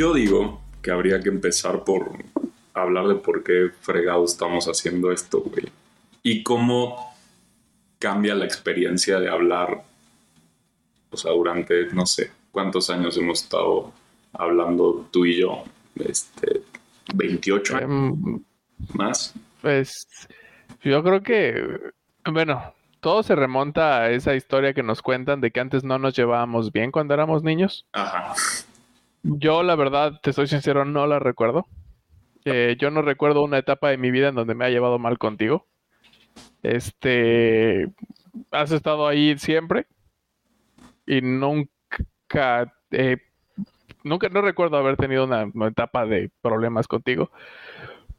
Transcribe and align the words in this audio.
Yo 0.00 0.14
digo 0.14 0.62
que 0.80 0.90
habría 0.90 1.20
que 1.20 1.28
empezar 1.28 1.84
por 1.84 2.12
hablar 2.72 3.06
de 3.06 3.16
por 3.16 3.44
qué 3.44 3.68
fregado 3.82 4.24
estamos 4.24 4.64
haciendo 4.64 5.12
esto, 5.12 5.42
güey. 5.42 5.66
Y 6.22 6.42
cómo 6.42 7.14
cambia 7.98 8.34
la 8.34 8.46
experiencia 8.46 9.20
de 9.20 9.28
hablar, 9.28 9.84
o 11.10 11.16
sea, 11.18 11.32
durante, 11.32 11.92
no 11.92 12.06
sé, 12.06 12.30
cuántos 12.50 12.88
años 12.88 13.14
hemos 13.18 13.42
estado 13.42 13.92
hablando 14.32 15.06
tú 15.10 15.26
y 15.26 15.38
yo, 15.38 15.64
este, 15.96 16.62
28 17.14 17.76
años 17.76 17.90
em, 17.90 18.42
más. 18.94 19.34
Pues 19.60 20.08
yo 20.82 21.02
creo 21.02 21.22
que, 21.22 21.92
bueno, 22.24 22.72
todo 23.00 23.22
se 23.22 23.34
remonta 23.34 24.00
a 24.00 24.10
esa 24.12 24.34
historia 24.34 24.72
que 24.72 24.82
nos 24.82 25.02
cuentan 25.02 25.42
de 25.42 25.50
que 25.50 25.60
antes 25.60 25.84
no 25.84 25.98
nos 25.98 26.16
llevábamos 26.16 26.72
bien 26.72 26.90
cuando 26.90 27.12
éramos 27.12 27.42
niños. 27.42 27.84
Ajá. 27.92 28.34
Yo, 29.22 29.62
la 29.62 29.76
verdad, 29.76 30.20
te 30.22 30.32
soy 30.32 30.46
sincero, 30.46 30.84
no 30.84 31.06
la 31.06 31.18
recuerdo. 31.18 31.66
Eh, 32.44 32.76
yo 32.78 32.90
no 32.90 33.02
recuerdo 33.02 33.42
una 33.44 33.58
etapa 33.58 33.90
de 33.90 33.98
mi 33.98 34.10
vida 34.10 34.28
en 34.28 34.34
donde 34.34 34.54
me 34.54 34.64
ha 34.64 34.70
llevado 34.70 34.98
mal 34.98 35.18
contigo. 35.18 35.66
Este, 36.62 37.92
has 38.50 38.72
estado 38.72 39.06
ahí 39.06 39.38
siempre 39.38 39.86
y 41.06 41.20
nunca, 41.22 42.72
eh, 42.90 43.18
nunca, 44.04 44.28
no 44.28 44.42
recuerdo 44.42 44.76
haber 44.76 44.96
tenido 44.96 45.24
una, 45.24 45.50
etapa 45.68 46.06
de 46.06 46.30
problemas 46.40 46.86
contigo. 46.86 47.30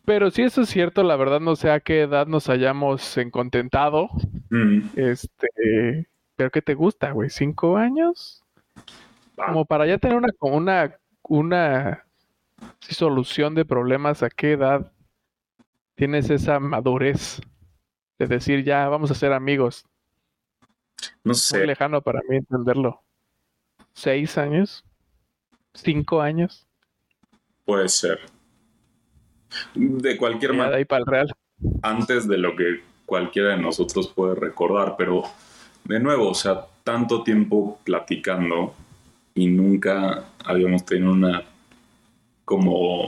Pero 0.05 0.31
si 0.31 0.41
eso 0.41 0.61
es 0.61 0.69
cierto, 0.69 1.03
la 1.03 1.15
verdad 1.15 1.39
no 1.39 1.55
sé 1.55 1.71
a 1.71 1.79
qué 1.79 2.01
edad 2.01 2.27
nos 2.27 2.49
hayamos 2.49 3.17
encontentado. 3.17 4.09
Mm. 4.49 4.81
Este, 4.95 6.07
pero 6.35 6.49
¿qué 6.49 6.61
te 6.61 6.73
gusta, 6.73 7.11
güey? 7.11 7.29
¿Cinco 7.29 7.77
años? 7.77 8.43
Ah. 9.37 9.47
Como 9.47 9.65
para 9.65 9.85
ya 9.85 9.97
tener 9.99 10.17
una, 10.17 10.29
una, 10.39 10.95
una 11.23 12.05
solución 12.79 13.55
de 13.55 13.65
problemas, 13.65 14.23
¿a 14.23 14.29
qué 14.29 14.53
edad 14.53 14.91
tienes 15.95 16.29
esa 16.29 16.59
madurez 16.59 17.41
de 18.19 18.27
decir 18.27 18.63
ya 18.63 18.87
vamos 18.89 19.11
a 19.11 19.15
ser 19.15 19.33
amigos? 19.33 19.85
No 21.23 21.33
sé. 21.33 21.57
Muy 21.57 21.67
lejano 21.67 22.01
para 22.01 22.21
mí 22.27 22.37
entenderlo. 22.37 23.01
¿Seis 23.93 24.37
años? 24.37 24.85
¿Cinco 25.73 26.21
años? 26.21 26.67
Puede 27.65 27.89
ser. 27.89 28.19
De 29.75 30.17
cualquier 30.17 30.53
manera. 30.53 30.77
ahí 30.77 30.85
para 30.85 30.99
el 30.99 31.05
real. 31.05 31.33
Antes 31.81 32.27
de 32.27 32.37
lo 32.37 32.55
que 32.55 32.83
cualquiera 33.05 33.49
de 33.49 33.61
nosotros 33.61 34.07
puede 34.07 34.35
recordar, 34.35 34.95
pero 34.97 35.23
de 35.83 35.99
nuevo, 35.99 36.29
o 36.29 36.33
sea, 36.33 36.65
tanto 36.83 37.23
tiempo 37.23 37.79
platicando 37.83 38.73
y 39.33 39.47
nunca 39.47 40.25
habíamos 40.43 40.85
tenido 40.85 41.11
una 41.11 41.43
como 42.45 43.07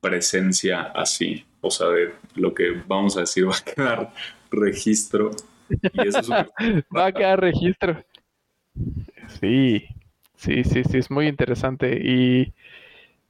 presencia 0.00 0.82
así. 0.94 1.44
O 1.60 1.70
sea, 1.70 1.88
de 1.88 2.12
lo 2.34 2.52
que 2.52 2.82
vamos 2.86 3.16
a 3.16 3.20
decir 3.20 3.46
va 3.48 3.56
a 3.56 3.64
quedar 3.64 4.12
registro. 4.50 5.30
Y 5.70 6.08
eso 6.08 6.20
va 6.96 7.06
a 7.06 7.12
quedar 7.12 7.40
registro. 7.40 8.02
Sí, 9.40 9.86
sí, 10.36 10.64
sí, 10.64 10.82
sí, 10.84 10.98
es 10.98 11.10
muy 11.10 11.28
interesante 11.28 11.98
y 12.02 12.52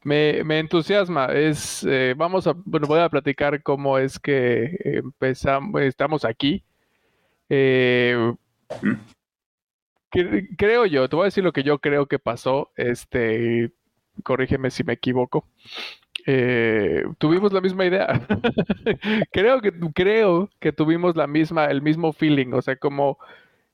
me, 0.05 0.59
entusiasma. 0.59 1.27
Es, 1.27 1.85
eh, 1.89 2.15
vamos 2.17 2.47
a, 2.47 2.55
bueno, 2.65 2.87
voy 2.87 3.01
a 3.01 3.09
platicar 3.09 3.63
cómo 3.63 3.99
es 3.99 4.19
que 4.19 4.77
empezamos, 4.83 5.81
estamos 5.83 6.25
aquí. 6.25 6.65
Eh, 7.49 8.35
creo 10.57 10.87
yo, 10.87 11.09
te 11.09 11.17
voy 11.17 11.25
a 11.25 11.27
decir 11.27 11.45
lo 11.45 11.53
que 11.53 11.63
yo 11.63 11.79
creo 11.79 12.07
que 12.07 12.19
pasó. 12.19 12.71
Este, 12.77 13.73
corrígeme 14.23 14.71
si 14.71 14.85
me 14.85 14.95
equivoco. 14.95 15.47
Eh, 16.27 17.05
tuvimos 17.19 17.53
la 17.53 17.61
misma 17.61 17.87
idea. 17.87 18.07
creo 19.33 19.61
que 19.61 19.73
creo 19.95 20.51
que 20.61 20.73
tuvimos 20.73 21.17
la 21.17 21.27
misma, 21.27 21.67
el 21.67 21.83
mismo 21.83 22.13
feeling. 22.13 22.53
O 22.53 22.63
sea, 22.63 22.77
como 22.77 23.19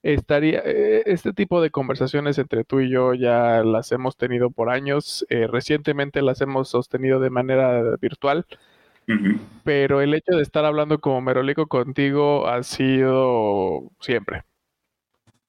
estaría 0.03 0.63
eh, 0.65 1.03
este 1.07 1.33
tipo 1.33 1.61
de 1.61 1.71
conversaciones 1.71 2.39
entre 2.39 2.65
tú 2.65 2.81
y 2.81 2.91
yo 2.91 3.15
ya 3.15 3.63
las 3.65 3.93
hemos 3.93 4.17
tenido 4.17 4.51
por 4.51 4.71
años. 4.71 5.27
Eh, 5.29 5.47
recientemente 5.47 6.23
las 6.23 6.41
hemos 6.41 6.69
sostenido 6.69 7.21
de 7.21 7.31
manera 7.31 7.97
virtual. 8.01 8.47
Pero 9.65 10.03
el 10.03 10.13
hecho 10.13 10.37
de 10.37 10.43
estar 10.43 10.67
hablando 10.67 10.99
como 11.01 11.23
merolico 11.23 11.67
contigo 11.67 12.47
ha 12.47 12.63
sido 12.63 13.91
siempre. 14.01 14.45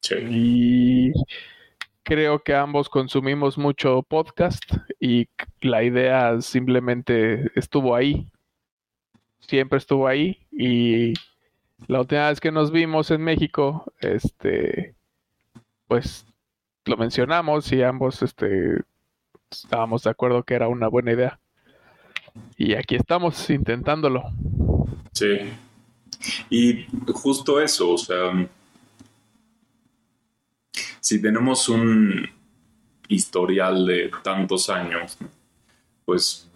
Sí. 0.02 0.16
Y 0.30 1.12
creo 2.04 2.40
que 2.40 2.56
ambos 2.56 2.90
consumimos 2.90 3.58
mucho 3.58 4.02
podcast 4.04 4.64
y 5.00 5.28
la 5.62 5.84
idea 5.84 6.42
simplemente 6.42 7.52
estuvo 7.56 7.96
ahí. 7.96 8.28
Siempre 9.40 9.78
estuvo 9.78 10.08
ahí 10.08 10.40
y 10.52 11.14
la 11.88 12.02
última 12.02 12.30
vez 12.30 12.40
que 12.40 12.52
nos 12.52 12.72
vimos 12.72 13.12
en 13.12 13.22
México, 13.22 13.92
este, 14.00 14.96
pues 15.88 16.26
lo 16.86 16.98
mencionamos 16.98 17.72
y 17.72 17.84
ambos, 17.84 18.22
este, 18.22 18.82
estábamos 19.50 20.04
de 20.04 20.10
acuerdo 20.10 20.44
que 20.44 20.56
era 20.56 20.68
una 20.68 20.88
buena 20.88 21.14
idea. 21.14 21.40
Y 22.58 22.74
aquí 22.74 22.96
estamos 22.96 23.50
intentándolo. 23.50 24.24
Sí. 25.14 25.38
Y 26.50 26.86
justo 27.14 27.62
eso, 27.62 27.92
o 27.92 27.98
sea, 27.98 28.32
si 31.00 31.22
tenemos 31.22 31.70
un 31.70 32.30
historial 33.08 33.86
de 33.86 34.12
tantos 34.24 34.70
años, 34.70 35.18
pues 36.06 36.48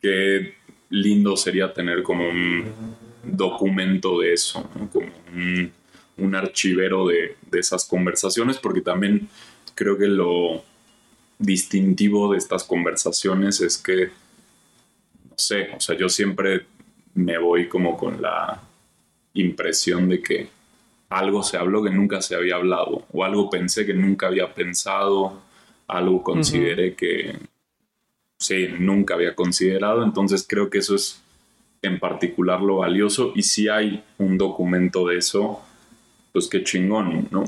qué 0.00 0.54
lindo 0.90 1.36
sería 1.36 1.72
tener 1.72 2.02
como 2.02 2.28
un 2.28 2.96
documento 3.22 4.20
de 4.20 4.32
eso, 4.32 4.68
como 4.92 5.10
un, 6.16 6.34
archivero 6.34 7.06
de, 7.06 7.36
esas 7.52 7.84
conversaciones, 7.84 8.58
porque 8.58 8.80
también 8.80 9.28
creo 9.74 9.96
que 9.96 10.06
lo 10.06 10.64
distintivo 11.38 12.32
de 12.32 12.38
estas 12.38 12.64
conversaciones 12.64 13.60
es 13.60 13.78
que, 13.78 14.06
no 14.06 15.36
sé, 15.36 15.70
o 15.76 15.80
sea, 15.80 15.96
yo 15.96 16.08
siempre 16.08 16.66
me 17.14 17.38
voy 17.38 17.68
como 17.68 17.96
con 17.96 18.20
la 18.20 18.62
impresión 19.34 20.08
de 20.08 20.22
que 20.22 20.48
algo 21.08 21.42
se 21.42 21.56
habló 21.56 21.82
que 21.82 21.90
nunca 21.90 22.20
se 22.20 22.34
había 22.34 22.56
hablado, 22.56 23.04
o 23.12 23.24
algo 23.24 23.48
pensé 23.50 23.86
que 23.86 23.94
nunca 23.94 24.26
había 24.26 24.52
pensado, 24.54 25.40
algo 25.86 26.22
consideré 26.22 26.94
que 26.94 27.36
sí, 28.38 28.68
nunca 28.78 29.14
había 29.14 29.34
considerado, 29.34 30.04
entonces 30.04 30.46
creo 30.48 30.70
que 30.70 30.78
eso 30.78 30.94
es 30.94 31.22
en 31.82 31.98
particular 31.98 32.60
lo 32.60 32.78
valioso. 32.78 33.32
Y 33.34 33.42
si 33.42 33.68
hay 33.68 34.02
un 34.18 34.38
documento 34.38 35.06
de 35.06 35.18
eso, 35.18 35.62
pues 36.32 36.48
qué 36.48 36.62
chingón, 36.62 37.28
¿no? 37.30 37.44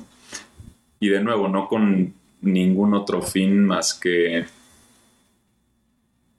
Y 0.99 1.09
de 1.09 1.23
nuevo, 1.23 1.49
no 1.49 1.69
con 1.69 2.15
ningún 2.41 2.95
otro 2.95 3.23
fin 3.23 3.65
más 3.65 3.95
que, 3.95 4.45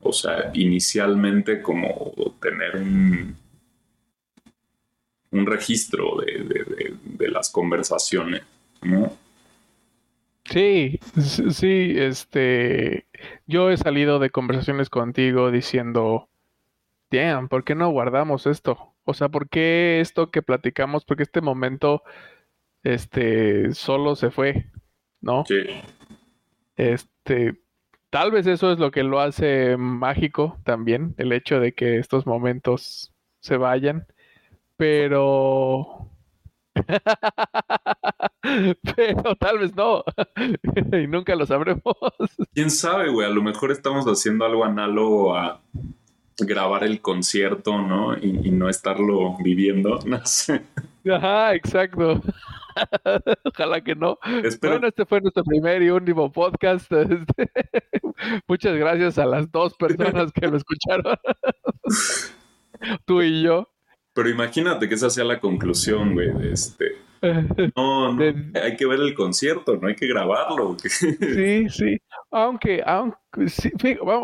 o 0.01 0.13
sea, 0.13 0.51
inicialmente 0.53 1.61
como 1.61 2.13
tener 2.41 2.77
un, 2.77 3.35
un 5.31 5.45
registro 5.45 6.17
de, 6.17 7.29
las 7.29 7.49
conversaciones, 7.49 8.43
¿no? 8.81 9.11
Sí, 10.43 10.99
sí, 11.51 11.93
este, 11.95 13.07
yo 13.47 13.69
he 13.69 13.77
salido 13.77 14.19
de 14.19 14.29
conversaciones 14.29 14.89
contigo 14.89 15.49
diciendo, 15.51 16.29
damn, 17.09 17.47
¿por 17.47 17.63
qué 17.63 17.75
no 17.75 17.89
guardamos 17.89 18.45
esto? 18.45 18.93
O 19.05 19.13
sea, 19.13 19.29
¿por 19.29 19.49
qué 19.49 20.01
esto 20.01 20.29
que 20.29 20.41
platicamos, 20.41 21.05
porque 21.05 21.23
este 21.23 21.41
momento, 21.41 22.03
este, 22.83 23.73
solo 23.73 24.15
se 24.15 24.29
fue, 24.29 24.65
¿no? 25.21 25.45
Sí. 25.47 25.63
Este, 26.75 27.61
tal 28.09 28.31
vez 28.31 28.47
eso 28.47 28.73
es 28.73 28.79
lo 28.79 28.91
que 28.91 29.03
lo 29.03 29.21
hace 29.21 29.77
mágico 29.77 30.57
también, 30.65 31.15
el 31.17 31.31
hecho 31.31 31.61
de 31.61 31.73
que 31.73 31.97
estos 31.97 32.25
momentos 32.25 33.13
se 33.39 33.55
vayan 33.55 34.05
pero... 34.81 36.09
pero 38.95 39.35
tal 39.35 39.59
vez 39.59 39.75
no. 39.75 40.03
y 40.97 41.05
nunca 41.05 41.35
lo 41.35 41.45
sabremos. 41.45 41.95
¿Quién 42.51 42.71
sabe, 42.71 43.11
güey? 43.11 43.27
A 43.27 43.29
lo 43.29 43.43
mejor 43.43 43.71
estamos 43.71 44.07
haciendo 44.07 44.43
algo 44.43 44.65
análogo 44.65 45.35
a 45.35 45.61
grabar 46.39 46.83
el 46.83 46.99
concierto, 46.99 47.79
¿no? 47.79 48.17
Y, 48.17 48.49
no 48.49 48.69
estarlo 48.69 49.37
viviendo, 49.43 49.99
no 50.07 50.25
sé. 50.25 50.63
Ajá, 51.07 51.53
exacto. 51.53 52.19
Ojalá 53.43 53.81
que 53.81 53.93
no. 53.93 54.17
Bueno, 54.61 54.87
este 54.87 55.05
fue 55.05 55.21
nuestro 55.21 55.43
primer 55.43 55.83
y 55.83 55.91
último 55.91 56.31
podcast. 56.31 56.91
Este, 56.91 57.51
muchas 58.47 58.75
gracias 58.75 59.19
a 59.19 59.27
las 59.27 59.51
dos 59.51 59.75
personas 59.75 60.31
que 60.31 60.47
lo 60.47 60.57
escucharon. 60.57 61.17
Tú 63.05 63.21
y 63.21 63.43
yo. 63.43 63.67
Pero 64.13 64.29
imagínate 64.29 64.89
que 64.89 64.95
esa 64.95 65.09
sea 65.09 65.23
la 65.23 65.39
conclusión, 65.39 66.13
güey, 66.13 66.31
de 66.33 66.53
este. 66.53 66.97
No, 67.75 68.13
no, 68.13 68.23
hay 68.61 68.75
que 68.75 68.85
ver 68.87 68.99
el 68.99 69.13
concierto, 69.13 69.77
no 69.77 69.87
hay 69.87 69.95
que 69.95 70.07
grabarlo. 70.07 70.75
Sí, 70.79 71.69
sí. 71.69 71.97
Aunque, 72.31 72.81
aunque 72.83 73.47
sí, 73.47 73.71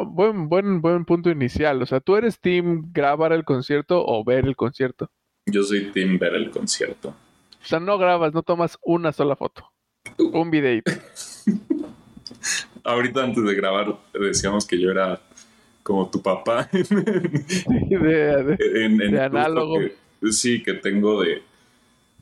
buen, 0.09 0.49
buen, 0.49 0.81
buen 0.81 1.05
punto 1.05 1.29
inicial. 1.29 1.81
O 1.81 1.85
sea, 1.85 1.99
¿tú 1.99 2.15
eres 2.15 2.39
team 2.39 2.91
grabar 2.91 3.33
el 3.33 3.43
concierto 3.43 4.03
o 4.03 4.23
ver 4.23 4.45
el 4.45 4.55
concierto? 4.55 5.11
Yo 5.45 5.61
soy 5.63 5.91
team 5.91 6.17
ver 6.17 6.33
el 6.33 6.49
concierto. 6.49 7.09
O 7.09 7.65
sea, 7.65 7.79
no 7.79 7.97
grabas, 7.97 8.33
no 8.33 8.43
tomas 8.43 8.77
una 8.81 9.11
sola 9.11 9.35
foto. 9.35 9.71
Un 10.17 10.49
videito. 10.49 10.91
Ahorita 12.83 13.23
antes 13.23 13.43
de 13.43 13.53
grabar 13.53 13.97
decíamos 14.13 14.65
que 14.65 14.79
yo 14.79 14.89
era 14.89 15.21
como 15.87 16.09
tu 16.09 16.21
papá 16.21 16.69
de- 16.73 18.57
en, 18.85 18.91
en 18.93 18.97
De 18.97 19.07
uso 19.15 19.21
análogo. 19.23 19.79
que- 19.79 20.31
sí, 20.33 20.61
que 20.61 20.73
tengo 20.73 21.21
de, 21.21 21.41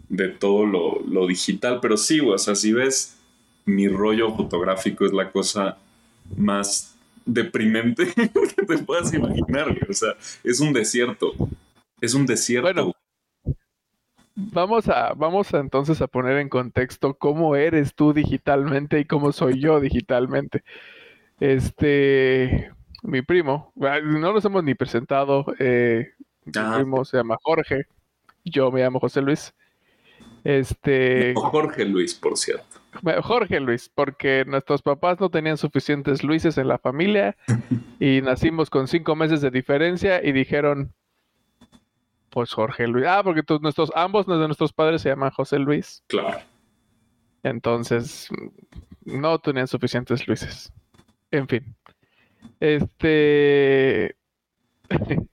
de 0.08 0.28
todo 0.30 0.68
lo, 0.68 1.02
lo 1.08 1.26
digital. 1.26 1.80
Pero 1.82 1.98
sí, 1.98 2.20
güey, 2.20 2.36
o 2.36 2.38
sea, 2.38 2.54
si 2.54 2.74
ves, 2.74 3.18
mi 3.66 3.88
rollo 3.88 4.36
fotográfico 4.36 5.04
es 5.06 5.14
la 5.14 5.32
cosa 5.32 5.78
más 6.38 6.96
deprimente 7.26 8.06
que 8.16 8.66
te 8.66 8.78
puedas 8.78 9.12
imaginar, 9.16 9.66
güey. 9.70 9.90
O 9.90 9.94
sea, 9.94 10.10
es 10.44 10.60
un 10.60 10.72
desierto. 10.72 11.34
Es 12.00 12.14
un 12.14 12.26
desierto. 12.28 12.72
Bueno, 12.72 12.92
Vamos 14.38 14.90
a, 14.90 15.14
vamos 15.14 15.54
a 15.54 15.60
entonces 15.60 16.02
a 16.02 16.08
poner 16.08 16.38
en 16.40 16.50
contexto 16.50 17.14
cómo 17.18 17.56
eres 17.56 17.96
tú 17.96 18.12
digitalmente 18.14 19.00
y 19.00 19.06
cómo 19.06 19.32
soy 19.32 19.62
yo 19.62 19.80
digitalmente. 19.80 20.62
Este, 21.40 22.70
mi 23.06 23.22
primo, 23.22 23.72
ah, 23.82 24.00
no 24.04 24.34
nos 24.34 24.44
hemos 24.46 24.64
ni 24.64 24.76
presentado. 24.76 25.46
eh, 25.60 26.10
mi 26.46 26.52
Ah. 26.56 26.74
primo 26.78 27.04
se 27.06 27.18
llama 27.18 27.38
Jorge, 27.42 27.86
yo 28.44 28.72
me 28.72 28.82
llamo 28.82 29.00
José 29.00 29.22
Luis. 29.22 29.54
Este, 30.44 31.34
Jorge 31.36 31.86
Luis, 31.86 32.14
por 32.14 32.38
cierto. 32.38 32.66
Jorge 33.24 33.60
Luis, 33.60 33.90
porque 33.94 34.46
nuestros 34.46 34.82
papás 34.82 35.20
no 35.20 35.30
tenían 35.30 35.58
suficientes 35.58 36.24
Luises 36.24 36.58
en 36.58 36.68
la 36.68 36.78
familia 36.78 37.36
y 38.00 38.22
nacimos 38.22 38.70
con 38.70 38.88
cinco 38.88 39.16
meses 39.16 39.42
de 39.42 39.50
diferencia 39.52 40.24
y 40.24 40.32
dijeron, 40.32 40.94
pues 42.30 42.54
Jorge 42.54 42.88
Luis. 42.88 43.06
Ah, 43.08 43.22
porque 43.24 43.44
todos 43.44 43.62
nuestros, 43.62 43.92
ambos 43.96 44.28
de 44.28 44.36
nuestros 44.38 44.72
padres 44.72 45.02
se 45.02 45.10
llaman 45.10 45.32
José 45.32 45.58
Luis. 45.60 46.04
Claro. 46.08 46.40
Entonces, 47.44 48.30
no 49.04 49.40
tenían 49.40 49.68
suficientes 49.68 50.28
Luises. 50.28 50.72
En 51.32 51.48
fin. 51.48 51.76
Este. 52.60 54.16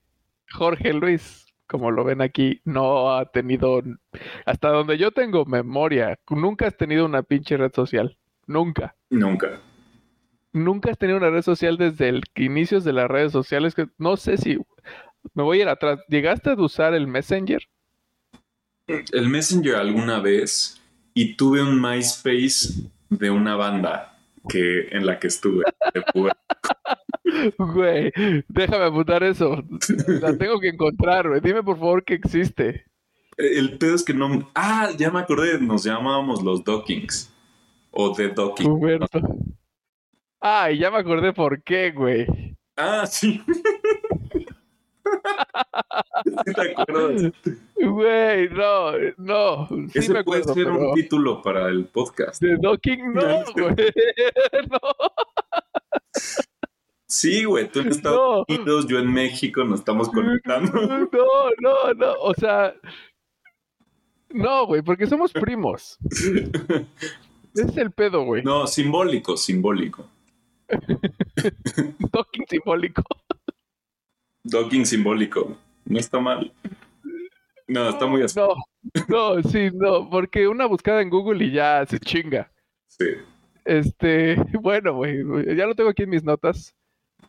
Jorge 0.53 0.93
Luis, 0.93 1.47
como 1.67 1.91
lo 1.91 2.03
ven 2.03 2.21
aquí, 2.21 2.61
no 2.63 3.15
ha 3.15 3.25
tenido. 3.25 3.81
Hasta 4.45 4.69
donde 4.69 4.97
yo 4.97 5.11
tengo 5.11 5.45
memoria, 5.45 6.19
nunca 6.29 6.67
has 6.67 6.77
tenido 6.77 7.05
una 7.05 7.23
pinche 7.23 7.57
red 7.57 7.71
social. 7.73 8.17
Nunca. 8.45 8.95
Nunca. 9.09 9.61
Nunca 10.51 10.91
has 10.91 10.97
tenido 10.97 11.17
una 11.17 11.29
red 11.29 11.41
social 11.41 11.77
desde 11.77 12.09
el 12.09 12.21
inicios 12.35 12.83
de 12.83 12.93
las 12.93 13.09
redes 13.09 13.31
sociales. 13.31 13.73
Que 13.73 13.87
no 13.97 14.17
sé 14.17 14.37
si. 14.37 14.57
Me 15.33 15.43
voy 15.43 15.59
a 15.59 15.61
ir 15.63 15.67
atrás. 15.69 15.99
¿Llegaste 16.09 16.51
a 16.51 16.55
usar 16.55 16.93
el 16.93 17.07
Messenger? 17.07 17.63
El 18.87 19.29
Messenger 19.29 19.75
alguna 19.75 20.19
vez 20.19 20.81
y 21.13 21.35
tuve 21.35 21.63
un 21.63 21.81
MySpace 21.81 22.89
de 23.09 23.29
una 23.29 23.55
banda 23.55 24.17
que, 24.49 24.89
en 24.89 25.05
la 25.05 25.19
que 25.19 25.27
estuve. 25.27 25.63
Güey, 27.57 28.11
déjame 28.47 28.85
apuntar 28.85 29.23
eso. 29.23 29.63
La 30.21 30.37
tengo 30.37 30.59
que 30.59 30.69
encontrar, 30.69 31.27
güey. 31.29 31.41
Dime 31.41 31.63
por 31.63 31.77
favor 31.77 32.03
que 32.03 32.13
existe. 32.15 32.85
El 33.37 33.77
pedo 33.77 33.95
es 33.95 34.03
que 34.03 34.13
no. 34.13 34.49
Ah, 34.55 34.89
ya 34.97 35.09
me 35.11 35.19
acordé. 35.19 35.59
Nos 35.59 35.83
llamábamos 35.83 36.43
los 36.43 36.63
Dockings. 36.63 37.31
O 37.91 38.11
The 38.13 38.29
Docking. 38.29 38.69
Huberto. 38.69 39.19
Ay, 40.39 40.77
ya 40.79 40.91
me 40.91 40.97
acordé 40.97 41.31
por 41.33 41.61
qué, 41.63 41.91
güey. 41.91 42.25
Ah, 42.75 43.05
sí. 43.05 43.41
¿Sí 46.45 46.53
te 46.53 46.61
acuerdas? 46.71 47.31
Güey, 47.75 48.49
no, 48.49 48.91
no. 49.17 49.67
Sí 49.91 49.99
Ese 49.99 50.13
me 50.13 50.23
puede 50.23 50.41
acuerdo, 50.41 50.53
ser 50.53 50.63
pero 50.65 50.89
un 50.89 50.93
título 50.95 51.41
para 51.41 51.67
el 51.69 51.85
podcast. 51.85 52.41
de 52.41 52.57
Docking 52.57 53.13
No, 53.13 53.43
güey. 53.53 53.75
No. 54.71 54.79
Sí, 57.13 57.43
güey, 57.43 57.69
tú 57.69 57.79
en 57.81 57.87
Estados 57.91 58.43
No. 58.47 58.55
Unidos, 58.55 58.87
yo 58.87 58.97
en 58.97 59.13
México, 59.13 59.63
nos 59.63 59.79
estamos 59.79 60.09
conectando. 60.09 60.71
No, 61.13 61.51
no, 61.61 61.93
no. 61.93 62.13
O 62.21 62.33
sea, 62.33 62.73
no, 64.29 64.65
güey, 64.65 64.81
porque 64.81 65.05
somos 65.05 65.31
primos. 65.31 65.97
Es 67.55 67.77
el 67.77 67.91
pedo, 67.91 68.23
güey. 68.23 68.41
No, 68.41 68.65
simbólico, 68.65 69.37
simbólico. 69.37 70.07
Docking 72.11 72.45
simbólico. 72.49 73.03
Docking 74.43 74.87
simbólico. 74.87 75.55
No 75.85 75.99
está 75.99 76.19
mal. 76.19 76.51
No, 77.67 77.89
está 77.89 78.07
muy 78.07 78.23
así. 78.23 78.39
No, 78.39 78.55
no, 79.07 79.43
sí, 79.43 79.69
no, 79.71 80.09
porque 80.09 80.47
una 80.47 80.65
buscada 80.65 81.03
en 81.03 81.11
Google 81.11 81.45
y 81.45 81.51
ya 81.51 81.85
se 81.85 81.99
chinga. 81.99 82.51
Sí. 82.87 83.05
Este, 83.65 84.35
bueno, 84.59 84.95
güey, 84.95 85.23
ya 85.55 85.67
lo 85.67 85.75
tengo 85.75 85.91
aquí 85.91 86.01
en 86.01 86.09
mis 86.09 86.23
notas. 86.23 86.75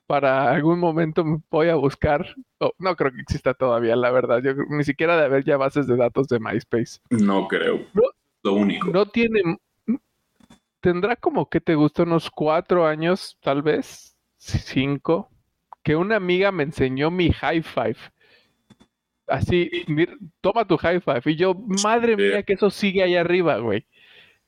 Para 0.07 0.51
algún 0.51 0.79
momento 0.79 1.25
me 1.25 1.39
voy 1.51 1.69
a 1.69 1.77
buscar. 1.77 2.35
Oh, 2.59 2.73
no 2.79 2.95
creo 2.95 3.13
que 3.13 3.21
exista 3.21 3.55
todavía, 3.55 3.97
la 3.97 4.11
verdad. 4.11 4.43
Yo 4.43 4.53
ni 4.69 4.85
siquiera 4.85 5.17
de 5.17 5.25
haber 5.25 5.45
ya 5.45 5.57
bases 5.57 5.87
de 5.87 5.97
datos 5.97 6.29
de 6.29 6.39
MySpace. 6.41 7.01
No 7.11 7.49
creo. 7.49 7.87
No. 7.95 8.03
Lo 8.43 8.53
único. 8.53 8.91
No 8.91 9.07
tiene. 9.07 9.41
Tendrá 10.81 11.17
como 11.17 11.49
que 11.49 11.63
te 11.63 11.75
gusta 11.75 12.03
unos 12.03 12.31
cuatro 12.31 12.87
años, 12.87 13.39
tal 13.41 13.63
vez, 13.63 14.15
cinco, 14.37 15.31
que 15.83 15.97
una 15.97 16.17
amiga 16.17 16.53
me 16.53 16.65
enseñó 16.65 17.11
mi 17.11 17.33
high 17.33 17.63
five. 17.63 17.97
Así, 19.27 19.71
toma 20.43 20.67
tu 20.67 20.77
high 20.77 21.01
five. 21.01 21.23
Y 21.25 21.37
yo, 21.37 21.55
madre 21.83 22.17
mía, 22.19 22.43
que 22.43 22.53
eso 22.53 22.69
sigue 22.69 23.03
ahí 23.03 23.17
arriba, 23.17 23.57
güey. 23.57 23.87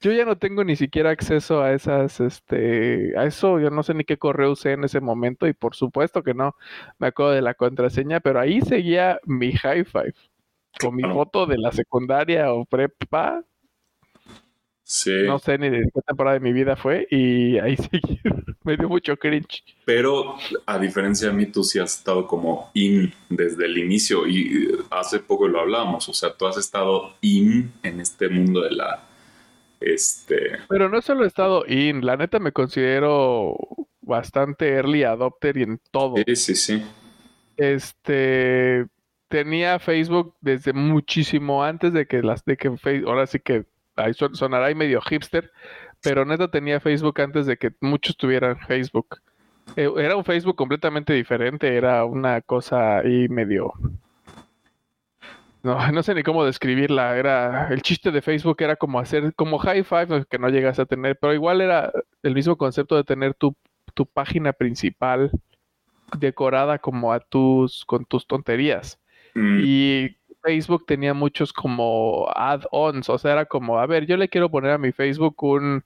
Yo 0.01 0.13
ya 0.13 0.25
no 0.27 0.37
tengo 0.37 0.63
ni 0.63 0.77
siquiera 0.77 1.11
acceso 1.11 1.63
a 1.63 1.73
esas, 1.73 2.21
este, 2.21 3.17
a 3.19 3.25
eso, 3.25 3.59
yo 3.61 3.71
no 3.71 3.83
sé 3.83 3.95
ni 3.95 4.05
qué 4.05 4.19
correo 4.19 4.53
usé 4.53 4.73
en 4.73 4.85
ese 4.85 5.01
momento 5.01 5.47
y 5.47 5.55
por 5.55 5.75
supuesto 5.75 6.23
que 6.23 6.35
no 6.35 6.55
me 6.99 7.07
acuerdo 7.09 7.33
de 7.33 7.43
la 7.43 7.55
contraseña, 7.55 8.21
pero 8.21 8.39
ahí 8.41 8.61
seguía 8.61 9.19
mi 9.25 9.53
high 9.53 9.85
five 9.85 10.15
con 10.79 10.95
mi 10.95 11.03
foto 11.03 11.47
de 11.47 11.57
la 11.59 11.73
secundaria 11.73 12.53
o 12.53 12.67
prepa, 12.67 13.43
Sí. 14.89 15.11
no 15.27 15.41
sé 15.41 15.59
ni 15.59 15.69
de 15.69 15.83
qué 15.93 16.01
temporada 16.07 16.35
de 16.35 16.41
mi 16.41 16.53
vida 16.53 16.77
fue 16.77 17.09
y 17.11 17.59
ahí 17.59 17.77
seguí. 17.91 18.21
Me 18.63 18.77
dio 18.77 18.89
mucho 18.89 19.17
cringe. 19.17 19.65
Pero 19.85 20.37
a 20.65 20.79
diferencia 20.79 21.29
de 21.29 21.35
mí, 21.35 21.47
tú 21.47 21.65
sí 21.65 21.79
has 21.81 21.99
estado 21.99 22.27
como 22.27 22.71
in 22.75 23.13
desde 23.29 23.65
el 23.65 23.79
inicio 23.79 24.27
y 24.29 24.43
eh, 24.43 24.79
hace 24.91 25.19
poco 25.19 25.49
lo 25.49 25.61
hablamos. 25.61 26.09
O 26.09 26.13
sea, 26.13 26.33
tú 26.37 26.47
has 26.47 26.57
estado 26.57 27.15
in 27.21 27.73
en 27.83 28.01
este 28.01 28.29
mundo 28.29 28.61
de 28.61 28.71
la. 28.73 29.03
Este. 29.95 30.59
Pero 30.69 30.89
no 30.89 31.01
solo 31.01 31.25
he 31.25 31.27
estado 31.29 31.65
in, 31.67 32.05
la 32.05 32.17
neta 32.17 32.39
me 32.39 32.53
considero 32.53 33.57
bastante 34.01 34.69
early 34.75 35.05
adopter 35.05 35.57
y 35.57 35.63
en 35.63 35.81
todo. 35.91 36.15
Sí, 36.27 36.37
sí, 36.37 36.55
sí. 36.55 36.85
Este 37.57 38.87
tenía 39.29 39.79
Facebook 39.79 40.35
desde 40.41 40.73
muchísimo 40.73 41.65
antes 41.65 41.93
de 41.93 42.07
que 42.07 42.23
las 42.23 42.45
de 42.45 42.57
que 42.57 42.71
Face- 42.77 43.05
ahora 43.07 43.27
sí 43.27 43.41
que 43.41 43.65
ahí 43.97 44.15
son- 44.15 44.35
sonará 44.37 44.67
ahí 44.67 44.75
medio 44.75 45.01
hipster, 45.01 45.51
pero 46.03 46.25
neta 46.25 46.49
tenía 46.51 46.81
Facebook 46.81 47.21
antes 47.21 47.47
de 47.47 47.57
que 47.57 47.73
muchos 47.81 48.17
tuvieran 48.17 48.59
Facebook. 48.61 49.19
Eh, 49.75 49.91
Era 49.99 50.17
un 50.17 50.25
Facebook 50.25 50.55
completamente 50.55 51.13
diferente, 51.13 51.75
era 51.77 52.05
una 52.05 52.41
cosa 52.41 52.99
ahí 52.99 53.29
medio 53.29 53.73
no, 55.67 55.77
no 55.93 56.03
sé 56.03 56.15
ni 56.15 56.23
cómo 56.23 56.45
describirla. 56.45 57.17
Era 57.19 57.69
el 57.69 57.83
chiste 57.83 58.11
de 58.13 58.23
Facebook 58.23 58.57
era 58.63 58.77
como 58.77 59.01
hacer 59.01 59.35
como 59.35 59.59
high 59.59 59.85
five 59.85 60.27
que 60.27 60.39
no 60.39 60.49
llegas 60.49 60.79
a 60.79 60.87
tener, 60.87 61.19
pero 61.19 61.35
igual 61.35 61.61
era 61.61 61.93
el 62.23 62.35
mismo 62.35 62.57
concepto 62.57 62.97
de 62.97 63.05
tener 63.05 63.35
tu, 63.35 63.57
tu 63.95 64.07
página 64.07 64.53
principal 64.53 65.31
decorada 66.19 66.79
como 66.79 67.13
a 67.13 67.21
tus 67.21 67.85
con 67.85 68.05
tus 68.05 68.27
tonterías. 68.27 69.01
Mm, 69.35 69.61
Y 69.65 70.17
Facebook 70.43 70.87
tenía 70.87 71.15
muchos 71.15 71.53
como 71.53 72.29
add-ons, 72.35 73.09
o 73.11 73.19
sea, 73.19 73.33
era 73.33 73.47
como, 73.47 73.79
a 73.81 73.87
ver, 73.87 74.07
yo 74.07 74.17
le 74.17 74.29
quiero 74.29 74.51
poner 74.51 74.71
a 74.73 74.79
mi 74.79 74.93
Facebook 74.93 75.43
un 75.43 75.85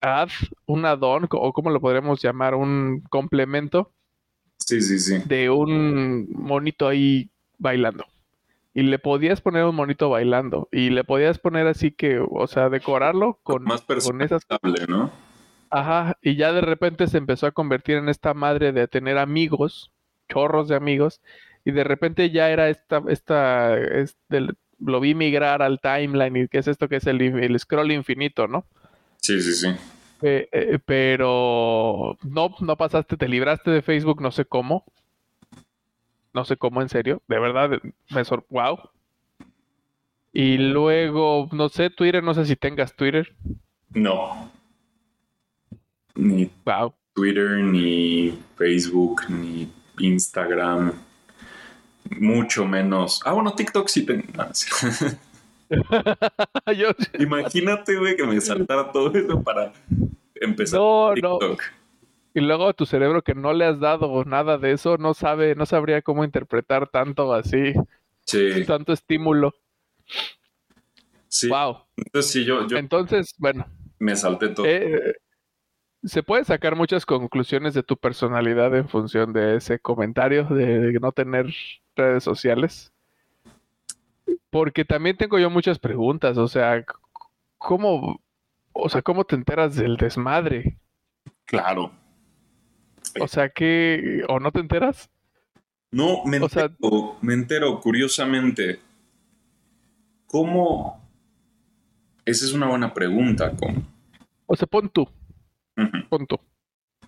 add, 0.00 0.30
un 0.66 0.84
add-on, 0.86 1.26
o 1.30 1.52
cómo 1.52 1.70
lo 1.70 1.80
podríamos 1.80 2.22
llamar, 2.22 2.54
un 2.54 3.02
complemento 3.10 3.92
sí, 4.58 4.80
sí, 4.80 4.98
sí. 4.98 5.22
de 5.24 5.50
un 5.50 6.28
monito 6.30 6.88
ahí 6.88 7.30
bailando. 7.58 8.06
Y 8.76 8.82
le 8.82 8.98
podías 8.98 9.40
poner 9.40 9.64
un 9.64 9.74
monito 9.74 10.10
bailando. 10.10 10.68
Y 10.70 10.90
le 10.90 11.02
podías 11.02 11.38
poner 11.38 11.66
así 11.66 11.92
que, 11.92 12.18
o 12.20 12.46
sea, 12.46 12.68
decorarlo 12.68 13.38
con, 13.42 13.62
Más 13.64 13.80
con 13.80 14.20
esas 14.20 14.44
personalizable, 14.44 14.86
¿no? 14.86 15.10
Ajá, 15.70 16.18
y 16.20 16.36
ya 16.36 16.52
de 16.52 16.60
repente 16.60 17.06
se 17.06 17.16
empezó 17.16 17.46
a 17.46 17.52
convertir 17.52 17.96
en 17.96 18.10
esta 18.10 18.34
madre 18.34 18.72
de 18.72 18.86
tener 18.86 19.16
amigos, 19.16 19.92
chorros 20.28 20.68
de 20.68 20.76
amigos, 20.76 21.22
y 21.64 21.70
de 21.70 21.84
repente 21.84 22.30
ya 22.30 22.50
era 22.50 22.68
esta, 22.68 23.02
esta, 23.08 23.78
es 23.78 24.18
del- 24.28 24.58
lo 24.78 25.00
vi 25.00 25.14
migrar 25.14 25.62
al 25.62 25.80
timeline, 25.80 26.36
y 26.36 26.48
qué 26.48 26.58
es 26.58 26.68
esto 26.68 26.86
que 26.86 26.96
es 26.96 27.06
el 27.06 27.58
scroll 27.58 27.92
infinito, 27.92 28.46
¿no? 28.46 28.66
Sí, 29.22 29.40
sí, 29.40 29.54
sí. 29.54 29.68
eh, 30.20 30.78
pero 30.84 32.18
no, 32.22 32.54
no 32.60 32.76
pasaste, 32.76 33.16
te 33.16 33.26
libraste 33.26 33.70
de 33.70 33.80
Facebook, 33.80 34.20
no 34.20 34.30
sé 34.32 34.44
cómo. 34.44 34.84
No 36.36 36.44
sé 36.44 36.58
cómo, 36.58 36.82
en 36.82 36.90
serio. 36.90 37.22
De 37.28 37.38
verdad, 37.38 37.80
me 38.10 38.22
sor... 38.26 38.44
Wow. 38.50 38.90
Y 40.34 40.58
luego, 40.58 41.48
no 41.50 41.70
sé, 41.70 41.88
Twitter, 41.88 42.22
no 42.22 42.34
sé 42.34 42.44
si 42.44 42.56
tengas 42.56 42.94
Twitter. 42.94 43.34
No. 43.94 44.50
Ni 46.14 46.50
Wow. 46.66 46.92
Twitter, 47.14 47.60
ni 47.60 48.38
Facebook, 48.56 49.22
ni 49.30 49.72
Instagram. 49.98 50.92
Mucho 52.20 52.66
menos. 52.66 53.22
Ah, 53.24 53.32
bueno, 53.32 53.54
TikTok 53.54 53.88
sí 53.88 54.04
tengo. 54.04 54.24
Ah, 54.36 54.50
sí. 54.52 54.66
Imagínate, 57.18 57.96
güey, 57.96 58.14
que 58.14 58.26
me 58.26 58.38
saltara 58.42 58.92
todo 58.92 59.10
eso 59.14 59.42
para 59.42 59.72
empezar 60.34 60.78
No, 60.78 61.14
no. 61.14 61.38
Y 62.36 62.40
luego 62.40 62.72
tu 62.74 62.86
cerebro 62.86 63.22
que 63.22 63.34
no 63.34 63.52
le 63.52 63.64
has 63.64 63.80
dado 63.80 64.24
nada 64.24 64.58
de 64.58 64.70
eso, 64.72 64.96
no 64.98 65.14
sabe, 65.14 65.56
no 65.56 65.66
sabría 65.66 66.02
cómo 66.02 66.24
interpretar 66.24 66.88
tanto 66.88 67.34
así, 67.34 67.74
Sí, 68.26 68.66
tanto 68.66 68.92
estímulo. 68.92 69.54
sí. 71.28 71.48
Wow. 71.48 71.86
Entonces 71.96 72.30
sí, 72.32 72.44
yo, 72.44 72.66
yo 72.66 72.78
Entonces, 72.78 73.34
bueno, 73.38 73.66
me 73.98 74.16
salté 74.16 74.48
todo. 74.50 74.66
eh, 74.66 75.14
se 76.04 76.22
puede 76.22 76.44
sacar 76.44 76.76
muchas 76.76 77.06
conclusiones 77.06 77.74
de 77.74 77.82
tu 77.82 77.96
personalidad 77.98 78.74
en 78.76 78.88
función 78.88 79.32
de 79.32 79.56
ese 79.56 79.78
comentario 79.80 80.44
de 80.46 80.92
no 81.00 81.12
tener 81.12 81.46
redes 81.96 82.24
sociales. 82.24 82.92
Porque 84.50 84.84
también 84.84 85.16
tengo 85.16 85.38
yo 85.38 85.50
muchas 85.50 85.78
preguntas, 85.78 86.36
o 86.38 86.48
sea, 86.48 86.84
¿cómo, 87.58 88.22
o 88.72 88.88
sea, 88.88 89.02
cómo 89.02 89.24
te 89.24 89.36
enteras 89.36 89.76
del 89.76 89.96
desmadre? 89.96 90.78
Claro. 91.44 91.92
O 93.20 93.28
sea, 93.28 93.48
que, 93.50 94.24
o 94.28 94.38
no 94.40 94.50
te 94.52 94.60
enteras? 94.60 95.10
No, 95.90 96.24
me 96.24 96.38
O 96.40 96.48
sea- 96.48 96.64
entero, 96.64 97.16
me 97.22 97.34
entero, 97.34 97.80
curiosamente. 97.80 98.80
¿Cómo? 100.26 101.02
Esa 102.24 102.44
es 102.44 102.52
una 102.52 102.66
buena 102.68 102.92
pregunta, 102.92 103.52
¿cómo? 103.56 103.82
O 104.46 104.56
sea, 104.56 104.66
pon 104.66 104.88
tú, 104.88 105.08
pon 106.08 106.26
tú. 106.26 106.38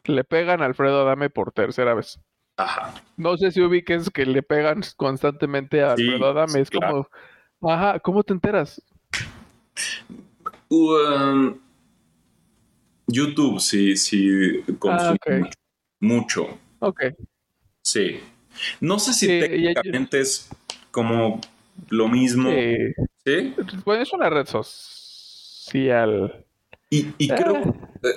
Le 0.05 0.25
pegan 0.25 0.63
a 0.63 0.67
Alfredo 0.67 1.03
Adame 1.03 1.29
por 1.29 1.53
tercera 1.53 1.95
vez. 1.95 2.21
Ajá. 2.57 2.95
No 3.17 3.37
sé 3.37 3.51
si 3.53 3.61
ubiques 3.61 4.11
que 4.11 4.25
le 4.27 4.43
pegan 4.43 4.81
constantemente 4.97 5.83
a 5.83 5.97
Sí, 5.97 6.03
Alfredo 6.09 6.31
Adame. 6.31 6.61
Es 6.61 6.71
claro. 6.71 7.09
como, 7.61 7.73
ajá, 7.73 7.99
¿cómo 8.01 8.23
te 8.23 8.33
enteras? 8.33 8.81
Um, 10.69 11.59
YouTube, 13.07 13.61
sí, 13.61 13.97
sí, 13.97 14.63
consumo 14.79 15.11
Ah, 15.11 15.15
ok. 15.15 15.39
mucho. 15.41 15.59
Mucho, 16.01 16.59
Ok. 16.81 17.03
sí. 17.83 18.21
No 18.81 18.99
sé 18.99 19.13
si 19.13 19.27
Sí, 19.27 19.41
técnicamente 19.41 20.21
es 20.21 20.49
como 20.91 21.41
lo 21.91 22.09
mismo, 22.09 22.51
¿sí? 23.25 23.55
bueno, 23.85 24.03
es 24.03 24.13
una 24.13 24.29
red 24.31 24.47
social. 24.47 26.45
Y, 26.91 27.07
y 27.19 27.31
Ah. 27.31 27.37
creo, 27.37 27.75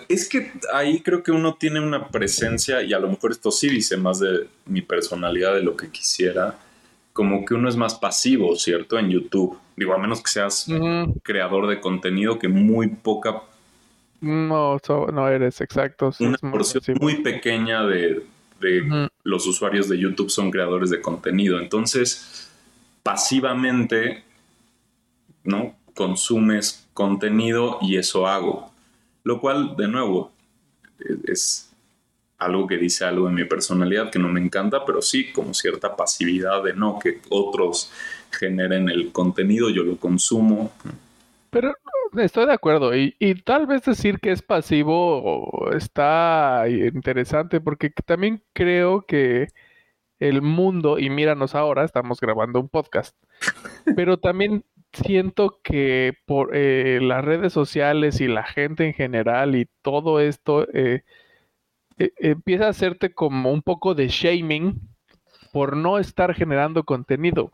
es 0.07 0.29
que 0.29 0.51
ahí 0.73 1.01
creo 1.01 1.21
que 1.21 1.31
uno 1.31 1.55
tiene 1.59 1.79
una 1.79 2.07
presencia, 2.07 2.81
y 2.81 2.93
a 2.93 2.99
lo 2.99 3.09
mejor 3.09 3.31
esto 3.31 3.51
sí 3.51 3.67
dice 3.69 3.97
más 3.97 4.19
de 4.19 4.47
mi 4.65 4.81
personalidad 4.81 5.53
de 5.55 5.61
lo 5.63 5.75
que 5.75 5.89
quisiera, 5.89 6.57
como 7.13 7.43
que 7.45 7.53
uno 7.53 7.67
es 7.67 7.75
más 7.75 7.95
pasivo, 7.95 8.55
¿cierto? 8.55 8.97
En 8.97 9.09
YouTube. 9.09 9.59
Digo, 9.75 9.93
a 9.93 9.97
menos 9.97 10.23
que 10.23 10.31
seas 10.31 10.67
creador 11.23 11.67
de 11.67 11.81
contenido, 11.81 12.39
que 12.39 12.47
muy 12.47 12.87
poca, 12.87 13.41
no, 14.21 14.79
so- 14.83 15.07
no 15.11 15.27
eres 15.27 15.59
exacto. 15.61 16.11
una 16.19 16.35
es 16.35 16.41
porción 16.41 16.97
muy 16.99 17.21
pequeña 17.21 17.83
de, 17.85 18.25
de 18.59 19.09
los 19.23 19.45
usuarios 19.47 19.89
de 19.89 19.97
YouTube 19.97 20.29
son 20.29 20.51
creadores 20.51 20.89
de 20.89 21.01
contenido. 21.01 21.59
Entonces, 21.59 22.49
pasivamente, 23.03 24.23
¿no? 25.43 25.75
Consumes 25.95 26.87
contenido 26.93 27.79
y 27.81 27.97
eso 27.97 28.27
hago. 28.27 28.71
Lo 29.23 29.39
cual, 29.39 29.75
de 29.75 29.87
nuevo, 29.87 30.31
es 31.27 31.71
algo 32.37 32.65
que 32.65 32.77
dice 32.77 33.05
algo 33.05 33.27
de 33.27 33.33
mi 33.33 33.45
personalidad 33.45 34.09
que 34.09 34.17
no 34.17 34.27
me 34.27 34.39
encanta, 34.39 34.83
pero 34.85 35.01
sí 35.01 35.31
como 35.31 35.53
cierta 35.53 35.95
pasividad 35.95 36.63
de 36.63 36.73
no 36.73 36.97
que 36.97 37.21
otros 37.29 37.91
generen 38.31 38.89
el 38.89 39.11
contenido, 39.11 39.69
yo 39.69 39.83
lo 39.83 39.97
consumo. 39.97 40.71
Pero 41.51 41.75
estoy 42.17 42.45
de 42.45 42.53
acuerdo. 42.53 42.95
Y, 42.95 43.13
tal 43.43 43.67
vez 43.67 43.83
decir 43.83 44.19
que 44.19 44.31
es 44.31 44.41
pasivo 44.41 45.71
está 45.75 46.65
interesante 46.67 47.61
porque 47.61 47.89
también 48.05 48.43
creo 48.53 49.05
que 49.05 49.47
el 50.19 50.41
mundo, 50.41 50.99
y 50.99 51.09
míranos 51.09 51.55
ahora, 51.55 51.83
estamos 51.83 52.19
grabando 52.19 52.59
un 52.59 52.69
podcast, 52.69 53.15
pero 53.95 54.19
también 54.19 54.63
siento 54.93 55.59
que 55.63 56.13
por 56.25 56.55
eh, 56.55 56.99
las 57.01 57.23
redes 57.25 57.53
sociales 57.53 58.21
y 58.21 58.27
la 58.27 58.43
gente 58.43 58.85
en 58.85 58.93
general 58.93 59.55
y 59.55 59.67
todo 59.81 60.19
esto 60.19 60.67
eh, 60.73 61.03
eh, 61.97 62.11
empieza 62.17 62.65
a 62.67 62.69
hacerte 62.69 63.13
como 63.13 63.51
un 63.51 63.61
poco 63.61 63.95
de 63.95 64.09
shaming 64.09 64.79
por 65.51 65.75
no 65.77 65.97
estar 65.99 66.33
generando 66.33 66.83
contenido. 66.83 67.49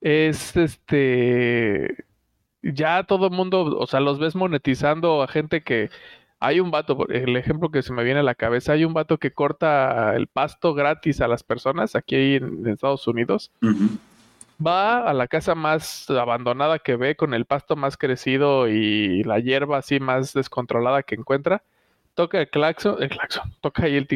Es 0.00 0.56
este 0.56 2.09
ya 2.62 3.04
todo 3.04 3.26
el 3.26 3.32
mundo, 3.32 3.76
o 3.78 3.86
sea, 3.86 4.00
los 4.00 4.18
ves 4.18 4.34
monetizando 4.34 5.22
a 5.22 5.28
gente 5.28 5.62
que 5.62 5.90
hay 6.40 6.58
un 6.58 6.70
vato, 6.70 7.06
el 7.08 7.36
ejemplo 7.36 7.70
que 7.70 7.82
se 7.82 7.92
me 7.92 8.02
viene 8.02 8.20
a 8.20 8.24
la 8.24 8.34
cabeza, 8.34 8.72
hay 8.72 8.84
un 8.84 8.94
vato 8.94 9.18
que 9.18 9.32
corta 9.32 10.16
el 10.16 10.26
pasto 10.26 10.72
gratis 10.72 11.20
a 11.20 11.28
las 11.28 11.42
personas 11.42 11.94
aquí 11.94 12.36
en, 12.36 12.44
en 12.44 12.68
Estados 12.68 13.06
Unidos. 13.06 13.52
Va 14.64 15.08
a 15.08 15.12
la 15.14 15.28
casa 15.28 15.54
más 15.54 16.08
abandonada 16.10 16.78
que 16.78 16.96
ve, 16.96 17.14
con 17.14 17.34
el 17.34 17.44
pasto 17.44 17.76
más 17.76 17.96
crecido 17.96 18.68
y 18.68 19.22
la 19.24 19.38
hierba 19.38 19.78
así 19.78 20.00
más 20.00 20.32
descontrolada 20.32 21.02
que 21.02 21.14
encuentra. 21.14 21.62
Toca 22.14 22.40
el 22.40 22.48
claxon, 22.48 23.02
el 23.02 23.10
claxon, 23.10 23.54
toca 23.60 23.84
ahí 23.84 23.96
el, 23.96 24.06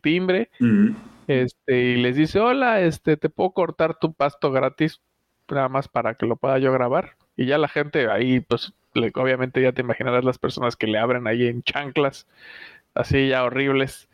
timbre, 0.00 0.50
este, 1.26 1.80
y 1.82 1.96
les 1.96 2.16
dice, 2.16 2.40
hola, 2.40 2.80
este, 2.80 3.16
te 3.16 3.28
puedo 3.28 3.52
cortar 3.52 3.98
tu 3.98 4.12
pasto 4.12 4.50
gratis, 4.50 5.00
nada 5.48 5.68
más 5.68 5.88
para 5.88 6.14
que 6.14 6.26
lo 6.26 6.36
pueda 6.36 6.58
yo 6.58 6.72
grabar. 6.72 7.16
Y 7.36 7.46
ya 7.46 7.58
la 7.58 7.68
gente 7.68 8.10
ahí, 8.10 8.40
pues, 8.40 8.74
le- 8.94 9.12
obviamente 9.14 9.62
ya 9.62 9.72
te 9.72 9.82
imaginarás 9.82 10.24
las 10.24 10.38
personas 10.38 10.76
que 10.76 10.86
le 10.86 10.98
abren 10.98 11.26
ahí 11.26 11.46
en 11.46 11.62
chanclas, 11.62 12.26
así 12.94 13.28
ya 13.28 13.44
horribles. 13.44 14.08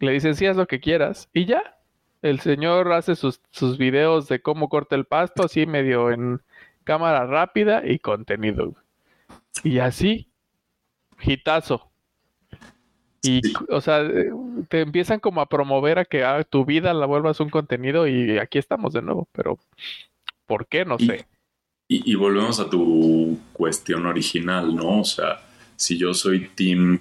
Le 0.00 0.12
dicen, 0.12 0.34
sí, 0.36 0.46
haz 0.46 0.56
lo 0.56 0.66
que 0.68 0.80
quieras. 0.80 1.28
Y 1.32 1.46
ya, 1.46 1.78
el 2.22 2.40
señor 2.40 2.92
hace 2.92 3.16
sus, 3.16 3.40
sus 3.50 3.78
videos 3.78 4.28
de 4.28 4.42
cómo 4.42 4.68
corta 4.68 4.96
el 4.96 5.06
pasto, 5.06 5.44
así 5.44 5.66
medio 5.66 6.10
en 6.12 6.42
cámara 6.84 7.26
rápida 7.26 7.82
y 7.86 7.98
contenido. 8.00 8.74
Y 9.64 9.78
así, 9.80 10.28
hitazo. 11.22 11.90
Y, 13.22 13.42
o 13.70 13.80
sea, 13.80 14.02
eh, 14.02 14.30
te 14.68 14.82
empiezan 14.82 15.18
como 15.20 15.40
a 15.40 15.46
promover 15.48 15.98
a 15.98 16.04
que 16.04 16.24
ah, 16.24 16.44
tu 16.44 16.64
vida 16.66 16.92
la 16.92 17.06
vuelvas 17.06 17.40
un 17.40 17.48
contenido 17.50 18.06
y 18.06 18.38
aquí 18.38 18.58
estamos 18.58 18.92
de 18.92 19.00
nuevo, 19.02 19.28
pero 19.32 19.58
¿por 20.46 20.66
qué? 20.68 20.84
No 20.84 20.98
sé. 20.98 21.26
Y, 21.94 22.02
y 22.12 22.14
volvemos 22.16 22.58
a 22.58 22.68
tu 22.68 23.38
cuestión 23.52 24.06
original, 24.06 24.74
¿no? 24.74 25.00
O 25.00 25.04
sea, 25.04 25.40
si 25.76 25.96
yo 25.96 26.12
soy 26.12 26.48
team 26.54 26.98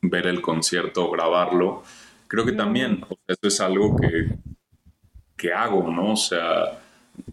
ver 0.00 0.26
el 0.26 0.40
concierto, 0.40 1.10
grabarlo, 1.10 1.82
creo 2.26 2.46
que 2.46 2.52
también 2.52 3.04
o 3.08 3.18
sea, 3.26 3.36
eso 3.36 3.48
es 3.48 3.60
algo 3.60 3.96
que, 3.96 4.30
que 5.36 5.52
hago, 5.52 5.90
¿no? 5.90 6.12
O 6.12 6.16
sea, 6.16 6.80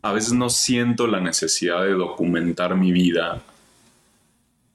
a 0.01 0.12
veces 0.12 0.33
no 0.33 0.50
siento 0.50 1.07
la 1.07 1.21
necesidad 1.21 1.83
de 1.83 1.93
documentar 1.93 2.75
mi 2.75 2.91
vida 2.91 3.41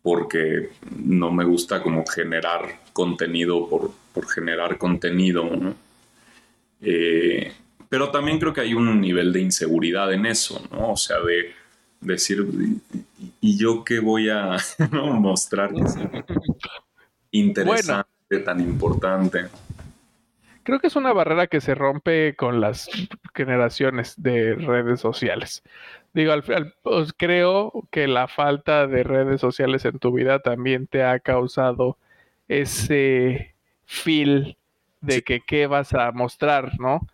porque 0.03 0.71
no 1.05 1.31
me 1.33 1.45
gusta 1.45 1.83
como 1.83 2.07
generar 2.07 2.81
contenido 2.93 3.69
por, 3.69 3.91
por 4.15 4.27
generar 4.29 4.79
contenido, 4.79 5.45
¿no? 5.45 5.75
Eh, 6.81 7.53
pero 7.89 8.11
también 8.11 8.39
creo 8.39 8.55
que 8.55 8.61
hay 8.63 8.75
un 8.75 9.01
nivel 9.01 9.33
de 9.33 9.41
inseguridad 9.41 10.13
en 10.13 10.27
eso, 10.27 10.63
¿no? 10.71 10.93
O 10.93 10.97
sea, 10.97 11.21
de 11.21 11.66
decir, 12.01 12.47
¿y- 13.21 13.33
¿y 13.41 13.59
yo 13.59 13.85
qué 13.85 14.01
voy 14.01 14.29
a 14.31 14.57
no, 14.93 15.15
mostrar 15.15 15.73
que 15.73 15.83
interesante, 17.33 18.39
tan 18.45 18.61
importante? 18.61 19.47
Creo 20.63 20.81
que 20.81 20.89
es 20.89 20.97
una 20.97 21.13
barrera 21.13 21.47
que 21.47 21.61
se 21.61 21.75
rompe 21.77 22.35
con 22.35 22.61
las 22.61 22.89
generaciones 23.35 24.21
de 24.21 24.55
redes 24.55 25.01
sociales. 25.01 25.63
Digo, 26.13 26.33
al, 26.33 26.43
al- 26.55 26.75
pues, 26.83 27.13
creo 27.17 27.73
que 27.91 28.09
la 28.09 28.27
falta 28.27 28.87
de 28.89 29.05
redes 29.05 29.41
sociales 29.41 29.85
en 29.85 29.99
tu 30.01 30.13
vida 30.13 30.41
también 30.41 30.87
te 30.89 31.05
ha 31.05 31.21
causado 31.21 31.99
ese 32.49 33.55
feel 33.85 34.57
de 35.01 35.15
Sí. 35.17 35.23
que 35.23 35.41
qué 35.41 35.67
vas 35.69 35.93
a 35.95 36.11
mostrar, 36.11 36.81
¿no? 36.81 37.07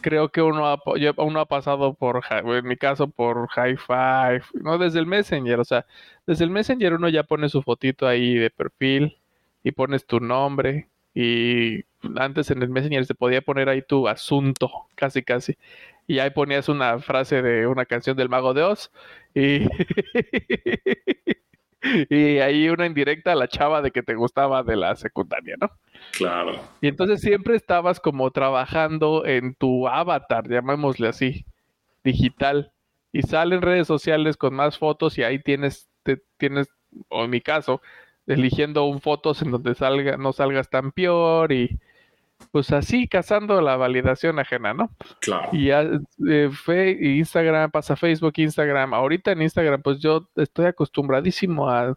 Creo 0.00 0.30
que 0.30 0.42
uno 0.42 0.66
ha, 0.66 0.80
uno 1.18 1.40
ha 1.40 1.46
pasado 1.46 1.94
por, 1.94 2.22
en 2.30 2.66
mi 2.66 2.76
caso, 2.76 3.08
por 3.08 3.48
High 3.48 3.76
Five, 3.76 4.42
no 4.54 4.78
desde 4.78 4.98
el 4.98 5.06
Messenger, 5.06 5.60
o 5.60 5.64
sea, 5.64 5.86
desde 6.26 6.44
el 6.44 6.50
Messenger 6.50 6.94
uno 6.94 7.08
ya 7.08 7.22
pone 7.24 7.48
su 7.48 7.62
fotito 7.62 8.06
ahí 8.06 8.34
de 8.34 8.50
perfil 8.50 9.18
y 9.62 9.72
pones 9.72 10.06
tu 10.06 10.20
nombre 10.20 10.88
y 11.14 11.84
antes 12.16 12.50
en 12.50 12.62
el 12.62 12.70
Messenger 12.70 13.04
se 13.06 13.14
podía 13.14 13.42
poner 13.42 13.68
ahí 13.68 13.82
tu 13.82 14.08
asunto, 14.08 14.70
casi 14.94 15.22
casi. 15.22 15.56
Y 16.06 16.18
ahí 16.18 16.30
ponías 16.30 16.68
una 16.68 16.98
frase 16.98 17.42
de 17.42 17.66
una 17.66 17.84
canción 17.86 18.16
del 18.16 18.28
Mago 18.28 18.54
de 18.54 18.62
Oz 18.62 18.90
y 19.34 19.60
y 22.10 22.38
ahí 22.38 22.68
una 22.68 22.86
indirecta 22.86 23.32
a 23.32 23.36
la 23.36 23.48
chava 23.48 23.82
de 23.82 23.90
que 23.90 24.02
te 24.02 24.14
gustaba 24.14 24.62
de 24.62 24.76
la 24.76 24.94
secundaria, 24.96 25.56
¿no? 25.60 25.70
Claro. 26.12 26.60
Y 26.80 26.88
entonces 26.88 27.20
siempre 27.20 27.56
estabas 27.56 28.00
como 28.00 28.30
trabajando 28.30 29.24
en 29.24 29.54
tu 29.54 29.88
avatar, 29.88 30.48
llamémosle 30.48 31.08
así, 31.08 31.44
digital. 32.04 32.72
Y 33.12 33.22
salen 33.22 33.62
redes 33.62 33.86
sociales 33.86 34.36
con 34.36 34.54
más 34.54 34.78
fotos 34.78 35.18
y 35.18 35.22
ahí 35.24 35.40
tienes, 35.40 35.88
te, 36.02 36.22
tienes, 36.36 36.68
o 37.08 37.24
en 37.24 37.30
mi 37.30 37.40
caso, 37.40 37.80
eligiendo 38.26 38.84
un 38.84 39.00
fotos 39.00 39.42
en 39.42 39.50
donde 39.50 39.74
salga, 39.74 40.16
no 40.16 40.32
salgas 40.32 40.70
tan 40.70 40.92
peor 40.92 41.50
y 41.52 41.78
pues 42.50 42.72
así 42.72 43.06
cazando 43.06 43.60
la 43.60 43.76
validación 43.76 44.38
ajena, 44.38 44.74
¿no? 44.74 44.90
Claro. 45.20 45.48
Y 45.52 45.66
ya 45.66 45.82
eh, 46.28 46.50
fe, 46.52 46.98
Instagram, 47.16 47.70
pasa 47.70 47.96
Facebook, 47.96 48.34
Instagram. 48.36 48.94
Ahorita 48.94 49.32
en 49.32 49.42
Instagram, 49.42 49.82
pues 49.82 50.00
yo 50.00 50.28
estoy 50.36 50.66
acostumbradísimo 50.66 51.68
a 51.68 51.96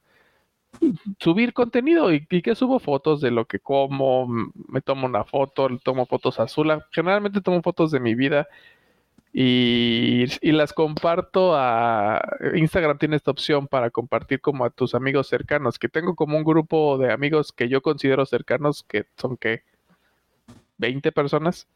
subir 1.20 1.54
contenido 1.54 2.12
y, 2.12 2.26
que 2.26 2.56
subo 2.56 2.80
fotos 2.80 3.22
de 3.22 3.32
lo 3.32 3.46
que 3.46 3.60
como, 3.60 4.28
me 4.28 4.82
tomo 4.82 5.06
una 5.06 5.24
foto, 5.24 5.70
tomo 5.84 6.06
fotos 6.06 6.40
azul, 6.40 6.72
generalmente 6.92 7.42
tomo 7.42 7.62
fotos 7.62 7.92
de 7.92 8.00
mi 8.00 8.16
vida 8.16 8.48
y, 9.32 10.26
y, 10.42 10.52
las 10.52 10.74
comparto 10.74 11.56
a 11.56 12.22
Instagram 12.56 12.98
tiene 12.98 13.16
esta 13.16 13.32
opción 13.32 13.68
para 13.68 13.90
compartir 13.90 14.42
como 14.42 14.66
a 14.66 14.70
tus 14.70 14.96
amigos 14.96 15.28
cercanos, 15.28 15.80
que 15.80 15.90
tengo 15.90 16.16
como 16.16 16.38
un 16.38 16.44
grupo 16.44 16.98
de 16.98 17.12
amigos 17.12 17.52
que 17.52 17.70
yo 17.70 17.82
considero 17.82 18.26
cercanos 18.26 18.84
que 18.84 19.06
son 19.18 19.38
que 19.38 19.64
20 20.78 21.12
personas. 21.12 21.68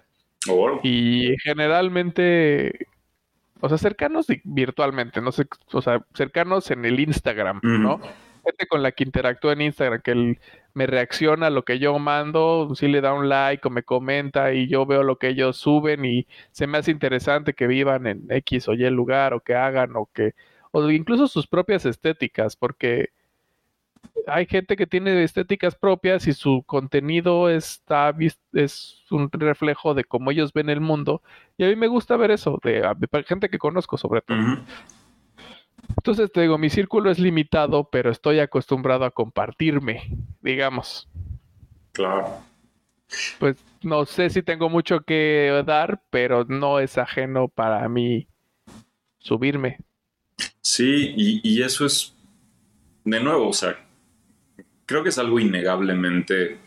Y 0.84 1.36
generalmente, 1.44 2.88
o 3.60 3.70
sea, 3.70 3.78
cercanos 3.78 4.28
virtualmente, 4.44 5.22
no 5.22 5.32
sé, 5.32 5.46
o 5.72 5.82
sea, 5.82 6.06
cercanos 6.14 6.72
en 6.72 6.86
el 6.86 7.00
Instagram, 7.00 7.60
¿no? 7.64 8.00
Gente 8.46 8.68
con 8.68 8.82
la 8.82 8.94
que 8.94 9.04
interactúa 9.04 9.54
en 9.54 9.62
Instagram, 9.62 10.02
que 10.02 10.12
él 10.12 10.40
me 10.74 10.88
reacciona 10.88 11.48
a 11.48 11.50
lo 11.50 11.66
que 11.66 11.80
yo 11.80 11.98
mando, 12.00 12.74
si 12.76 12.88
le 12.88 13.02
da 13.02 13.14
un 13.14 13.28
like 13.28 13.68
o 13.68 13.72
me 13.72 13.84
comenta 13.84 14.54
y 14.54 14.68
yo 14.68 14.86
veo 14.86 15.04
lo 15.04 15.18
que 15.18 15.30
ellos 15.30 15.58
suben 15.58 16.06
y 16.06 16.28
se 16.52 16.68
me 16.68 16.78
hace 16.78 16.92
interesante 16.92 17.54
que 17.54 17.68
vivan 17.68 18.08
en 18.08 18.26
X 18.30 18.70
o 18.70 18.74
Y 18.74 18.90
lugar 18.90 19.34
o 19.34 19.42
que 19.42 19.56
hagan 19.56 19.96
o 19.96 20.10
que, 20.14 20.34
o 20.72 20.90
incluso 20.90 21.28
sus 21.28 21.48
propias 21.48 21.86
estéticas, 21.86 22.56
porque 22.56 23.10
hay 24.28 24.46
gente 24.46 24.76
que 24.76 24.88
tiene 24.88 25.24
estéticas 25.24 25.76
propias 25.76 26.28
y 26.28 26.34
su 26.34 26.64
contenido 26.66 27.50
está 27.50 28.14
es 28.54 29.04
un 29.10 29.30
reflejo 29.32 29.94
de 29.94 30.04
cómo 30.04 30.32
ellos 30.32 30.54
ven 30.54 30.70
el 30.70 30.82
mundo 30.82 31.22
y 31.58 31.64
a 31.64 31.68
mí 31.68 31.76
me 31.76 31.88
gusta 31.88 32.18
ver 32.18 32.32
eso 32.32 32.60
de, 32.64 32.84
gente 33.26 33.50
que 33.50 33.58
conozco 33.58 33.98
sobre 33.98 34.22
todo. 34.22 34.38
Entonces 35.90 36.32
te 36.32 36.42
digo, 36.42 36.58
mi 36.58 36.70
círculo 36.70 37.10
es 37.10 37.20
limitado, 37.20 37.90
pero 37.90 38.12
estoy 38.12 38.40
acostumbrado 38.40 39.06
a 39.06 39.12
compartirme, 39.12 40.18
digamos. 40.42 41.10
Claro. 41.94 42.28
Pues 43.40 43.58
no 43.82 44.06
sé 44.06 44.30
si 44.30 44.44
tengo 44.44 44.70
mucho 44.70 45.02
que 45.02 45.64
dar, 45.66 46.02
pero 46.10 46.44
no 46.46 46.80
es 46.80 46.98
ajeno 46.98 47.48
para 47.48 47.88
mí 47.88 48.28
subirme. 49.18 49.78
Sí, 50.62 51.14
y, 51.16 51.42
y 51.44 51.64
eso 51.64 51.86
es, 51.86 52.14
de 53.06 53.20
nuevo, 53.22 53.48
o 53.48 53.54
sea, 53.54 53.87
creo 54.88 55.04
que 55.04 55.10
es 55.10 55.18
algo 55.20 55.40
innegablemente 55.40 56.58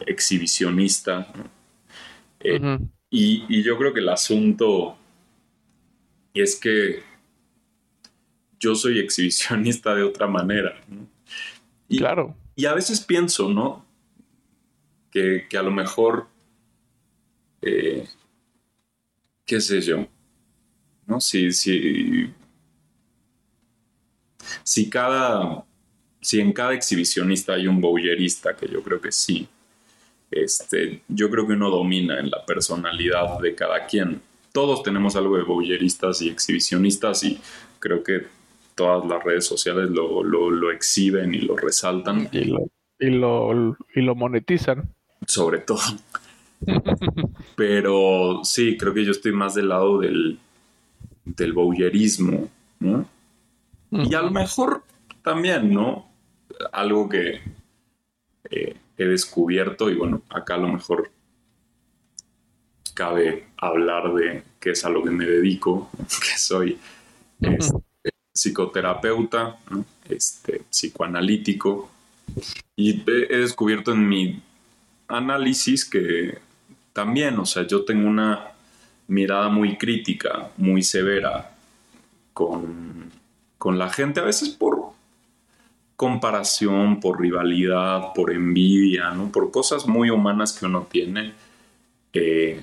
exhibicionista. 0.00 1.26
Eh, 2.38 2.78
y, 3.10 3.62
yo 3.62 3.76
creo 3.78 3.92
que 3.92 4.00
el 4.00 4.08
asunto 4.10 4.96
es 6.34 6.54
que 6.54 7.02
yo 8.60 8.74
soy 8.74 9.00
exhibicionista 9.00 9.94
de 9.94 10.02
otra 10.02 10.26
manera. 10.26 10.78
Y, 11.88 11.98
claro. 11.98 12.36
Y 12.54 12.66
a 12.66 12.74
veces 12.74 13.00
pienso, 13.00 13.48
¿no? 13.48 13.84
Que, 15.10 15.46
a 15.58 15.62
lo 15.62 15.70
mejor, 15.70 16.28
eh, 17.62 18.06
qué 19.46 19.60
sé 19.62 19.80
yo, 19.80 20.06
¿no? 21.06 21.22
Si, 21.22 21.52
si, 21.52 22.34
si 24.62 24.90
cada 24.90 25.65
si 26.26 26.40
en 26.40 26.52
cada 26.52 26.74
exhibicionista 26.74 27.52
hay 27.52 27.68
un 27.68 27.80
bowlerista, 27.80 28.56
que 28.56 28.66
yo 28.66 28.82
creo 28.82 29.00
que 29.00 29.12
sí, 29.12 29.46
este, 30.28 31.02
yo 31.06 31.30
creo 31.30 31.46
que 31.46 31.52
uno 31.52 31.70
domina 31.70 32.18
en 32.18 32.30
la 32.30 32.44
personalidad 32.44 33.38
de 33.38 33.54
cada 33.54 33.86
quien. 33.86 34.20
Todos 34.52 34.82
tenemos 34.82 35.14
algo 35.14 35.36
de 35.36 35.44
bowleristas 35.44 36.20
y 36.22 36.28
exhibicionistas 36.28 37.22
y 37.22 37.38
creo 37.78 38.02
que 38.02 38.26
todas 38.74 39.06
las 39.06 39.22
redes 39.22 39.46
sociales 39.46 39.88
lo, 39.90 40.72
exhiben 40.72 41.32
y 41.32 41.42
lo 41.42 41.56
resaltan. 41.56 42.28
Y 42.32 42.42
lo, 42.46 42.72
y 42.98 43.10
lo, 43.10 43.76
y 43.94 44.00
lo 44.00 44.16
monetizan. 44.16 44.92
Sobre 45.28 45.60
todo. 45.60 45.78
Pero 47.54 48.40
sí, 48.42 48.76
creo 48.76 48.92
que 48.92 49.04
yo 49.04 49.12
estoy 49.12 49.30
más 49.30 49.54
del 49.54 49.68
lado 49.68 50.00
del, 50.00 50.40
del 51.24 51.52
bowlerismo, 51.52 52.48
¿no? 52.80 53.08
Y 53.92 54.12
a 54.14 54.22
lo 54.22 54.32
mejor 54.32 54.82
también, 55.22 55.72
¿no? 55.72 56.15
Algo 56.72 57.08
que 57.08 57.40
eh, 58.50 58.76
he 58.96 59.04
descubierto 59.04 59.90
y 59.90 59.94
bueno, 59.94 60.22
acá 60.28 60.54
a 60.54 60.58
lo 60.58 60.68
mejor 60.68 61.10
cabe 62.94 63.44
hablar 63.58 64.14
de 64.14 64.42
qué 64.58 64.70
es 64.70 64.84
a 64.84 64.90
lo 64.90 65.02
que 65.02 65.10
me 65.10 65.26
dedico, 65.26 65.90
que 65.98 66.38
soy 66.38 66.78
este, 67.40 68.10
psicoterapeuta, 68.32 69.58
este, 70.08 70.62
psicoanalítico. 70.70 71.90
Y 72.74 73.02
he, 73.08 73.38
descubierto 73.38 73.92
en 73.92 74.08
mi 74.08 74.42
análisis 75.08 75.84
que 75.84 76.38
también, 76.92 77.38
o 77.38 77.46
sea, 77.46 77.66
yo 77.66 77.84
tengo 77.84 78.08
una 78.08 78.52
mirada 79.08 79.48
muy 79.48 79.76
crítica, 79.76 80.50
muy 80.56 80.82
severa 80.82 81.54
con, 82.32 83.12
con 83.58 83.78
la 83.78 83.90
gente, 83.90 84.20
a 84.20 84.24
veces 84.24 84.48
por 84.48 84.75
comparación, 85.96 87.00
por 87.00 87.20
rivalidad, 87.20 88.12
por 88.14 88.32
envidia, 88.32 89.10
¿no? 89.10 89.32
por 89.32 89.50
cosas 89.50 89.86
muy 89.86 90.10
humanas 90.10 90.52
que 90.52 90.66
uno 90.66 90.86
tiene. 90.90 91.32
Eh, 92.12 92.62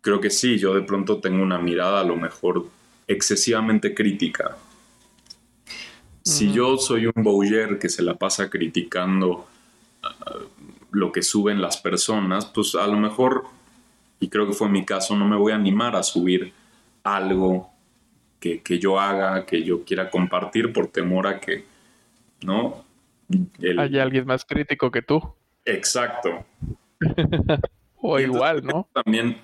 creo 0.00 0.20
que 0.20 0.30
sí, 0.30 0.58
yo 0.58 0.74
de 0.74 0.82
pronto 0.82 1.18
tengo 1.18 1.42
una 1.42 1.58
mirada 1.58 2.00
a 2.00 2.04
lo 2.04 2.16
mejor 2.16 2.66
excesivamente 3.08 3.92
crítica. 3.92 4.56
Si 6.22 6.52
yo 6.52 6.78
soy 6.78 7.06
un 7.06 7.22
bowler 7.22 7.78
que 7.78 7.90
se 7.90 8.02
la 8.02 8.14
pasa 8.14 8.48
criticando 8.48 9.46
uh, 10.02 10.38
lo 10.90 11.12
que 11.12 11.22
suben 11.22 11.60
las 11.60 11.76
personas, 11.76 12.46
pues 12.46 12.74
a 12.76 12.86
lo 12.86 12.96
mejor, 12.96 13.44
y 14.20 14.28
creo 14.28 14.46
que 14.46 14.54
fue 14.54 14.70
mi 14.70 14.86
caso, 14.86 15.16
no 15.16 15.28
me 15.28 15.36
voy 15.36 15.52
a 15.52 15.56
animar 15.56 15.96
a 15.96 16.02
subir 16.02 16.54
algo 17.02 17.68
que, 18.40 18.62
que 18.62 18.78
yo 18.78 18.98
haga, 18.98 19.44
que 19.44 19.64
yo 19.64 19.84
quiera 19.84 20.08
compartir 20.08 20.72
por 20.72 20.86
temor 20.86 21.26
a 21.26 21.40
que 21.40 21.73
¿no? 22.42 22.84
Hay 23.78 23.98
alguien 23.98 24.26
más 24.26 24.44
crítico 24.44 24.90
que 24.90 25.02
tú. 25.02 25.20
Exacto. 25.64 26.44
o 27.96 28.18
igual, 28.18 28.64
¿no? 28.64 28.88
También, 28.92 29.38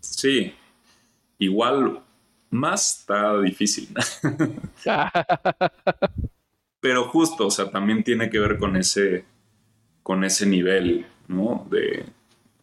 sí, 0.00 0.54
igual, 1.38 2.00
más 2.50 3.00
está 3.00 3.40
difícil. 3.40 3.88
Pero 6.80 7.08
justo, 7.08 7.46
o 7.46 7.50
sea, 7.50 7.70
también 7.70 8.04
tiene 8.04 8.30
que 8.30 8.38
ver 8.38 8.58
con 8.58 8.76
ese, 8.76 9.24
con 10.02 10.24
ese 10.24 10.46
nivel, 10.46 11.06
¿no? 11.28 11.66
De, 11.70 12.06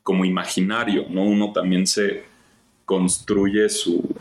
como 0.01 0.25
imaginario, 0.25 1.05
¿no? 1.09 1.23
Uno 1.23 1.51
también 1.51 1.87
se 1.87 2.23
construye 2.85 3.69
su, 3.69 4.15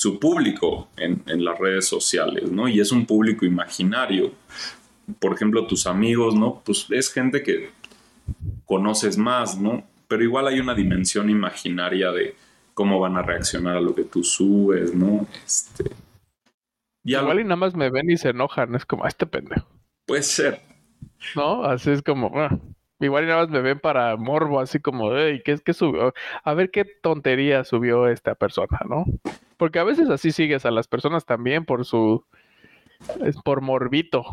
su 0.00 0.18
público 0.18 0.88
en, 0.96 1.44
las 1.44 1.58
redes 1.58 1.86
sociales, 1.86 2.50
¿no? 2.50 2.66
Y 2.68 2.80
es 2.80 2.90
un 2.90 3.04
público 3.04 3.44
imaginario. 3.44 4.32
Por 5.18 5.34
ejemplo, 5.34 5.66
tus 5.66 5.86
amigos, 5.86 6.34
¿no? 6.34 6.62
Pues 6.64 6.86
es 6.88 7.12
gente 7.12 7.42
que 7.42 7.68
conoces 8.64 9.18
más, 9.18 9.60
¿no? 9.60 9.86
Pero 10.08 10.24
igual 10.24 10.46
hay 10.46 10.58
una 10.58 10.74
dimensión 10.74 11.28
imaginaria 11.28 12.12
de 12.12 12.34
cómo 12.72 12.98
van 12.98 13.18
a 13.18 13.22
reaccionar 13.22 13.76
a 13.76 13.80
lo 13.82 13.94
que 13.94 14.04
tú 14.04 14.24
subes, 14.24 14.94
¿no? 14.94 15.26
Este, 15.44 15.90
igual 17.04 17.40
y 17.40 17.44
nada 17.44 17.56
más 17.56 17.74
me 17.74 17.90
ven 17.90 18.08
y 18.08 18.16
se 18.16 18.30
enojan, 18.30 18.74
es 18.76 18.86
como, 18.86 19.06
este 19.06 19.26
pendejo. 19.26 19.68
Puede 20.06 20.22
ser. 20.22 20.62
¿No? 21.36 21.62
Así 21.64 21.90
es 21.90 22.00
como... 22.00 22.32
Ah. 22.40 22.58
Igual 23.00 23.24
y 23.24 23.26
nada 23.28 23.40
más 23.40 23.50
me 23.50 23.62
ven 23.62 23.80
para 23.80 24.16
morbo, 24.16 24.60
así 24.60 24.78
como, 24.78 25.16
hey, 25.16 25.40
¿qué 25.44 25.52
es 25.52 25.62
que 25.62 25.72
subió? 25.72 26.12
A 26.44 26.54
ver 26.54 26.70
qué 26.70 26.84
tontería 26.84 27.64
subió 27.64 28.08
esta 28.08 28.34
persona, 28.34 28.80
¿no? 28.88 29.06
Porque 29.56 29.78
a 29.78 29.84
veces 29.84 30.10
así 30.10 30.32
sigues 30.32 30.66
a 30.66 30.70
las 30.70 30.86
personas 30.86 31.24
también 31.24 31.64
por 31.64 31.84
su... 31.84 32.24
Es 33.24 33.36
por 33.36 33.62
morbito. 33.62 34.24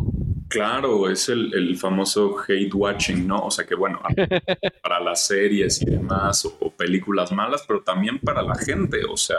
Claro, 0.50 1.10
es 1.10 1.30
el, 1.30 1.54
el 1.54 1.78
famoso 1.78 2.36
hate 2.46 2.74
watching, 2.74 3.26
¿no? 3.26 3.40
O 3.46 3.52
sea 3.52 3.66
que 3.66 3.76
bueno, 3.76 4.02
para 4.84 5.00
las 5.00 5.26
series 5.26 5.82
y 5.82 5.86
demás, 5.86 6.44
o, 6.44 6.58
o 6.60 6.70
películas 6.70 7.32
malas, 7.32 7.64
pero 7.66 7.82
también 7.82 8.20
para 8.20 8.42
la 8.42 8.56
gente, 8.56 9.06
o 9.10 9.16
sea, 9.16 9.38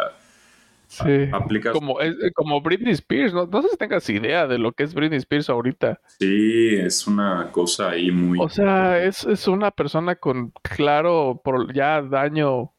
Sí. 0.89 1.29
aplicas... 1.33 1.73
Como, 1.73 2.01
es, 2.01 2.15
eh, 2.15 2.33
como 2.35 2.61
Britney 2.61 2.93
Spears, 2.95 3.35
¿no? 3.35 3.47
No 3.47 3.63
sé 3.63 3.69
si 3.69 3.77
tengas 3.77 4.09
idea 4.09 4.47
de 4.47 4.59
lo 4.59 4.73
que 4.73 4.85
es 4.85 4.95
Britney 4.95 5.19
Spears 5.19 5.51
ahorita. 5.51 6.01
Sí, 6.19 6.75
es 6.75 7.07
una 7.07 7.51
cosa 7.53 7.91
ahí 7.91 8.11
muy... 8.11 8.39
O 8.41 8.49
sea, 8.49 9.03
es, 9.05 9.25
es 9.25 9.47
una 9.47 9.71
persona 9.71 10.17
con 10.17 10.53
claro 10.63 11.41
por 11.45 11.73
ya 11.75 12.03
daño 12.03 12.73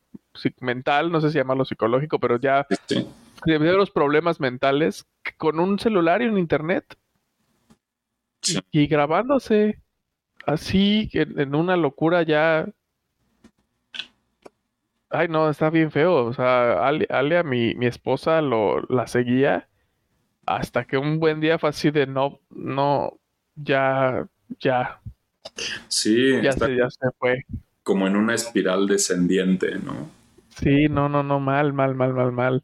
mental, 0.60 1.12
no 1.12 1.22
sé 1.22 1.30
si 1.30 1.38
llamarlo 1.38 1.66
psicológico, 1.66 2.20
pero 2.20 2.40
ya 2.40 2.66
Sí, 2.88 3.06
de 3.46 3.74
los 3.74 3.92
problemas 3.92 4.40
mentales 4.40 5.06
con 5.38 5.60
un 5.60 5.80
celular 5.80 6.22
y 6.22 6.28
un 6.28 6.38
internet 6.38 6.98
sí. 8.42 8.60
y 8.72 8.88
grabándose 8.88 9.82
así 10.46 11.10
en, 11.14 11.40
en 11.40 11.56
una 11.56 11.78
locura 11.78 12.24
ya. 12.24 12.68
Ay, 15.10 15.28
no, 15.28 15.50
está 15.50 15.70
bien 15.70 15.92
feo. 15.92 16.26
O 16.26 16.34
sea, 16.34 16.86
Ale, 16.88 17.08
Ale, 17.10 17.38
a 17.38 17.44
mi, 17.44 17.74
mi 17.76 17.86
esposa, 17.88 18.42
lo, 18.42 18.82
la 18.90 19.08
seguía 19.08 19.70
hasta 20.46 20.86
que 20.86 20.98
un 20.98 21.20
buen 21.20 21.42
día 21.42 21.60
fue 21.60 21.70
así 21.70 21.92
de 21.92 22.08
no, 22.08 22.42
no, 22.52 23.20
ya, 23.56 24.28
ya, 24.60 25.02
Sí, 25.88 26.42
ya 26.42 26.56
se, 26.56 26.76
ya 26.76 26.90
se 26.90 27.12
fue. 27.20 27.46
como 27.84 28.08
en 28.08 28.16
una 28.16 28.36
espiral 28.36 28.88
descendiente, 28.88 29.78
¿no? 29.80 30.10
Sí, 30.50 30.88
no, 30.90 31.08
no, 31.10 31.24
no, 31.24 31.40
mal, 31.40 31.74
mal, 31.74 31.96
mal, 31.96 32.14
mal, 32.14 32.32
mal. 32.32 32.64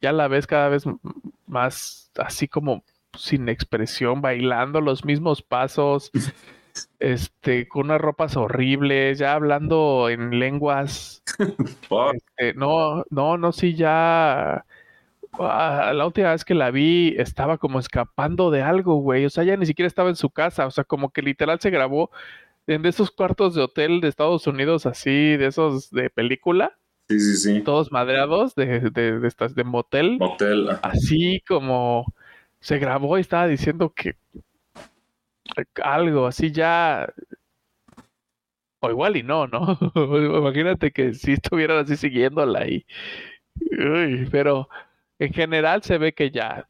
Ya 0.00 0.12
la 0.12 0.28
ves 0.28 0.46
cada 0.46 0.68
vez 0.68 0.84
más 1.46 2.10
así 2.16 2.48
como 2.48 2.84
sin 3.14 3.48
expresión, 3.48 4.20
bailando 4.22 4.80
los 4.80 5.04
mismos 5.04 5.42
pasos, 5.42 6.10
este, 7.00 7.66
con 7.66 7.86
unas 7.86 8.00
ropas 8.00 8.36
horribles, 8.36 9.18
ya 9.18 9.32
hablando 9.34 10.08
en 10.08 10.38
lenguas, 10.38 11.22
este, 12.14 12.54
no, 12.54 13.04
no, 13.10 13.38
no, 13.38 13.52
sí, 13.52 13.74
ya, 13.74 14.64
ah, 15.32 15.92
la 15.94 16.06
última 16.06 16.30
vez 16.32 16.44
que 16.44 16.54
la 16.54 16.70
vi 16.70 17.14
estaba 17.18 17.58
como 17.58 17.78
escapando 17.80 18.50
de 18.50 18.62
algo, 18.62 18.96
güey, 18.96 19.24
o 19.24 19.30
sea, 19.30 19.44
ya 19.44 19.56
ni 19.56 19.66
siquiera 19.66 19.86
estaba 19.88 20.10
en 20.10 20.16
su 20.16 20.30
casa, 20.30 20.66
o 20.66 20.70
sea, 20.70 20.84
como 20.84 21.10
que 21.10 21.22
literal 21.22 21.58
se 21.60 21.70
grabó 21.70 22.10
en 22.66 22.82
de 22.82 22.90
esos 22.90 23.10
cuartos 23.10 23.54
de 23.54 23.62
hotel 23.62 24.00
de 24.00 24.08
Estados 24.08 24.46
Unidos, 24.46 24.86
así, 24.86 25.36
de 25.36 25.46
esos 25.46 25.90
de 25.90 26.10
película 26.10 26.76
Sí, 27.08 27.18
sí, 27.18 27.36
sí. 27.38 27.60
todos 27.62 27.90
madreados 27.90 28.54
de, 28.54 28.88
de, 28.90 29.18
de 29.18 29.26
estas 29.26 29.56
de 29.56 29.64
motel, 29.64 30.16
Motel. 30.20 30.68
así 30.82 31.42
como 31.48 32.04
se 32.60 32.78
grabó 32.78 33.18
y 33.18 33.22
estaba 33.22 33.48
diciendo 33.48 33.92
que 33.92 34.14
algo 35.82 36.26
así 36.26 36.52
ya 36.52 37.12
o 38.80 38.90
igual 38.90 39.16
y 39.16 39.22
no, 39.22 39.46
¿no? 39.46 39.78
Imagínate 39.94 40.90
que 40.90 41.14
si 41.14 41.32
estuvieran 41.32 41.78
así 41.78 41.96
siguiéndola 41.96 42.66
y 42.66 42.86
uy, 43.70 44.28
pero 44.30 44.68
en 45.18 45.32
general 45.32 45.82
se 45.82 45.98
ve 45.98 46.14
que 46.14 46.30
ya 46.30 46.66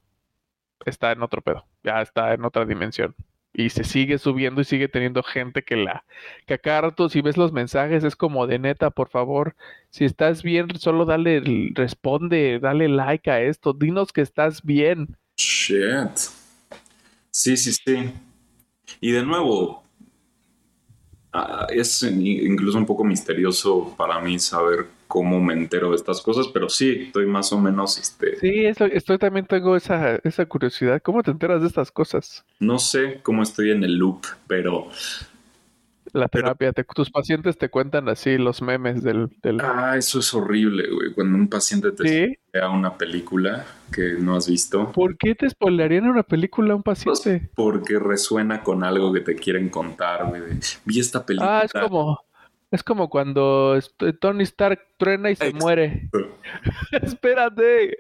está 0.85 1.13
en 1.13 1.23
otro 1.23 1.41
pedo, 1.41 1.67
ya 1.85 2.03
está 2.03 2.35
en 2.35 2.45
otra 2.45 2.65
dimensión. 2.65 3.15
Y 3.53 3.71
se 3.71 3.83
sigue 3.83 4.19
subiendo 4.19 4.61
y 4.61 4.65
sigue 4.65 4.87
teniendo 4.87 5.25
gente 5.25 5.65
que 5.65 5.75
la, 5.75 6.05
que 6.47 6.55
a 6.55 6.59
cada 6.59 6.83
rato 6.83 7.09
si 7.09 7.21
ves 7.21 7.37
los 7.37 7.53
mensajes 7.53 8.05
es 8.05 8.15
como 8.15 8.47
de 8.47 8.61
neta, 8.61 8.91
por 8.91 9.09
favor, 9.09 9.57
si 9.91 10.05
estás 10.05 10.45
bien, 10.45 10.69
solo 10.79 11.05
dale, 11.05 11.43
responde, 11.75 12.61
dale 12.61 12.89
like 12.89 13.29
a 13.29 13.41
esto, 13.41 13.73
dinos 13.73 14.13
que 14.13 14.21
estás 14.21 14.63
bien. 14.63 15.17
Shit. 15.37 16.17
Sí, 17.33 17.57
sí, 17.57 17.73
sí. 17.73 18.13
Y 19.01 19.13
de 19.13 19.25
nuevo, 19.25 19.83
ah, 21.33 21.67
es 21.71 22.03
incluso 22.03 22.79
un 22.79 22.87
poco 22.87 23.05
misterioso 23.05 23.95
para 23.97 24.21
mí 24.21 24.39
saber 24.39 24.87
cómo 25.07 25.41
me 25.41 25.55
entero 25.55 25.91
de 25.91 25.97
estas 25.97 26.21
cosas, 26.21 26.47
pero 26.49 26.69
sí, 26.69 27.07
estoy 27.07 27.27
más 27.27 27.53
o 27.53 27.61
menos, 27.61 27.99
este, 27.99 28.39
Sí, 28.39 28.65
eso, 28.65 28.85
estoy 28.87 29.19
también 29.19 29.45
tengo 29.45 29.75
esa, 29.75 30.17
esa 30.23 30.47
curiosidad. 30.47 31.03
¿Cómo 31.03 31.23
te 31.25 31.33
enteras 31.33 31.61
de 31.63 31.67
estas 31.67 31.91
cosas? 31.91 32.45
no 32.61 32.79
sé 32.79 33.21
cómo 33.23 33.43
estoy 33.43 33.73
en 33.73 33.83
el 33.83 33.97
loop, 33.97 34.25
pero 34.47 34.89
La 36.13 36.29
Pero- 36.29 36.45
terapia, 36.45 36.73
te- 36.73 36.85
tus 36.85 37.11
pacientes 37.11 37.57
te 37.59 37.69
cuentan 37.69 38.09
así 38.09 38.37
los 38.39 38.63
memes 38.63 39.03
del, 39.03 39.29
del... 39.43 39.61
ah, 39.61 39.95
eso 39.97 40.19
es 40.21 40.33
horrible, 40.35 40.89
güey. 40.91 41.13
Cuando 41.13 41.37
un 41.39 41.49
paciente 41.49 41.93
te 41.93 42.09
¿Sí? 42.09 42.37
vea 42.53 42.69
una 42.71 42.97
película 42.99 43.65
que 43.93 44.15
no 44.19 44.37
has 44.37 44.49
visto, 44.49 44.91
¿Por 44.93 45.17
qué 45.17 45.35
te 45.35 45.49
spoilearían 45.49 46.09
una 46.09 46.23
película 46.23 46.73
a 46.73 46.77
un 46.77 46.83
pues, 46.83 47.05
paciente? 47.05 47.51
porque 47.55 47.99
resuena 47.99 48.63
con 48.63 48.83
algo 48.85 49.13
que 49.13 49.21
te 49.21 49.35
quieren 49.37 49.69
contar, 49.69 50.27
güey. 50.29 50.43
Vi 50.85 50.99
esta 51.01 51.25
película. 51.25 51.61
Ah, 51.61 51.63
es 51.65 51.73
como, 51.73 52.21
es 52.71 52.83
como 52.83 53.09
cuando 53.11 53.77
est- 53.77 54.01
Tony 54.21 54.43
Stark 54.45 54.81
truena 54.97 55.31
y 55.31 55.37
se 55.37 55.45
Exacto. 55.47 55.65
muere. 55.65 56.09
Espérate. 57.03 57.97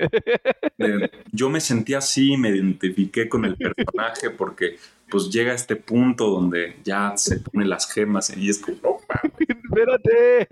Yo 1.32 1.48
me 1.50 1.60
sentí 1.60 1.94
así, 1.94 2.36
me 2.36 2.50
identifiqué 2.50 3.28
con 3.28 3.44
el 3.44 3.56
personaje 3.56 4.30
porque 4.30 4.76
pues 5.10 5.30
llega 5.30 5.52
a 5.52 5.54
este 5.54 5.76
punto 5.76 6.28
donde 6.28 6.76
ya 6.84 7.16
se 7.16 7.38
pone 7.40 7.64
las 7.66 7.90
gemas 7.92 8.34
y 8.36 8.48
es 8.48 8.58
como, 8.58 8.76
no, 8.82 8.96
mames. 9.08 9.48
Espérate. 9.70 10.48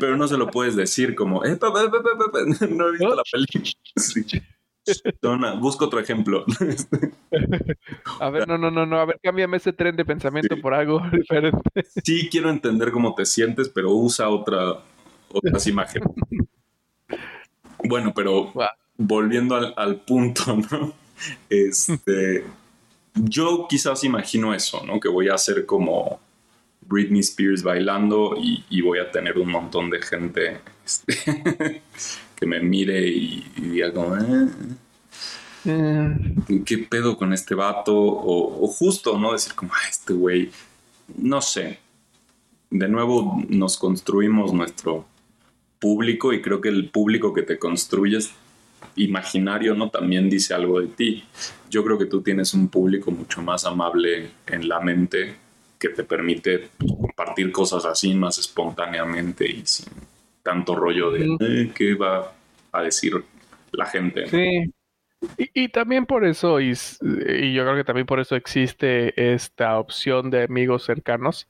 pero 0.00 0.16
no 0.16 0.28
se 0.28 0.36
lo 0.36 0.50
puedes 0.50 0.76
decir 0.76 1.14
como, 1.14 1.44
eh, 1.44 1.56
pa, 1.56 1.72
pa, 1.72 1.90
pa, 1.90 2.00
no 2.70 2.88
he 2.88 2.92
visto 2.92 3.14
la 3.14 3.22
película. 3.32 3.64
Sí. 3.96 4.24
Dona, 5.20 5.54
busco 5.54 5.84
otro 5.84 6.00
ejemplo. 6.00 6.44
A 8.18 8.30
ver, 8.30 8.48
no, 8.48 8.58
no, 8.58 8.68
no, 8.70 8.84
no. 8.84 8.98
A 8.98 9.04
ver, 9.04 9.20
cámbiame 9.22 9.58
ese 9.58 9.72
tren 9.72 9.94
de 9.94 10.04
pensamiento 10.04 10.56
Sí. 10.56 10.60
por 10.60 10.74
algo 10.74 11.00
diferente. 11.12 11.60
Sí 12.04 12.28
quiero 12.28 12.50
entender 12.50 12.90
cómo 12.90 13.14
te 13.14 13.24
sientes, 13.24 13.68
pero 13.68 13.90
usa 13.92 14.28
otra, 14.28 14.78
otras 15.28 15.66
imágenes. 15.68 16.08
Bueno, 17.84 18.12
pero 18.12 18.52
volviendo 18.96 19.54
al, 19.54 19.72
al 19.76 20.00
punto, 20.00 20.56
¿no? 20.70 20.92
Este, 21.48 22.44
yo 23.14 23.66
quizás 23.68 24.04
imagino 24.04 24.54
eso, 24.54 24.84
¿no? 24.86 25.00
Que 25.00 25.08
voy 25.08 25.28
a 25.28 25.38
ser 25.38 25.66
como 25.66 26.20
Britney 26.82 27.20
Spears 27.20 27.62
bailando 27.62 28.36
y, 28.40 28.64
y 28.70 28.80
voy 28.80 28.98
a 28.98 29.10
tener 29.10 29.38
un 29.38 29.50
montón 29.50 29.90
de 29.90 30.02
gente 30.02 30.60
este, 30.84 31.82
que 32.36 32.46
me 32.46 32.60
mire 32.60 33.06
y, 33.06 33.50
y 33.56 33.60
diga 33.62 33.92
como, 33.92 34.16
"Eh, 34.16 34.48
Mm, 35.64 36.64
¿qué 36.64 36.78
pedo 36.78 37.16
con 37.16 37.32
este 37.32 37.54
vato? 37.54 37.94
O, 37.96 38.64
o 38.64 38.66
justo, 38.66 39.18
¿no? 39.18 39.32
Decir 39.32 39.54
como, 39.54 39.72
"Ah, 39.74 39.88
este 39.88 40.12
güey, 40.12 40.50
no 41.16 41.40
sé. 41.40 41.78
De 42.70 42.88
nuevo 42.88 43.42
nos 43.48 43.76
construimos 43.78 44.52
nuestro 44.52 45.04
público 45.78 46.32
y 46.32 46.42
creo 46.42 46.60
que 46.60 46.68
el 46.68 46.90
público 46.90 47.32
que 47.32 47.42
te 47.42 47.58
construyes 47.58 48.32
imaginario, 48.96 49.74
¿no? 49.74 49.88
También 49.90 50.28
dice 50.30 50.54
algo 50.54 50.80
de 50.80 50.88
ti. 50.88 51.24
Yo 51.70 51.84
creo 51.84 51.98
que 51.98 52.06
tú 52.06 52.22
tienes 52.22 52.54
un 52.54 52.68
público 52.68 53.10
mucho 53.10 53.42
más 53.42 53.64
amable 53.64 54.30
en 54.46 54.68
la 54.68 54.80
mente 54.80 55.34
que 55.78 55.88
te 55.88 56.04
permite 56.04 56.68
compartir 56.78 57.50
cosas 57.50 57.84
así 57.84 58.14
más 58.14 58.38
espontáneamente 58.38 59.50
y 59.50 59.62
sin 59.66 59.92
tanto 60.42 60.74
rollo 60.76 61.10
de. 61.10 61.36
"Eh, 61.40 61.72
qué 61.74 61.94
va 61.94 62.32
a 62.72 62.82
decir 62.82 63.12
la 63.72 63.86
gente. 63.86 64.22
¿no?". 64.22 64.28
Sí. 64.28 64.72
Y, 65.38 65.64
y 65.64 65.68
también 65.68 66.04
por 66.04 66.24
eso, 66.24 66.60
y 66.60 66.74
yo 66.74 67.62
creo 67.62 67.76
que 67.76 67.84
también 67.84 68.06
por 68.06 68.18
eso 68.18 68.34
existe 68.34 69.32
esta 69.34 69.78
opción 69.78 70.30
de 70.30 70.42
amigos 70.44 70.84
cercanos, 70.84 71.46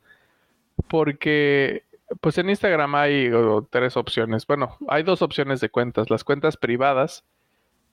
porque 0.88 1.84
pues 2.20 2.38
en 2.38 2.50
Instagram 2.50 2.94
hay 2.94 3.30
tres 3.70 3.96
opciones. 3.96 4.46
Bueno, 4.46 4.76
hay 4.88 5.02
dos 5.02 5.22
opciones 5.22 5.60
de 5.60 5.70
cuentas, 5.70 6.10
las 6.10 6.24
cuentas 6.24 6.56
privadas 6.56 7.24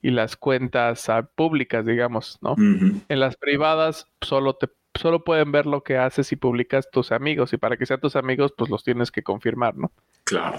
y 0.02 0.10
las 0.10 0.36
cuentas 0.36 1.08
ah, 1.08 1.28
públicas, 1.34 1.84
digamos, 1.84 2.38
¿no? 2.40 2.54
En 2.56 3.20
las 3.20 3.36
privadas 3.36 4.06
solo 4.20 4.54
te 4.54 4.68
solo 4.94 5.22
pueden 5.22 5.52
ver 5.52 5.66
lo 5.66 5.82
que 5.82 5.96
haces 5.96 6.32
y 6.32 6.36
publicas 6.36 6.90
tus 6.90 7.12
amigos 7.12 7.52
y 7.52 7.56
para 7.56 7.76
que 7.76 7.86
sean 7.86 8.00
tus 8.00 8.16
amigos 8.16 8.52
pues 8.56 8.70
los 8.70 8.82
tienes 8.82 9.10
que 9.10 9.22
confirmar, 9.22 9.76
¿no? 9.76 9.92
Claro. 10.24 10.58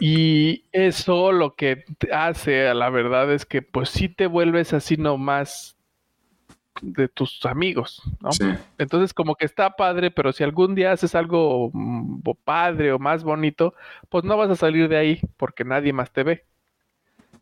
Y 0.00 0.64
eso 0.72 1.32
lo 1.32 1.54
que 1.54 1.84
hace, 2.12 2.72
la 2.72 2.88
verdad, 2.88 3.32
es 3.32 3.44
que 3.44 3.60
pues 3.60 3.90
sí 3.90 4.08
te 4.08 4.26
vuelves 4.26 4.72
así 4.72 4.96
nomás 4.96 5.76
de 6.80 7.08
tus 7.08 7.44
amigos, 7.44 8.02
¿no? 8.20 8.32
Sí. 8.32 8.44
Entonces 8.78 9.12
como 9.12 9.34
que 9.34 9.44
está 9.44 9.76
padre, 9.76 10.10
pero 10.10 10.32
si 10.32 10.42
algún 10.44 10.74
día 10.74 10.92
haces 10.92 11.14
algo 11.14 11.70
mm, 11.72 12.22
padre 12.44 12.92
o 12.92 12.98
más 12.98 13.24
bonito, 13.24 13.74
pues 14.08 14.24
no 14.24 14.36
vas 14.36 14.50
a 14.50 14.56
salir 14.56 14.88
de 14.88 14.96
ahí 14.96 15.20
porque 15.36 15.64
nadie 15.64 15.92
más 15.92 16.12
te 16.12 16.22
ve. 16.22 16.44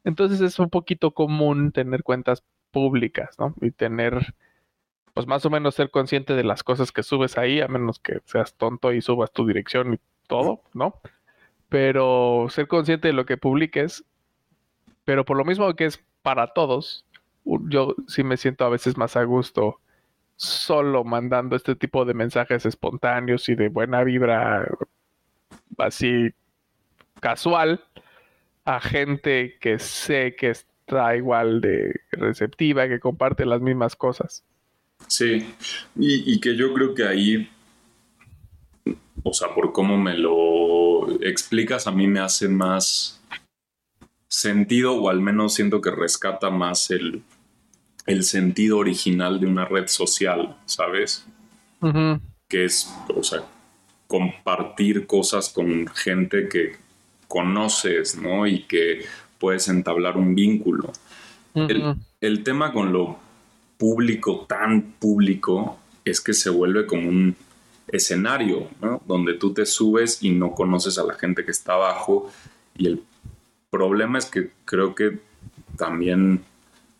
Entonces 0.04 0.40
es 0.40 0.58
un 0.58 0.70
poquito 0.70 1.12
común 1.12 1.72
tener 1.72 2.02
cuentas 2.02 2.42
públicas, 2.70 3.38
¿no? 3.38 3.54
Y 3.60 3.70
tener 3.70 4.34
pues 5.14 5.26
más 5.26 5.44
o 5.44 5.50
menos 5.50 5.74
ser 5.74 5.90
consciente 5.90 6.34
de 6.34 6.44
las 6.44 6.62
cosas 6.62 6.92
que 6.92 7.02
subes 7.02 7.36
ahí, 7.36 7.60
a 7.60 7.68
menos 7.68 7.98
que 7.98 8.20
seas 8.24 8.54
tonto 8.54 8.92
y 8.92 9.02
subas 9.02 9.32
tu 9.32 9.46
dirección 9.46 9.94
y 9.94 10.00
todo, 10.26 10.62
¿no? 10.72 11.00
Pero 11.68 12.46
ser 12.48 12.68
consciente 12.68 13.08
de 13.08 13.14
lo 13.14 13.26
que 13.26 13.36
publiques, 13.36 14.04
pero 15.04 15.24
por 15.24 15.36
lo 15.36 15.44
mismo 15.44 15.74
que 15.74 15.86
es 15.86 16.02
para 16.22 16.48
todos, 16.48 17.04
yo 17.44 17.94
sí 18.07 18.22
me 18.22 18.37
siento 18.37 18.64
a 18.64 18.68
veces 18.68 18.96
más 18.96 19.16
a 19.16 19.24
gusto 19.24 19.81
solo 20.37 21.05
mandando 21.05 21.57
este 21.57 21.74
tipo 21.74 22.05
de 22.05 22.14
mensajes 22.14 22.64
espontáneos 22.64 23.48
y 23.48 23.55
de 23.55 23.68
buena 23.68 24.03
vibra 24.05 24.66
así 25.79 26.31
casual 27.20 27.85
a 28.64 28.81
gente 28.81 29.59
que 29.61 29.79
sé 29.79 30.35
que 30.37 30.50
está 30.50 31.16
igual 31.16 31.61
de 31.61 32.00
receptiva, 32.12 32.88
que 32.88 33.00
comparte 33.00 33.44
las 33.46 33.61
mismas 33.61 33.96
cosas. 33.96 34.44
Sí, 35.07 35.55
y, 35.96 36.35
y 36.35 36.40
que 36.40 36.57
yo 36.57 36.72
creo 36.74 36.94
que 36.94 37.05
ahí, 37.05 37.50
o 39.22 39.33
sea, 39.33 39.55
por 39.55 39.72
cómo 39.72 39.96
me 39.96 40.16
lo 40.16 41.20
explicas, 41.22 41.87
a 41.87 41.92
mí 41.92 42.07
me 42.07 42.20
hace 42.20 42.48
más 42.48 43.20
sentido 44.30 44.94
o 44.94 45.10
al 45.10 45.20
menos 45.20 45.54
siento 45.54 45.80
que 45.80 45.90
rescata 45.90 46.50
más 46.50 46.90
el, 46.90 47.22
el 48.06 48.22
sentido 48.22 48.78
original 48.78 49.40
de 49.40 49.46
una 49.46 49.66
red 49.66 49.88
social, 49.88 50.56
¿sabes? 50.66 51.26
Que 52.48 52.64
es, 52.64 52.94
o 53.14 53.22
sea, 53.22 53.42
compartir 54.06 55.06
cosas 55.06 55.48
con 55.48 55.86
gente 55.88 56.48
que 56.48 56.76
conoces, 57.26 58.16
¿no? 58.16 58.46
Y 58.46 58.62
que 58.62 59.04
puedes 59.38 59.68
entablar 59.68 60.16
un 60.16 60.34
vínculo. 60.34 60.92
el, 61.54 62.44
tema 62.44 62.72
con 62.72 62.92
lo 62.92 63.18
público, 63.78 64.46
tan 64.48 64.92
público, 64.92 65.78
es 66.04 66.20
que 66.20 66.34
se 66.34 66.50
vuelve 66.50 66.86
como 66.86 67.08
un 67.08 67.34
escenario, 67.88 68.68
¿no? 68.80 69.02
Donde 69.06 69.34
tú 69.34 69.52
te 69.52 69.66
subes 69.66 70.22
y 70.22 70.30
no 70.30 70.52
conoces 70.54 70.98
a 70.98 71.04
la 71.04 71.14
gente 71.14 71.44
que 71.44 71.50
está 71.50 71.74
abajo. 71.74 72.30
Y 72.76 72.86
el 72.86 73.02
problema 73.70 74.18
es 74.18 74.26
que 74.26 74.50
creo 74.64 74.94
que 74.94 75.18
también 75.76 76.42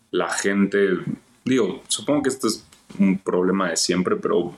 la 0.09 0.29
gente, 0.29 0.89
digo, 1.45 1.83
supongo 1.87 2.23
que 2.23 2.29
esto 2.29 2.47
es 2.47 2.65
un 2.99 3.17
problema 3.19 3.69
de 3.69 3.77
siempre, 3.77 4.15
pero 4.15 4.53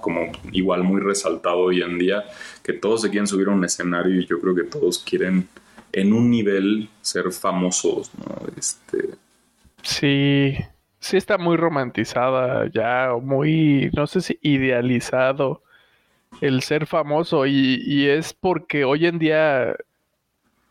como 0.00 0.32
igual 0.50 0.82
muy 0.82 1.00
resaltado 1.00 1.58
hoy 1.58 1.82
en 1.82 1.98
día, 1.98 2.24
que 2.62 2.72
todos 2.72 3.02
se 3.02 3.10
quieren 3.10 3.26
subir 3.26 3.48
a 3.48 3.52
un 3.52 3.64
escenario 3.64 4.20
y 4.20 4.26
yo 4.26 4.40
creo 4.40 4.54
que 4.54 4.64
todos 4.64 4.98
quieren 4.98 5.48
en 5.92 6.12
un 6.12 6.30
nivel 6.30 6.88
ser 7.02 7.30
famosos, 7.30 8.10
¿no? 8.18 8.46
Este... 8.56 9.10
Sí, 9.82 10.56
sí 10.98 11.16
está 11.16 11.38
muy 11.38 11.56
romantizada 11.56 12.68
ya, 12.72 13.14
o 13.14 13.20
muy, 13.20 13.90
no 13.94 14.06
sé 14.06 14.20
si 14.22 14.38
idealizado 14.42 15.62
el 16.40 16.62
ser 16.62 16.86
famoso 16.86 17.46
y, 17.46 17.82
y 17.86 18.06
es 18.06 18.32
porque 18.32 18.84
hoy 18.84 19.06
en 19.06 19.18
día 19.18 19.76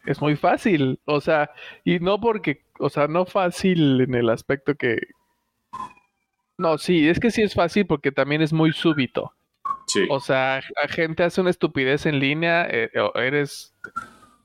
es 0.05 0.21
muy 0.21 0.35
fácil, 0.35 0.99
o 1.05 1.21
sea, 1.21 1.51
y 1.83 1.99
no 1.99 2.19
porque, 2.19 2.63
o 2.79 2.89
sea, 2.89 3.07
no 3.07 3.25
fácil 3.25 4.01
en 4.01 4.15
el 4.15 4.29
aspecto 4.29 4.75
que... 4.75 4.97
No, 6.57 6.77
sí, 6.77 7.09
es 7.09 7.19
que 7.19 7.31
sí 7.31 7.41
es 7.41 7.53
fácil 7.53 7.87
porque 7.87 8.11
también 8.11 8.41
es 8.41 8.53
muy 8.53 8.71
súbito. 8.71 9.33
Sí. 9.87 10.07
O 10.09 10.19
sea, 10.19 10.61
la 10.81 10.87
gente 10.87 11.23
hace 11.23 11.41
una 11.41 11.49
estupidez 11.49 12.05
en 12.05 12.19
línea, 12.19 12.67
eh, 12.69 12.89
eres 13.15 13.73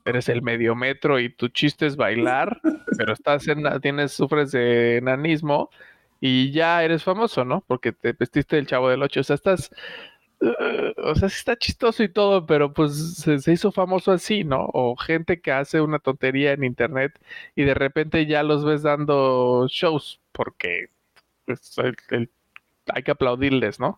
eres 0.07 0.29
el 0.29 0.41
medio 0.41 0.75
metro 0.75 1.19
y 1.19 1.29
tu 1.29 1.49
chiste 1.49 1.85
es 1.85 1.95
bailar, 1.95 2.61
pero 2.97 3.13
estás 3.13 3.47
en, 3.47 3.63
tienes, 3.81 4.13
sufres 4.13 4.51
de 4.51 4.97
enanismo 4.97 5.69
y 6.19 6.51
ya 6.51 6.83
eres 6.83 7.03
famoso, 7.03 7.45
¿no? 7.45 7.63
Porque 7.67 7.91
te 7.91 8.13
vestiste 8.13 8.57
el 8.57 8.67
chavo 8.67 8.89
del 8.89 9.03
ocho, 9.03 9.19
o 9.19 9.23
sea, 9.23 9.35
estás 9.35 9.69
o 10.39 11.15
sea, 11.15 11.29
sí 11.29 11.37
está 11.37 11.57
chistoso 11.57 12.03
y 12.03 12.09
todo, 12.09 12.45
pero 12.45 12.73
pues 12.73 13.15
se, 13.15 13.51
hizo 13.51 13.71
famoso 13.71 14.11
así, 14.11 14.43
¿no? 14.43 14.65
O 14.73 14.95
gente 14.95 15.41
que 15.41 15.51
hace 15.51 15.81
una 15.81 15.99
tontería 15.99 16.53
en 16.53 16.63
internet 16.63 17.19
y 17.55 17.63
de 17.63 17.73
repente 17.73 18.25
ya 18.27 18.43
los 18.43 18.63
ves 18.63 18.83
dando 18.83 19.67
shows 19.69 20.19
porque 20.31 20.89
pues, 21.45 21.75
hay 22.87 23.03
que 23.03 23.11
aplaudirles, 23.11 23.79
¿no? 23.79 23.97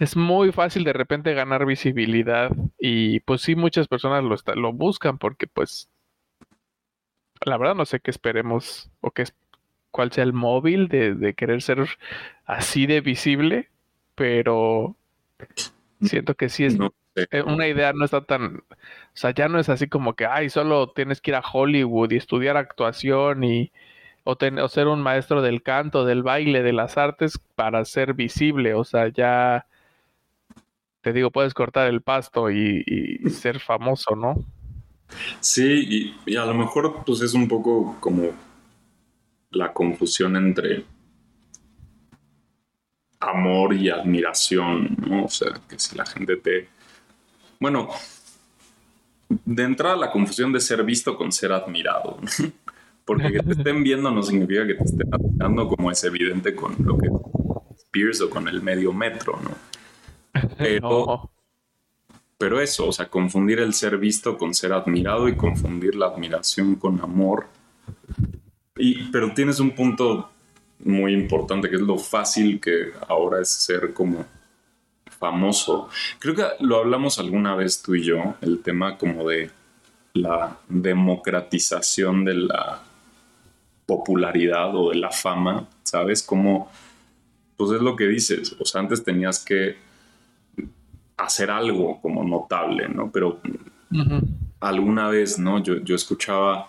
Es 0.00 0.16
muy 0.16 0.52
fácil 0.52 0.84
de 0.84 0.92
repente 0.92 1.34
ganar 1.34 1.66
visibilidad 1.66 2.50
y 2.78 3.20
pues 3.20 3.42
sí 3.42 3.56
muchas 3.56 3.88
personas 3.88 4.24
lo, 4.24 4.36
lo 4.54 4.72
buscan 4.72 5.18
porque 5.18 5.46
pues 5.46 5.88
la 7.44 7.56
verdad 7.56 7.74
no 7.74 7.86
sé 7.86 8.00
qué 8.00 8.10
esperemos 8.10 8.90
o 9.00 9.10
qué 9.10 9.24
cuál 9.90 10.12
sea 10.12 10.24
el 10.24 10.32
móvil 10.32 10.88
de 10.88 11.34
querer 11.34 11.62
ser 11.62 11.88
así 12.44 12.86
de 12.86 13.00
visible, 13.00 13.70
pero 14.14 14.97
Siento 16.00 16.34
que 16.34 16.48
sí 16.48 16.64
es 16.64 16.76
eh, 17.16 17.42
una 17.42 17.66
idea, 17.66 17.92
no 17.92 18.04
está 18.04 18.20
tan, 18.24 18.58
o 18.58 18.64
sea, 19.14 19.32
ya 19.32 19.48
no 19.48 19.58
es 19.58 19.68
así 19.68 19.88
como 19.88 20.14
que, 20.14 20.26
ay, 20.26 20.48
solo 20.48 20.90
tienes 20.90 21.20
que 21.20 21.32
ir 21.32 21.34
a 21.34 21.42
Hollywood 21.42 22.12
y 22.12 22.16
estudiar 22.16 22.56
actuación 22.56 23.42
y 23.42 23.72
o, 24.22 24.36
o 24.36 24.68
ser 24.68 24.86
un 24.86 25.02
maestro 25.02 25.42
del 25.42 25.62
canto, 25.62 26.04
del 26.04 26.22
baile, 26.22 26.62
de 26.62 26.72
las 26.72 26.98
artes 26.98 27.40
para 27.56 27.84
ser 27.84 28.14
visible, 28.14 28.74
o 28.74 28.84
sea, 28.84 29.08
ya 29.08 29.66
te 31.00 31.12
digo, 31.12 31.30
puedes 31.30 31.54
cortar 31.54 31.88
el 31.88 32.02
pasto 32.02 32.50
y, 32.50 32.84
ser 33.30 33.58
famoso, 33.58 34.14
¿no? 34.14 34.44
Sí, 35.40 36.14
y, 36.26 36.32
y, 36.32 36.36
a 36.36 36.44
lo 36.44 36.54
mejor 36.54 37.02
pues 37.04 37.22
es 37.22 37.32
un 37.32 37.48
poco 37.48 37.96
como 37.98 38.30
la 39.50 39.72
confusión 39.72 40.36
entre 40.36 40.84
amor 43.20 43.74
y 43.74 43.90
admiración, 43.90 44.96
¿no? 45.06 45.24
O 45.24 45.28
sea, 45.28 45.60
que 45.68 45.78
si 45.78 45.96
la 45.96 46.06
gente 46.06 46.36
te... 46.36 46.68
Bueno, 47.60 47.88
de 49.28 49.62
entrada 49.62 49.96
la 49.96 50.10
confusión 50.10 50.52
de 50.52 50.60
ser 50.60 50.82
visto 50.84 51.16
con 51.16 51.32
ser 51.32 51.52
admirado, 51.52 52.18
porque 53.04 53.32
que 53.32 53.40
te 53.40 53.52
estén 53.58 53.82
viendo 53.82 54.10
no 54.10 54.22
significa 54.22 54.66
que 54.66 54.74
te 54.74 54.84
estén 54.84 55.12
admirando 55.12 55.68
como 55.68 55.90
es 55.90 56.02
evidente 56.04 56.54
con 56.54 56.76
lo 56.84 56.96
que 56.96 57.08
Spears 57.76 58.20
o 58.22 58.30
con 58.30 58.48
el 58.48 58.62
medio 58.62 58.92
metro, 58.92 59.38
¿no? 59.42 59.50
Pero, 60.58 61.30
pero 62.36 62.60
eso, 62.60 62.86
o 62.86 62.92
sea, 62.92 63.08
confundir 63.08 63.58
el 63.58 63.74
ser 63.74 63.98
visto 63.98 64.36
con 64.36 64.54
ser 64.54 64.72
admirado 64.72 65.26
y 65.26 65.36
confundir 65.36 65.96
la 65.96 66.06
admiración 66.06 66.76
con 66.76 67.00
amor. 67.00 67.46
Y, 68.76 69.10
pero 69.10 69.32
tienes 69.34 69.58
un 69.58 69.72
punto 69.72 70.30
muy 70.84 71.12
importante, 71.12 71.68
que 71.68 71.76
es 71.76 71.82
lo 71.82 71.98
fácil 71.98 72.60
que 72.60 72.92
ahora 73.08 73.40
es 73.40 73.50
ser 73.50 73.92
como 73.92 74.24
famoso. 75.18 75.88
Creo 76.18 76.34
que 76.34 76.44
lo 76.60 76.78
hablamos 76.78 77.18
alguna 77.18 77.54
vez 77.54 77.82
tú 77.82 77.94
y 77.94 78.04
yo, 78.04 78.34
el 78.40 78.62
tema 78.62 78.96
como 78.96 79.28
de 79.28 79.50
la 80.14 80.58
democratización 80.68 82.24
de 82.24 82.34
la 82.34 82.82
popularidad 83.86 84.74
o 84.76 84.90
de 84.90 84.96
la 84.96 85.10
fama, 85.10 85.66
¿sabes? 85.82 86.22
Como, 86.22 86.70
pues 87.56 87.72
es 87.72 87.80
lo 87.80 87.96
que 87.96 88.06
dices, 88.06 88.54
o 88.58 88.64
sea, 88.64 88.80
antes 88.80 89.02
tenías 89.02 89.44
que 89.44 89.76
hacer 91.16 91.50
algo 91.50 92.00
como 92.00 92.22
notable, 92.22 92.88
¿no? 92.88 93.10
Pero 93.10 93.40
alguna 94.60 95.08
vez, 95.08 95.38
¿no? 95.38 95.62
Yo, 95.62 95.78
yo 95.78 95.94
escuchaba 95.96 96.68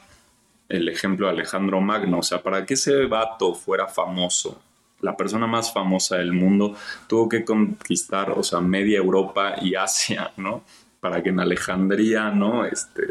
el 0.69 0.87
ejemplo 0.87 1.25
de 1.25 1.33
Alejandro 1.33 1.81
Magno. 1.81 2.19
O 2.19 2.23
sea, 2.23 2.41
para 2.41 2.65
que 2.65 2.75
ese 2.75 3.05
vato 3.05 3.53
fuera 3.55 3.87
famoso, 3.87 4.61
la 5.01 5.17
persona 5.17 5.47
más 5.47 5.73
famosa 5.73 6.17
del 6.17 6.31
mundo, 6.31 6.75
tuvo 7.07 7.27
que 7.27 7.43
conquistar, 7.43 8.31
o 8.31 8.43
sea, 8.43 8.59
media 8.59 8.99
Europa 8.99 9.55
y 9.61 9.75
Asia, 9.75 10.31
¿no? 10.37 10.63
Para 10.99 11.23
que 11.23 11.29
en 11.29 11.39
Alejandría, 11.39 12.29
¿no? 12.29 12.65
Este, 12.65 13.03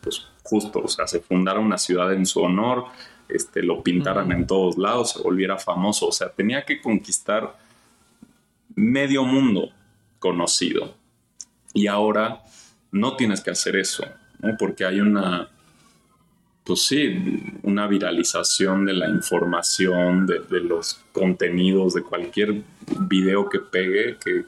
pues 0.00 0.26
justo, 0.42 0.82
o 0.84 0.88
sea, 0.88 1.06
se 1.06 1.20
fundara 1.20 1.58
una 1.58 1.78
ciudad 1.78 2.12
en 2.12 2.24
su 2.24 2.40
honor, 2.40 2.86
este, 3.28 3.62
lo 3.62 3.82
pintaran 3.82 4.30
en 4.30 4.46
todos 4.46 4.78
lados, 4.78 5.12
se 5.12 5.22
volviera 5.22 5.58
famoso. 5.58 6.08
O 6.08 6.12
sea, 6.12 6.28
tenía 6.28 6.64
que 6.64 6.80
conquistar 6.80 7.56
medio 8.76 9.24
mundo 9.24 9.70
conocido. 10.20 10.94
Y 11.74 11.88
ahora 11.88 12.42
no 12.92 13.16
tienes 13.16 13.40
que 13.40 13.50
hacer 13.50 13.76
eso, 13.76 14.04
¿no? 14.38 14.56
Porque 14.56 14.84
hay 14.84 15.00
una 15.00 15.48
pues 16.66 16.82
sí, 16.82 17.42
una 17.62 17.86
viralización 17.86 18.86
de 18.86 18.94
la 18.94 19.08
información, 19.08 20.26
de, 20.26 20.60
los 20.60 21.04
contenidos, 21.12 21.94
de 21.94 22.02
cualquier 22.02 22.62
video 23.02 23.48
que 23.48 23.60
pegue, 23.60 24.16
que 24.16 24.44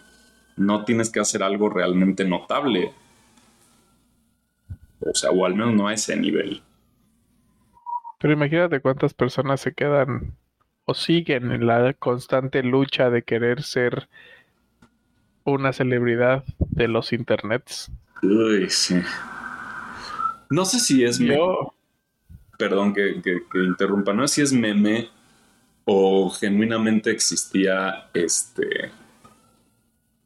no 0.57 0.85
tienes 0.85 1.11
que 1.11 1.21
hacer 1.21 1.45
algo 1.45 1.71
realmente 1.71 2.25
notable. 2.25 2.93
O 4.99 5.15
sea, 5.15 5.31
o 5.31 5.47
al 5.47 5.55
menos 5.55 5.75
no 5.75 5.87
a 5.87 5.95
ese 5.95 6.17
nivel. 6.17 6.61
Pero 8.19 8.33
imagínate 8.33 8.81
cuántas 8.81 9.15
personas 9.15 9.61
se 9.61 9.73
quedan 9.73 10.37
o 10.87 10.95
siguen 10.95 11.53
en 11.53 11.69
la 11.69 11.95
constante 11.95 12.65
lucha 12.65 13.11
de 13.11 13.23
querer 13.23 13.63
ser 13.63 14.09
una 15.45 15.73
celebridad 15.73 16.43
de 16.59 16.89
los 16.89 17.13
internets. 17.13 17.93
Uy, 18.23 18.69
sí. 18.71 19.01
No 20.51 20.65
sé 20.65 20.81
si 20.81 21.05
es 21.05 21.19
yo, 21.19 21.75
perdón 22.59 22.93
que, 22.93 23.23
interrumpa, 23.55 24.13
no 24.13 24.29
sé 24.29 24.35
si 24.35 24.43
es 24.43 24.53
meme 24.53 25.09
o 25.87 26.29
genuinamente 26.29 27.11
existía 27.11 28.11
este 28.13 28.91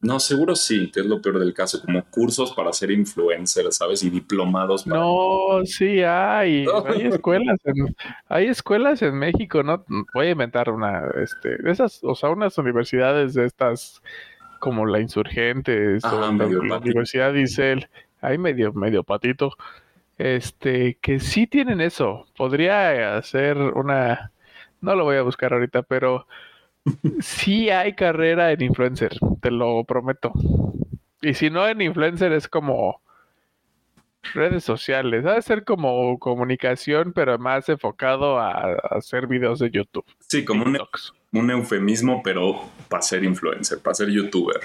no, 0.03 0.18
seguro 0.18 0.57
sí, 0.57 0.90
que 0.90 0.99
es 0.99 1.07
lo 1.07 1.23
peor 1.23 1.38
del 1.38 1.55
caso, 1.55 1.81
como 1.81 2.05
cursos 2.07 2.53
para 2.55 2.73
ser 2.73 2.90
influencer, 2.90 3.71
¿sabes? 3.71 4.03
Y 4.03 4.11
diplomados. 4.11 4.85
No, 4.85 5.61
sí 5.64 6.03
hay, 6.03 6.66
hay 6.88 7.07
escuelas, 7.07 7.61
en, 7.62 7.95
hay 8.29 8.49
escuelas 8.49 9.01
en 9.03 9.14
México, 9.14 9.62
¿no? 9.62 9.85
Voy 10.12 10.27
a 10.27 10.31
inventar 10.31 10.71
una, 10.71 11.05
este, 11.23 11.57
esas, 11.71 12.03
o 12.03 12.16
sea, 12.16 12.31
unas 12.31 12.59
universidades 12.59 13.35
de 13.35 13.47
estas, 13.47 14.03
como 14.59 14.87
la 14.87 14.99
Insurgentes, 14.99 16.05
o 16.05 16.21
la, 16.21 16.31
Universidad 16.79 17.33
Isel, 17.35 17.88
hay 18.21 18.38
medio, 18.38 18.73
medio 18.73 19.05
patito, 19.05 19.57
este, 20.18 20.98
que 21.01 21.20
sí 21.20 21.46
tienen 21.46 21.81
eso. 21.81 22.27
Podría 22.37 23.16
hacer 23.16 23.57
una, 23.57 24.33
no 24.81 24.94
lo 24.94 25.05
voy 25.05 25.16
a 25.16 25.22
buscar 25.22 25.53
ahorita, 25.53 25.83
pero 25.83 26.27
sí 27.20 27.70
hay 27.70 27.94
carrera 27.94 28.53
en 28.53 28.62
influencer, 28.62 29.18
te 29.40 29.51
lo 29.51 29.85
prometo. 29.85 30.33
Y 31.20 31.35
si 31.35 31.51
no 31.51 31.66
en 31.68 31.81
influencer 31.81 32.33
es 32.33 32.48
como 32.48 33.01
redes 34.35 34.64
sociales, 34.64 35.25
ha 35.27 35.35
de 35.35 35.42
ser 35.42 35.64
como 35.64 36.18
comunicación, 36.18 37.12
pero 37.12 37.38
más 37.38 37.68
enfocado 37.68 38.38
a, 38.38 38.75
hacer 38.90 39.27
videos 39.27 39.59
de 39.59 39.70
YouTube. 39.70 40.05
Sí, 40.20 40.44
como 40.44 40.64
un, 40.64 40.79
un, 41.33 41.51
eufemismo, 41.51 42.22
pero 42.22 42.61
para 42.88 43.03
ser 43.03 43.25
influencer, 43.25 43.79
para 43.81 43.94
ser 43.94 44.11
youtuber. 44.11 44.61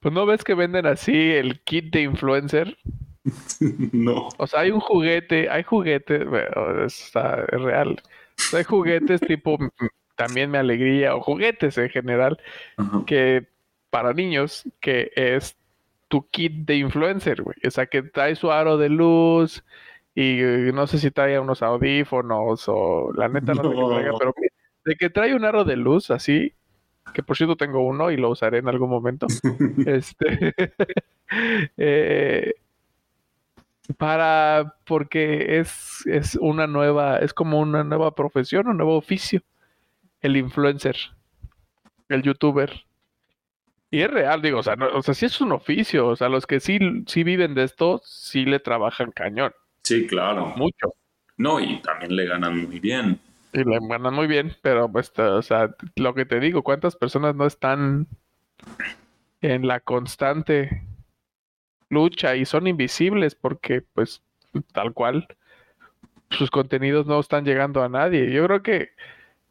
Pues 0.00 0.12
no 0.12 0.26
ves 0.26 0.44
que 0.44 0.54
venden 0.54 0.86
así 0.86 1.12
el 1.12 1.60
kit 1.60 1.92
de 1.92 2.02
influencer. 2.02 2.76
no. 3.92 4.28
O 4.36 4.46
sea, 4.46 4.60
hay 4.60 4.70
un 4.70 4.80
juguete, 4.80 5.48
hay 5.48 5.62
juguetes, 5.62 6.26
bueno, 6.26 6.84
está 6.84 7.44
es 7.50 7.60
real. 7.60 8.00
hay 8.52 8.64
juguetes 8.64 9.20
tipo 9.20 9.58
también 10.16 10.50
me 10.50 10.58
alegría, 10.58 11.16
o 11.16 11.20
juguetes 11.20 11.78
en 11.78 11.88
general, 11.88 12.38
que 13.06 13.46
para 13.90 14.12
niños, 14.12 14.64
que 14.80 15.10
es 15.16 15.56
tu 16.08 16.28
kit 16.28 16.52
de 16.66 16.76
influencer, 16.76 17.42
güey. 17.42 17.56
O 17.66 17.70
sea, 17.70 17.86
que 17.86 18.02
trae 18.02 18.36
su 18.36 18.52
aro 18.52 18.76
de 18.76 18.88
luz 18.88 19.64
y 20.14 20.40
no 20.74 20.86
sé 20.86 20.98
si 20.98 21.10
trae 21.10 21.38
unos 21.38 21.62
audífonos 21.62 22.64
o 22.68 23.12
la 23.16 23.28
neta 23.28 23.54
no, 23.54 23.62
sé 23.62 23.70
qué 23.70 23.84
traiga, 23.88 24.12
pero 24.18 24.34
de 24.84 24.96
que 24.96 25.10
trae 25.10 25.34
un 25.34 25.44
aro 25.44 25.64
de 25.64 25.76
luz 25.76 26.10
así, 26.10 26.52
que 27.14 27.22
por 27.22 27.36
cierto 27.36 27.56
tengo 27.56 27.80
uno 27.80 28.10
y 28.10 28.16
lo 28.16 28.30
usaré 28.30 28.58
en 28.58 28.68
algún 28.68 28.90
momento. 28.90 29.26
este 29.86 30.54
eh, 31.76 32.52
para 33.96 34.76
porque 34.84 35.58
es, 35.58 36.06
es 36.06 36.36
una 36.36 36.66
nueva, 36.66 37.18
es 37.18 37.34
como 37.34 37.60
una 37.60 37.84
nueva 37.84 38.14
profesión, 38.14 38.68
un 38.68 38.76
nuevo 38.76 38.96
oficio 38.96 39.42
el 40.22 40.36
influencer, 40.36 40.96
el 42.08 42.22
youtuber. 42.22 42.84
Y 43.90 44.00
es 44.00 44.10
real, 44.10 44.40
digo, 44.40 44.60
o 44.60 44.62
sea, 44.62 44.76
no, 44.76 44.86
o 44.88 45.02
sea, 45.02 45.12
sí 45.12 45.26
es 45.26 45.40
un 45.40 45.52
oficio, 45.52 46.06
o 46.06 46.16
sea, 46.16 46.30
los 46.30 46.46
que 46.46 46.60
sí, 46.60 46.78
sí 47.06 47.24
viven 47.24 47.54
de 47.54 47.64
esto, 47.64 48.00
sí 48.04 48.46
le 48.46 48.58
trabajan 48.58 49.10
cañón. 49.10 49.52
Sí, 49.82 50.06
claro. 50.06 50.54
Mucho. 50.56 50.94
No, 51.36 51.60
y 51.60 51.82
también 51.82 52.16
le 52.16 52.24
ganan 52.26 52.66
muy 52.66 52.80
bien. 52.80 53.20
Y 53.52 53.58
le 53.58 53.78
ganan 53.82 54.14
muy 54.14 54.28
bien, 54.28 54.56
pero 54.62 54.90
pues, 54.90 55.12
o 55.18 55.42
sea, 55.42 55.74
lo 55.96 56.14
que 56.14 56.24
te 56.24 56.40
digo, 56.40 56.62
¿cuántas 56.62 56.96
personas 56.96 57.34
no 57.34 57.44
están 57.44 58.06
en 59.42 59.66
la 59.66 59.80
constante 59.80 60.84
lucha 61.92 62.34
y 62.34 62.44
son 62.44 62.66
invisibles 62.66 63.34
porque, 63.34 63.82
pues, 63.82 64.22
tal 64.72 64.92
cual, 64.92 65.28
sus 66.30 66.50
contenidos 66.50 67.06
no 67.06 67.20
están 67.20 67.44
llegando 67.44 67.82
a 67.82 67.88
nadie? 67.88 68.32
Yo 68.32 68.44
creo 68.46 68.62
que 68.62 68.90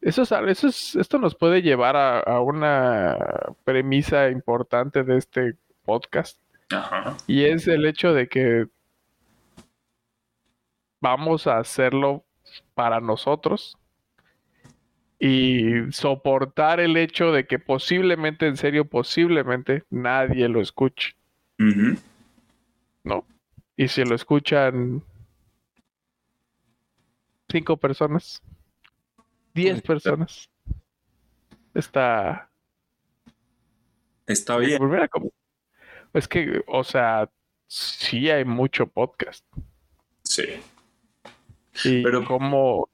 eso 0.02 0.24
es, 0.24 0.32
eso 0.32 0.68
es, 0.68 0.96
esto 0.96 1.20
nos 1.20 1.36
puede 1.36 1.62
llevar 1.62 1.96
a, 1.96 2.40
una 2.42 3.18
premisa 3.64 4.30
importante 4.30 5.04
de 5.04 5.18
este 5.18 5.56
podcast. 5.86 6.42
Y 7.28 7.46
es 7.46 7.68
el 7.68 7.86
hecho 7.86 8.14
de 8.14 8.28
que 8.28 8.68
vamos 11.02 11.48
a 11.48 11.60
hacerlo 11.60 12.24
para 12.74 13.00
nosotros 13.00 13.78
y 15.20 15.92
soportar 15.92 16.80
el 16.80 16.98
hecho 16.98 17.32
de 17.32 17.46
que 17.46 17.60
posiblemente, 17.60 18.48
en 18.48 18.58
serio, 18.58 18.86
posiblemente 18.86 19.84
nadie 19.92 20.48
lo 20.50 20.62
escuche. 20.62 21.14
¿No? 23.04 23.26
Y 23.76 23.88
si 23.88 24.04
lo 24.04 24.16
escuchan 24.16 25.04
cinco 27.50 27.78
personas, 27.78 28.42
10 29.54 29.82
personas. 29.82 30.50
Está. 31.74 32.50
Está 34.28 34.58
bien. 34.58 34.80
Es 36.14 36.28
que, 36.28 36.64
o 36.68 36.84
sea, 36.84 37.30
sí 37.68 38.30
hay 38.30 38.46
mucho 38.46 38.88
podcast. 38.88 39.46
Sí. 40.24 40.44
Y 41.84 42.04
Pero 42.04 42.26
como. 42.26 42.90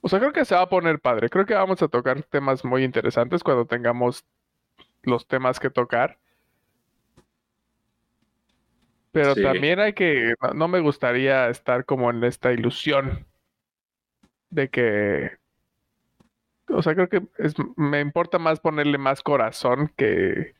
O 0.00 0.08
sea, 0.08 0.20
creo 0.20 0.32
que 0.32 0.44
se 0.44 0.54
va 0.54 0.62
a 0.62 0.68
poner 0.68 1.00
padre. 1.00 1.28
Creo 1.28 1.44
que 1.44 1.54
vamos 1.54 1.82
a 1.82 1.88
tocar 1.88 2.22
temas 2.22 2.64
muy 2.64 2.84
interesantes 2.84 3.42
cuando 3.42 3.66
tengamos 3.66 4.24
los 5.02 5.26
temas 5.26 5.58
que 5.58 5.70
tocar. 5.70 6.18
Pero 9.12 9.34
también 9.34 9.80
hay 9.80 9.92
que. 9.94 10.34
no, 10.54 10.68
me 10.68 10.80
gustaría 10.80 11.48
estar 11.48 11.84
como 11.84 12.10
en 12.10 12.24
esta 12.24 12.52
ilusión 12.52 13.26
de 14.50 14.68
que, 14.68 15.32
o 16.68 16.82
sea, 16.82 16.94
creo 16.94 17.08
que 17.08 17.22
es, 17.38 17.54
me 17.76 18.00
importa 18.00 18.38
más 18.38 18.60
ponerle 18.60 18.98
más 18.98 19.22
corazón 19.22 19.92
que 19.96 20.54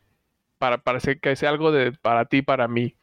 para 0.58 0.78
parecer 0.78 1.20
que 1.20 1.36
sea 1.36 1.50
algo 1.50 1.72
de 1.72 1.92
para 1.92 2.24
ti, 2.24 2.42
para 2.42 2.68
mí. 2.68 2.94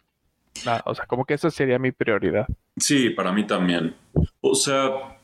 Ah, 0.65 0.81
o 0.85 0.95
sea, 0.95 1.05
como 1.05 1.25
que 1.25 1.33
esa 1.33 1.51
sería 1.51 1.79
mi 1.79 1.91
prioridad. 1.91 2.47
Sí, 2.77 3.09
para 3.09 3.31
mí 3.31 3.45
también. 3.45 3.95
O 4.41 4.55
sea, 4.55 5.17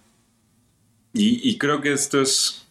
y, 1.14 1.58
creo 1.58 1.82
que 1.82 1.92
esto 1.92 2.22
es 2.22 2.68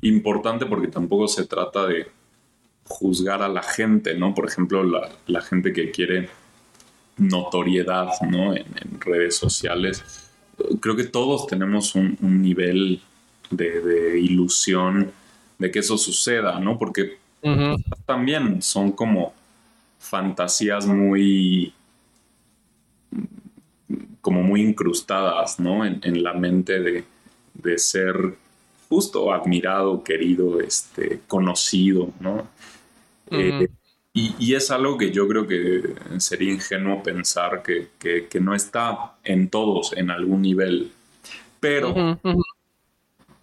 importante 0.00 0.64
porque 0.66 0.88
tampoco 0.88 1.28
se 1.28 1.46
trata 1.46 1.86
de 1.86 2.08
juzgar 2.84 3.42
a 3.42 3.48
la 3.48 3.62
gente, 3.62 4.14
¿no? 4.14 4.34
Por 4.34 4.46
ejemplo, 4.46 4.82
la, 4.82 5.40
gente 5.42 5.72
que 5.72 5.90
quiere 5.90 6.30
notoriedad, 7.18 8.08
¿no? 8.22 8.54
en 8.54 9.00
redes 9.00 9.36
sociales 9.36 10.28
creo 10.80 10.96
que 10.96 11.04
todos 11.04 11.46
tenemos 11.46 11.94
un, 11.94 12.16
nivel 12.20 13.00
de, 13.50 14.18
ilusión 14.20 15.12
de 15.58 15.70
que 15.70 15.80
eso 15.80 15.98
suceda, 15.98 16.58
¿no? 16.60 16.78
Porque 16.78 17.18
también 18.06 18.62
son 18.62 18.92
como 18.92 19.32
fantasías 19.98 20.86
muy 20.86 21.72
como 24.20 24.42
muy 24.42 24.60
incrustadas, 24.62 25.58
¿no? 25.58 25.86
En, 25.86 26.22
la 26.22 26.34
mente 26.34 26.80
de, 27.54 27.78
ser 27.78 28.36
justo 28.88 29.32
admirado, 29.32 30.02
querido, 30.02 30.60
este, 30.60 31.20
conocido, 31.26 32.12
¿no? 32.20 32.48
Y, 34.12 34.54
es 34.54 34.70
algo 34.72 34.98
que 34.98 35.12
yo 35.12 35.28
creo 35.28 35.46
que 35.46 35.94
sería 36.18 36.52
ingenuo 36.52 37.02
pensar 37.02 37.62
que, 37.62 38.40
no 38.40 38.54
está 38.54 39.16
en 39.22 39.48
todos 39.48 39.92
en 39.96 40.10
algún 40.10 40.42
nivel. 40.42 40.90
Pero, 41.60 42.18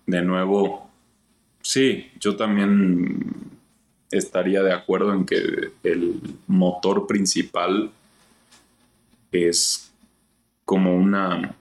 de 0.05 0.21
nuevo, 0.21 0.89
sí, 1.61 2.11
yo 2.19 2.35
también 2.35 3.55
estaría 4.11 4.63
de 4.63 4.73
acuerdo 4.73 5.13
en 5.13 5.25
que 5.25 5.71
el 5.83 6.21
motor 6.47 7.07
principal 7.07 7.91
es 9.31 9.93
como 10.65 10.95
una 10.95 11.55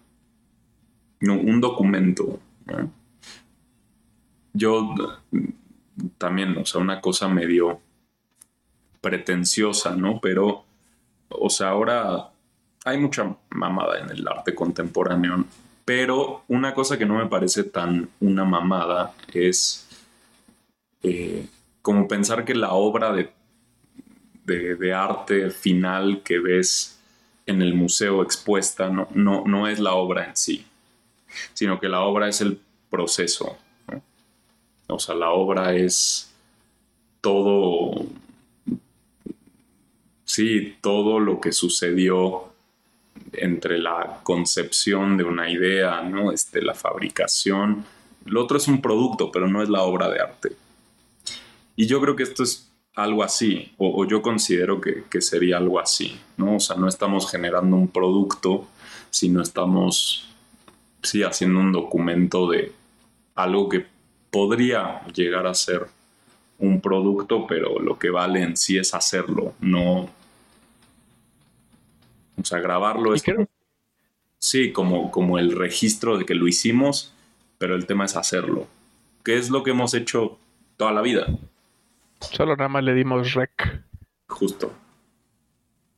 un 1.33 1.61
documento. 1.61 2.39
Yo 4.53 4.95
también, 6.19 6.57
o 6.59 6.67
sea, 6.67 6.81
una 6.81 7.01
cosa 7.01 7.29
medio 7.29 7.81
pretenciosa, 9.05 9.95
¿no? 9.95 10.19
Pero, 10.21 10.65
o 11.29 11.51
sea, 11.51 11.69
ahora 11.69 12.31
hay 12.87 12.99
mucha 12.99 13.37
mamada 13.51 14.01
en 14.01 14.11
el 14.11 14.27
arte 14.27 14.55
contemporáneo, 14.55 15.45
pero 15.85 16.43
una 16.49 16.73
cosa 16.73 16.97
que 16.97 17.05
no 17.05 17.19
me 17.19 17.27
parece 17.27 17.65
tan 17.65 18.09
una 18.21 18.45
mamada 18.45 19.13
es 19.33 19.87
eh, 21.03 21.47
como 21.83 22.09
pensar 22.09 22.47
que 22.47 22.55
la 22.55 22.73
obra 22.73 23.13
de, 23.13 23.31
de, 24.47 24.95
arte 24.95 25.51
final 25.51 26.23
que 26.23 26.39
ves 26.39 26.99
en 27.45 27.61
el 27.61 27.75
museo 27.75 28.23
expuesta 28.23 28.89
no, 28.89 29.09
no, 29.15 29.45
no, 29.47 29.69
es 29.69 29.81
la 29.81 29.93
obra 29.93 30.25
en 30.25 30.37
sí, 30.37 30.65
sino 31.53 31.79
que 31.79 31.89
la 31.89 32.01
obra 32.01 32.29
es 32.29 32.41
el 32.41 32.59
proceso. 32.89 33.59
O 34.87 34.99
sea, 34.99 35.15
la 35.15 35.31
obra 35.31 35.75
es 35.75 36.33
todo 37.21 38.07
sí, 40.35 40.77
todo 40.81 41.21
lo 41.21 41.41
que 41.41 41.53
sucedió 41.53 42.53
entre 43.33 43.79
la 43.79 44.21
concepción 44.25 45.17
de 45.17 45.23
una 45.23 45.49
idea, 45.49 46.03
¿no? 46.03 46.33
Este, 46.33 46.61
la 46.61 46.75
fabricación. 46.75 47.85
Lo 48.25 48.43
otro 48.43 48.57
es 48.57 48.67
un 48.67 48.83
producto, 48.83 49.31
pero 49.31 49.47
no 49.47 49.63
es 49.63 49.69
la 49.69 49.83
obra 49.83 50.09
de 50.09 50.21
arte. 50.21 50.57
Y 51.77 51.87
yo 51.87 52.01
creo 52.01 52.17
que 52.17 52.25
esto 52.25 52.43
es 52.43 52.69
algo 52.97 53.23
así, 53.23 53.73
o, 53.79 54.05
yo 54.07 54.23
considero 54.23 54.81
que, 54.81 55.05
que, 55.09 55.21
sería 55.21 55.59
algo 55.59 55.79
así, 55.79 56.17
¿no? 56.37 56.57
O 56.57 56.61
sea, 56.61 56.77
no 56.77 56.89
estamos 56.89 57.31
generando 57.31 57.77
un 57.77 57.89
producto, 57.89 58.67
sino 59.11 59.41
estamos, 59.41 60.29
sí, 61.03 61.23
haciendo 61.23 61.61
un 61.61 61.73
documento 61.73 62.49
de 62.51 62.73
algo 63.37 63.69
que 63.69 63.87
podría 64.31 65.05
llegar 65.13 65.47
a 65.47 65.55
ser 65.55 65.87
un 66.59 66.81
producto, 66.81 67.47
pero 67.49 67.81
lo 67.81 67.99
que 67.99 68.11
vale 68.11 68.43
en 68.43 68.57
sí 68.57 68.79
es 68.79 68.95
hacerlo, 68.95 69.55
no... 69.61 70.09
O 72.45 72.47
sea, 72.47 72.61
grabarlo 72.61 73.15
es... 73.15 73.25
Sí, 74.39 74.71
como, 74.71 75.11
como 75.11 75.39
el 75.39 75.57
registro 75.57 76.19
de 76.19 76.27
que 76.27 76.35
lo 76.35 76.47
hicimos, 76.47 77.15
pero 77.57 77.75
el 77.75 77.87
tema 77.87 78.05
es 78.05 78.17
hacerlo. 78.17 78.67
¿Qué 79.25 79.39
es 79.39 79.49
lo 79.49 79.63
que 79.63 79.71
hemos 79.71 79.95
hecho 79.95 80.39
toda 80.77 80.93
la 80.93 81.01
vida? 81.01 81.27
Solo 82.21 82.55
nada 82.55 82.69
más 82.69 82.85
le 82.85 82.93
dimos 82.93 83.33
rec. 83.33 83.83
Justo. 84.29 84.75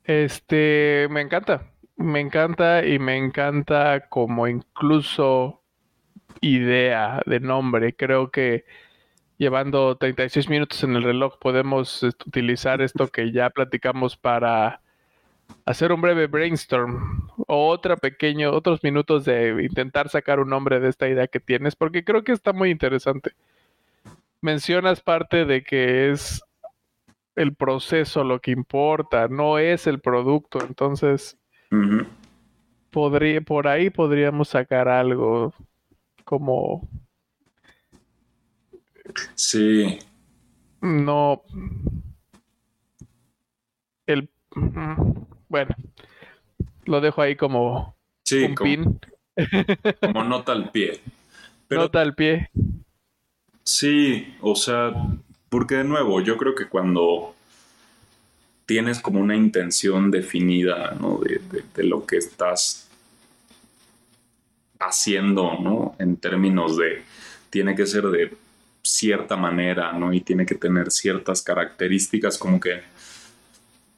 Este, 0.04 1.08
me 1.10 1.20
encanta. 1.20 1.72
Me 1.96 2.20
encanta 2.20 2.86
y 2.86 3.00
me 3.00 3.16
encanta 3.16 4.08
como 4.08 4.46
incluso 4.46 5.64
idea 6.40 7.22
de 7.26 7.40
nombre. 7.40 7.96
Creo 7.96 8.30
que 8.30 8.66
llevando 9.36 9.96
36 9.96 10.48
minutos 10.48 10.84
en 10.84 10.94
el 10.94 11.02
reloj 11.02 11.40
podemos 11.40 12.04
utilizar 12.04 12.82
esto 12.82 13.08
que 13.08 13.32
ya 13.32 13.50
platicamos 13.50 14.16
para 14.16 14.82
hacer 15.64 15.92
un 15.92 16.00
breve 16.00 16.26
brainstorm 16.26 17.28
o 17.46 17.68
otra 17.68 17.96
pequeño, 17.96 18.52
otros 18.52 18.82
minutos 18.82 19.24
de 19.24 19.64
intentar 19.64 20.08
sacar 20.08 20.40
un 20.40 20.48
nombre 20.48 20.80
de 20.80 20.88
esta 20.88 21.08
idea 21.08 21.26
que 21.26 21.40
tienes, 21.40 21.76
porque 21.76 22.04
creo 22.04 22.24
que 22.24 22.32
está 22.32 22.52
muy 22.52 22.70
interesante 22.70 23.32
mencionas 24.46 25.00
parte 25.00 25.44
de 25.44 25.62
que 25.62 26.10
es 26.10 26.42
el 27.34 27.54
proceso 27.54 28.24
lo 28.24 28.40
que 28.40 28.52
importa, 28.52 29.28
no 29.28 29.58
es 29.58 29.86
el 29.86 30.00
producto. 30.00 30.60
Entonces, 30.66 31.36
podría, 32.90 33.40
por 33.40 33.68
ahí 33.68 33.90
podríamos 33.90 34.48
sacar 34.48 34.88
algo 34.88 35.52
como... 36.24 36.88
Sí. 39.34 39.98
No. 40.80 41.42
El... 44.06 44.30
Bueno, 45.48 45.74
lo 46.84 47.00
dejo 47.00 47.22
ahí 47.22 47.36
como 47.36 47.96
un 48.30 48.54
pin. 48.54 49.00
Como 50.00 50.24
nota 50.24 50.52
al 50.52 50.70
pie. 50.70 50.98
nota 51.68 52.00
al 52.00 52.14
pie. 52.14 52.48
Sí, 53.62 54.34
o 54.40 54.54
sea, 54.54 54.92
porque 55.50 55.74
de 55.76 55.84
nuevo, 55.84 56.22
yo 56.22 56.38
creo 56.38 56.54
que 56.54 56.68
cuando 56.68 57.34
tienes 58.66 59.00
como 59.00 59.20
una 59.20 59.36
intención 59.36 60.10
definida, 60.10 60.96
¿no? 61.00 61.20
De, 61.20 61.84
lo 61.84 62.04
que 62.04 62.16
estás 62.16 62.88
haciendo, 64.80 65.58
¿no? 65.60 65.94
En 65.98 66.16
términos 66.16 66.76
de, 66.76 67.02
tiene 67.50 67.74
que 67.74 67.86
ser 67.86 68.04
de 68.04 68.36
cierta 68.82 69.36
manera, 69.36 69.92
¿no? 69.92 70.12
Y 70.12 70.20
tiene 70.20 70.44
que 70.44 70.56
tener 70.56 70.90
ciertas 70.90 71.42
características 71.42 72.38
como 72.38 72.60
que, 72.60 72.82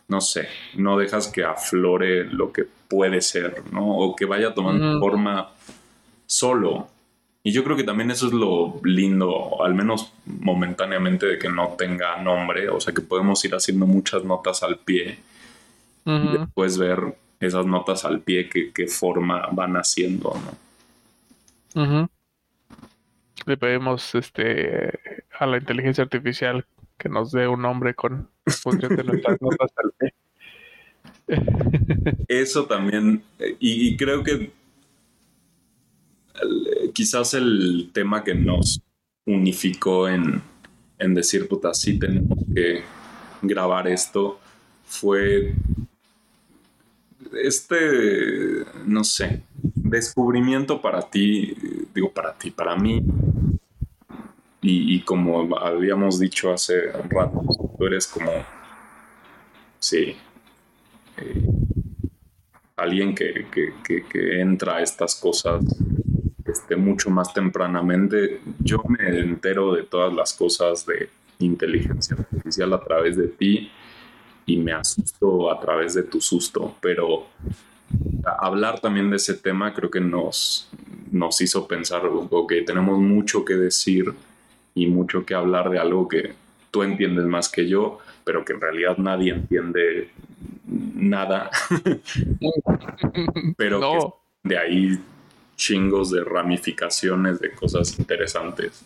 no 0.09 0.21
sé, 0.21 0.49
no 0.75 0.99
dejas 0.99 1.29
que 1.29 1.45
aflore 1.45 2.25
lo 2.25 2.53
que 2.53 2.65
puede 2.89 3.21
ser, 3.21 3.63
¿no? 3.73 3.97
O 3.99 4.17
que 4.17 4.25
vaya 4.25 4.55
tomando 4.55 4.99
forma 4.99 5.51
solo, 6.27 6.89
y 7.43 7.53
yo 7.53 7.65
creo 7.65 7.77
que 7.77 7.85
también 7.85 8.11
eso 8.11 8.27
es 8.27 8.33
lo 8.33 8.81
lindo, 8.85 9.63
al 9.65 9.75
menos 9.75 10.13
momentáneamente, 10.27 11.27
de 11.27 11.39
que 11.39 11.49
no 11.49 11.77
tenga 11.79 12.21
nombre, 12.21 12.69
o 12.69 12.81
sea 12.81 12.93
que 12.93 13.01
podemos 13.01 13.43
ir 13.45 13.55
haciendo 13.55 13.87
muchas 13.87 14.25
notas 14.25 14.63
al 14.63 14.79
pie 14.79 15.19
y 16.05 16.39
después 16.39 16.79
ver 16.79 17.17
esas 17.41 17.67
notas 17.67 18.05
al 18.05 18.21
pie 18.21 18.49
que, 18.49 18.73
qué 18.73 18.87
forma 18.87 19.49
van 19.53 19.77
haciendo, 19.77 20.35
¿no? 21.75 22.11
Le 23.47 23.57
pedimos 23.57 24.15
este, 24.15 24.99
a 25.39 25.47
la 25.47 25.59
inteligencia 25.59 26.05
artificial 26.05 26.67
que 26.99 27.09
nos 27.09 27.33
dé 27.33 27.47
un 27.49 27.63
nombre 27.63 27.95
con 27.95 28.29
función 28.47 28.97
de 28.97 29.05
nuestras 29.05 29.39
notas 29.41 29.71
al 29.77 29.93
pie. 29.99 30.15
Eso 32.29 32.67
también, 32.67 33.23
y 33.61 33.97
creo 33.97 34.25
que 34.25 34.51
quizás 36.93 37.35
el 37.35 37.91
tema 37.93 38.25
que 38.25 38.35
nos 38.35 38.81
unificó 39.27 40.09
en, 40.09 40.43
decir, 40.99 41.49
puta, 41.49 41.75
sí 41.75 41.99
tenemos 41.99 42.39
que 42.55 42.83
grabar 43.43 43.87
esto, 43.89 44.41
fue 44.85 45.55
este, 47.43 48.65
no 48.87 49.05
sé, 49.05 49.43
descubrimiento 49.75 50.81
para 50.81 51.03
ti, 51.03 51.55
digo 51.95 52.11
para 52.11 52.33
ti, 52.35 52.51
para 52.51 52.75
mí, 52.75 53.03
y, 54.61 55.01
como 55.03 55.57
habíamos 55.57 56.19
dicho 56.19 56.53
hace 56.53 56.89
un 56.91 57.09
rato, 57.09 57.43
tú 57.77 57.87
eres 57.87 58.07
como, 58.09 58.31
sí, 59.79 60.17
eh, 61.17 61.47
alguien 62.77 63.15
que, 63.15 63.47
que, 63.51 64.41
entra 64.41 64.77
a 64.77 64.83
estas 64.83 65.15
cosas 65.15 65.65
este, 66.45 66.77
mucho 66.77 67.11
más 67.11 67.33
tempranamente. 67.33 68.41
Yo 68.59 68.83
me 68.89 69.21
entero 69.21 69.75
de 69.75 69.85
todas 69.85 70.13
las 70.13 70.33
cosas 70.33 70.85
de 70.87 71.09
inteligencia 71.39 72.17
artificial 72.19 72.73
a 72.73 72.81
través 72.81 73.17
de 73.17 73.29
ti 73.29 73.71
y 74.47 74.57
me 74.57 74.73
asusto 74.73 75.53
a 75.53 75.61
través 75.61 75.95
de 75.95 76.03
tu 76.03 76.21
susto, 76.21 76.77
pero 76.81 77.27
hablar 78.25 78.81
también 78.81 79.11
de 79.11 79.17
ese 79.17 79.35
tema 79.35 79.73
creo 79.73 79.91
que 79.91 80.01
nos, 80.01 80.69
nos 81.13 81.41
hizo 81.41 81.69
pensar 81.69 82.03
que 82.49 82.63
tenemos 82.63 82.99
mucho 82.99 83.45
que 83.45 83.55
decir 83.55 84.15
y 84.75 84.87
mucho 84.87 85.25
que 85.25 85.35
hablar 85.35 85.71
de 85.71 85.79
algo 85.79 86.09
que 86.09 86.35
tú 86.71 86.83
entiendes 86.83 87.25
más 87.25 87.49
que 87.49 87.69
yo, 87.69 87.99
pero 88.25 88.45
que 88.45 88.53
en 88.53 88.61
realidad 88.61 88.99
nadie 88.99 89.33
entiende 89.33 90.11
nada. 90.67 91.51
pero 93.57 94.21
de 94.43 94.59
ahí 94.59 94.99
chingos 95.57 96.11
de 96.11 96.25
ramificaciones 96.25 97.41
de 97.41 97.51
cosas 97.51 97.99
interesantes. 97.99 98.85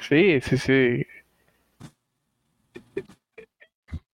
Sí, 0.00 0.40
sí, 0.40 0.58
sí. 0.58 1.06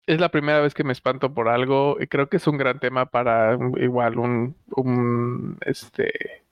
Es 0.07 0.21
la 0.21 0.29
primera 0.29 0.61
vez 0.61 0.75
que 0.75 0.85
me 0.85 0.93
espanto 0.93 1.33
por 1.33 1.49
algo 1.49 1.97
y 1.99 2.07
creo 2.07 2.29
que 2.29 2.37
es 2.37 2.47
un 2.47 2.59
gran 2.59 2.79
tema 2.79 3.07
para 3.07 3.57
igual 3.81 4.19
un, 4.19 4.55
un 4.77 5.57
este 5.65 6.43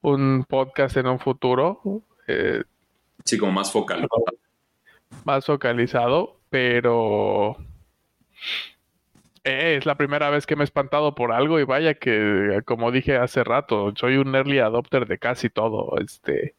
un 0.00 0.44
podcast 0.48 0.96
en 0.96 1.06
un 1.06 1.18
futuro. 1.20 1.80
Eh, 2.26 2.64
sí, 3.28 3.38
como 3.38 3.52
más 3.52 3.70
focalizado. 3.70 4.24
Más 5.24 5.44
focalizado, 5.44 6.40
pero 6.50 7.56
es 9.44 9.86
la 9.86 9.96
primera 9.96 10.30
vez 10.30 10.46
que 10.46 10.56
me 10.56 10.62
he 10.62 10.64
espantado 10.64 11.14
por 11.14 11.32
algo 11.32 11.58
y 11.58 11.64
vaya 11.64 11.94
que, 11.94 12.60
como 12.64 12.90
dije 12.90 13.16
hace 13.16 13.44
rato, 13.44 13.92
soy 13.96 14.16
un 14.16 14.34
early 14.34 14.58
adopter 14.58 15.06
de 15.06 15.18
casi 15.18 15.50
todo. 15.50 15.98
Este, 15.98 16.54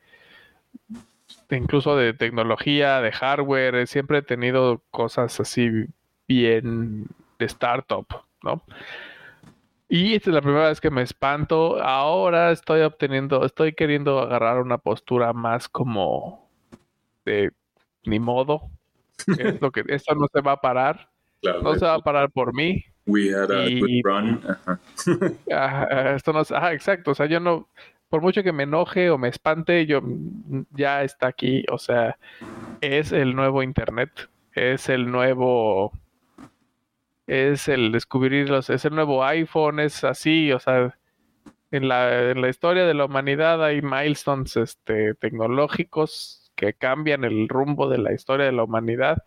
incluso 1.49 1.95
de 1.95 2.13
tecnología, 2.13 3.01
de 3.01 3.11
hardware, 3.11 3.87
siempre 3.87 4.19
he 4.19 4.23
tenido 4.23 4.81
cosas 4.91 5.39
así 5.39 5.69
bien 6.27 7.07
de 7.39 7.45
startup, 7.45 8.07
¿no? 8.43 8.63
Y 9.87 10.13
esta 10.13 10.29
es 10.29 10.35
la 10.35 10.41
primera 10.41 10.69
vez 10.69 10.79
que 10.79 10.91
me 10.91 11.01
espanto. 11.01 11.81
Ahora 11.81 12.51
estoy 12.51 12.81
obteniendo, 12.81 13.43
estoy 13.43 13.73
queriendo 13.73 14.19
agarrar 14.19 14.61
una 14.61 14.77
postura 14.77 15.33
más 15.33 15.67
como 15.67 16.48
ni 18.05 18.19
modo. 18.19 18.69
Es 19.37 19.61
lo 19.61 19.71
que 19.71 19.83
esto 19.87 20.15
no 20.15 20.27
se 20.33 20.41
va 20.41 20.53
a 20.53 20.61
parar 20.61 21.09
no 21.43 21.75
se 21.75 21.85
va 21.85 21.95
a 21.95 21.99
parar 21.99 22.31
por 22.31 22.53
mí. 22.53 22.83
We 23.05 23.33
had 23.33 23.51
a 23.51 23.69
good 23.79 24.01
run. 24.03 24.41
esto 26.15 26.33
no, 26.33 26.39
ajá, 26.39 26.73
exacto. 26.73 27.11
O 27.11 27.15
sea, 27.15 27.25
yo 27.25 27.39
no, 27.39 27.69
por 28.09 28.21
mucho 28.21 28.43
que 28.43 28.51
me 28.51 28.63
enoje 28.63 29.09
o 29.09 29.17
me 29.17 29.29
espante, 29.29 29.85
yo 29.85 30.01
ya 30.71 31.03
está 31.03 31.27
aquí. 31.27 31.65
O 31.71 31.77
sea, 31.77 32.17
es 32.81 33.11
el 33.11 33.35
nuevo 33.35 33.63
internet, 33.63 34.29
es 34.53 34.89
el 34.89 35.09
nuevo, 35.09 35.91
es 37.25 37.67
el 37.67 37.91
descubrirlos, 37.91 38.69
es 38.69 38.85
el 38.85 38.95
nuevo 38.95 39.23
iPhone, 39.23 39.79
es 39.79 40.03
así. 40.03 40.51
O 40.51 40.59
sea, 40.59 40.95
en 41.71 41.87
la, 41.87 42.31
en 42.31 42.41
la 42.41 42.49
historia 42.49 42.85
de 42.85 42.93
la 42.93 43.05
humanidad 43.05 43.63
hay 43.63 43.81
milestones 43.81 44.55
este, 44.55 45.15
tecnológicos 45.15 46.38
que 46.59 46.73
cambian 46.73 47.23
el 47.23 47.47
rumbo 47.47 47.87
de 47.87 47.97
la 47.99 48.11
historia 48.11 48.45
de 48.45 48.51
la 48.51 48.63
humanidad 48.63 49.23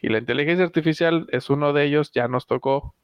y 0.00 0.08
la 0.08 0.18
inteligencia 0.18 0.64
artificial 0.64 1.26
es 1.32 1.50
uno 1.50 1.72
de 1.72 1.84
ellos, 1.84 2.12
ya 2.12 2.28
nos 2.28 2.46
tocó. 2.46 2.94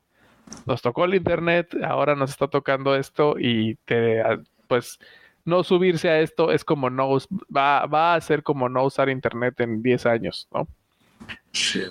nos 0.66 0.82
tocó 0.82 1.04
el 1.04 1.16
internet, 1.16 1.74
ahora 1.84 2.14
nos 2.14 2.30
está 2.30 2.46
tocando 2.46 2.94
esto 2.94 3.34
y 3.40 3.74
te, 3.84 4.22
pues 4.68 5.00
no 5.44 5.64
subirse 5.64 6.08
a 6.10 6.20
esto 6.20 6.52
es 6.52 6.64
como 6.64 6.90
no, 6.90 7.18
va, 7.54 7.86
va 7.86 8.14
a 8.14 8.20
ser 8.20 8.44
como 8.44 8.68
no 8.68 8.84
usar 8.84 9.08
internet 9.08 9.58
en 9.58 9.82
10 9.82 10.06
años, 10.06 10.48
¿no? 10.52 10.68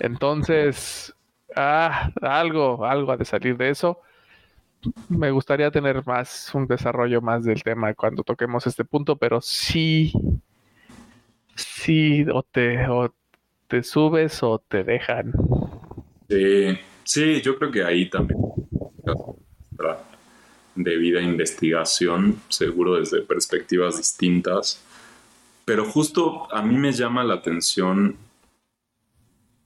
Entonces, 0.00 1.14
ah, 1.54 2.10
algo, 2.22 2.86
algo 2.86 3.12
ha 3.12 3.18
de 3.18 3.26
salir 3.26 3.58
de 3.58 3.68
eso. 3.68 4.00
Me 5.10 5.30
gustaría 5.30 5.70
tener 5.70 6.06
más, 6.06 6.54
un 6.54 6.66
desarrollo 6.66 7.20
más 7.20 7.44
del 7.44 7.62
tema 7.62 7.92
cuando 7.92 8.22
toquemos 8.22 8.66
este 8.66 8.86
punto, 8.86 9.16
pero 9.16 9.42
sí, 9.42 10.12
sí, 11.54 12.24
o 12.32 12.42
te, 12.42 12.86
o 12.88 13.14
te 13.68 13.82
subes 13.82 14.42
o 14.42 14.58
te 14.58 14.84
dejan. 14.84 15.32
Sí, 16.28 16.78
sí, 17.04 17.40
yo 17.42 17.58
creo 17.58 17.70
que 17.70 17.84
ahí 17.84 18.08
también 18.08 18.38
debida 20.74 21.20
investigación, 21.20 22.40
seguro 22.48 22.96
desde 22.98 23.22
perspectivas 23.22 23.96
distintas. 23.98 24.82
Pero 25.64 25.84
justo 25.84 26.52
a 26.52 26.62
mí 26.62 26.76
me 26.76 26.92
llama 26.92 27.24
la 27.24 27.34
atención 27.34 28.16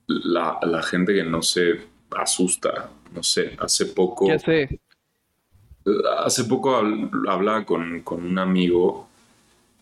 la, 0.07 0.83
gente 0.83 1.15
que 1.15 1.25
no 1.25 1.43
se 1.43 1.81
asusta. 2.11 2.91
No 3.15 3.23
sé, 3.23 3.57
hace 3.59 3.87
poco. 3.87 4.29
Ya 4.29 4.39
sé. 4.39 4.81
Hace 6.19 6.45
poco 6.45 6.77
hablaba 6.77 7.65
con, 7.65 8.03
un 8.05 8.39
amigo 8.39 9.09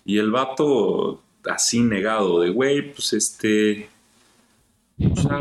y 0.05 0.19
el 0.19 0.31
vato 0.31 1.23
así 1.49 1.83
negado 1.83 2.41
de, 2.41 2.51
güey, 2.51 2.93
pues 2.93 3.13
este. 3.13 3.89
O 5.11 5.17
sea, 5.17 5.41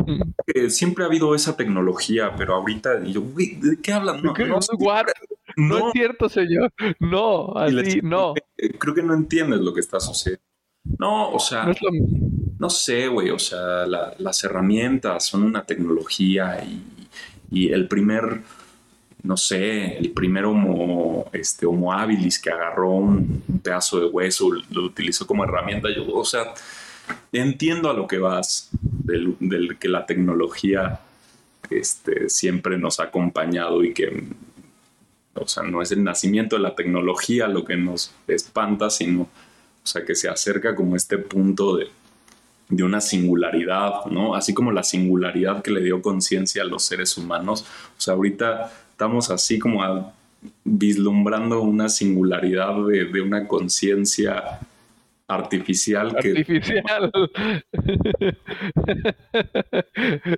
siempre 0.70 1.04
ha 1.04 1.08
habido 1.08 1.36
esa 1.36 1.56
tecnología, 1.56 2.36
pero 2.36 2.56
ahorita, 2.56 3.04
yo, 3.04 3.22
güey, 3.22 3.56
¿de 3.56 3.80
qué 3.82 3.94
hablan? 3.94 4.24
No, 4.24 4.34
no, 5.56 5.88
es 5.88 5.94
cierto, 5.94 6.28
señor. 6.30 6.74
No, 7.00 7.54
así, 7.56 8.02
no. 8.02 8.34
Creo 8.80 8.96
que 8.96 9.04
no 9.04 9.14
entiendes 9.14 9.60
lo 9.60 9.74
que 9.74 9.82
está 9.82 10.00
sucediendo. 10.00 10.44
No, 10.84 11.32
o 11.32 11.40
sea, 11.40 11.74
no, 12.60 12.70
sé, 12.70 13.08
güey, 13.08 13.30
o 13.30 13.40
sea, 13.40 13.86
las 13.86 14.44
herramientas 14.44 15.26
son 15.26 15.44
una 15.44 15.66
tecnología 15.66 16.64
y, 17.52 17.72
el 17.72 17.88
primer, 17.88 18.42
no 19.24 19.38
sé, 19.38 19.98
el 19.98 20.12
primer 20.12 20.46
homo, 20.46 21.30
este, 21.32 21.66
homo 21.66 21.94
habilis 21.94 22.40
que 22.40 22.50
agarró 22.50 22.92
un, 22.92 23.44
pedazo 23.64 24.00
de 24.00 24.06
hueso, 24.08 24.52
lo 24.70 24.84
utilizó 24.84 25.26
como 25.26 25.44
herramienta, 25.46 25.90
yo, 25.96 26.06
o 26.14 26.26
sea, 26.26 26.54
entiendo 27.32 27.90
a 27.90 27.94
lo 27.94 28.08
que 28.08 28.18
vas, 28.18 28.70
del, 28.82 29.36
del 29.40 29.78
que 29.78 29.88
la 29.88 30.06
tecnología 30.06 31.00
este, 31.70 32.30
siempre 32.30 32.78
nos 32.78 33.00
ha 33.00 33.04
acompañado 33.04 33.84
y 33.84 33.94
que 33.94 34.24
o 35.36 35.48
sea, 35.48 35.64
no 35.64 35.82
es 35.82 35.92
el 35.92 36.04
nacimiento 36.04 36.56
de 36.56 36.62
la 36.62 36.76
tecnología 36.76 37.48
lo 37.48 37.66
que 37.66 37.76
nos 37.76 38.14
espanta, 38.28 38.90
sino, 38.90 39.22
o 39.22 39.30
sea, 39.84 40.06
que 40.06 40.16
se 40.16 40.30
acerca 40.30 40.76
como 40.76 40.96
este 40.96 41.18
punto 41.18 41.78
de, 41.78 41.88
de 42.70 42.84
una 42.84 43.02
singularidad, 43.02 44.06
¿no? 44.12 44.36
Así 44.36 44.54
como 44.54 44.72
la 44.72 44.84
singularidad 44.84 45.64
que 45.64 45.72
le 45.72 45.82
dio 45.82 46.02
conciencia 46.02 46.62
a 46.62 46.66
los 46.66 46.84
seres 46.84 47.18
humanos. 47.18 47.66
O 47.98 48.02
sea, 48.02 48.14
ahorita 48.14 48.72
estamos 49.04 49.30
así 49.30 49.60
como 49.60 50.14
vislumbrando 50.64 51.62
una 51.62 51.90
singularidad 51.90 52.74
de, 52.88 53.04
de 53.04 53.20
una 53.20 53.50
conciencia 53.50 54.62
artificial 55.28 56.16
que 56.22 56.30
artificial 56.30 57.12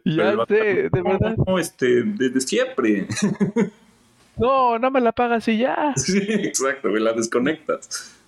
ya 0.04 0.36
sé 0.48 0.90
de 0.90 1.02
verdad 1.04 1.36
no, 1.46 1.60
este 1.60 2.02
desde 2.04 2.42
siempre 2.42 3.08
No, 4.38 4.80
no 4.80 4.92
me 4.92 5.00
la 5.00 5.14
pagas 5.14 5.48
y 5.48 5.60
ya. 5.60 5.94
Sí, 5.96 6.20
exacto, 6.28 6.90
me 6.90 7.00
la 7.00 7.14
desconectas. 7.14 8.20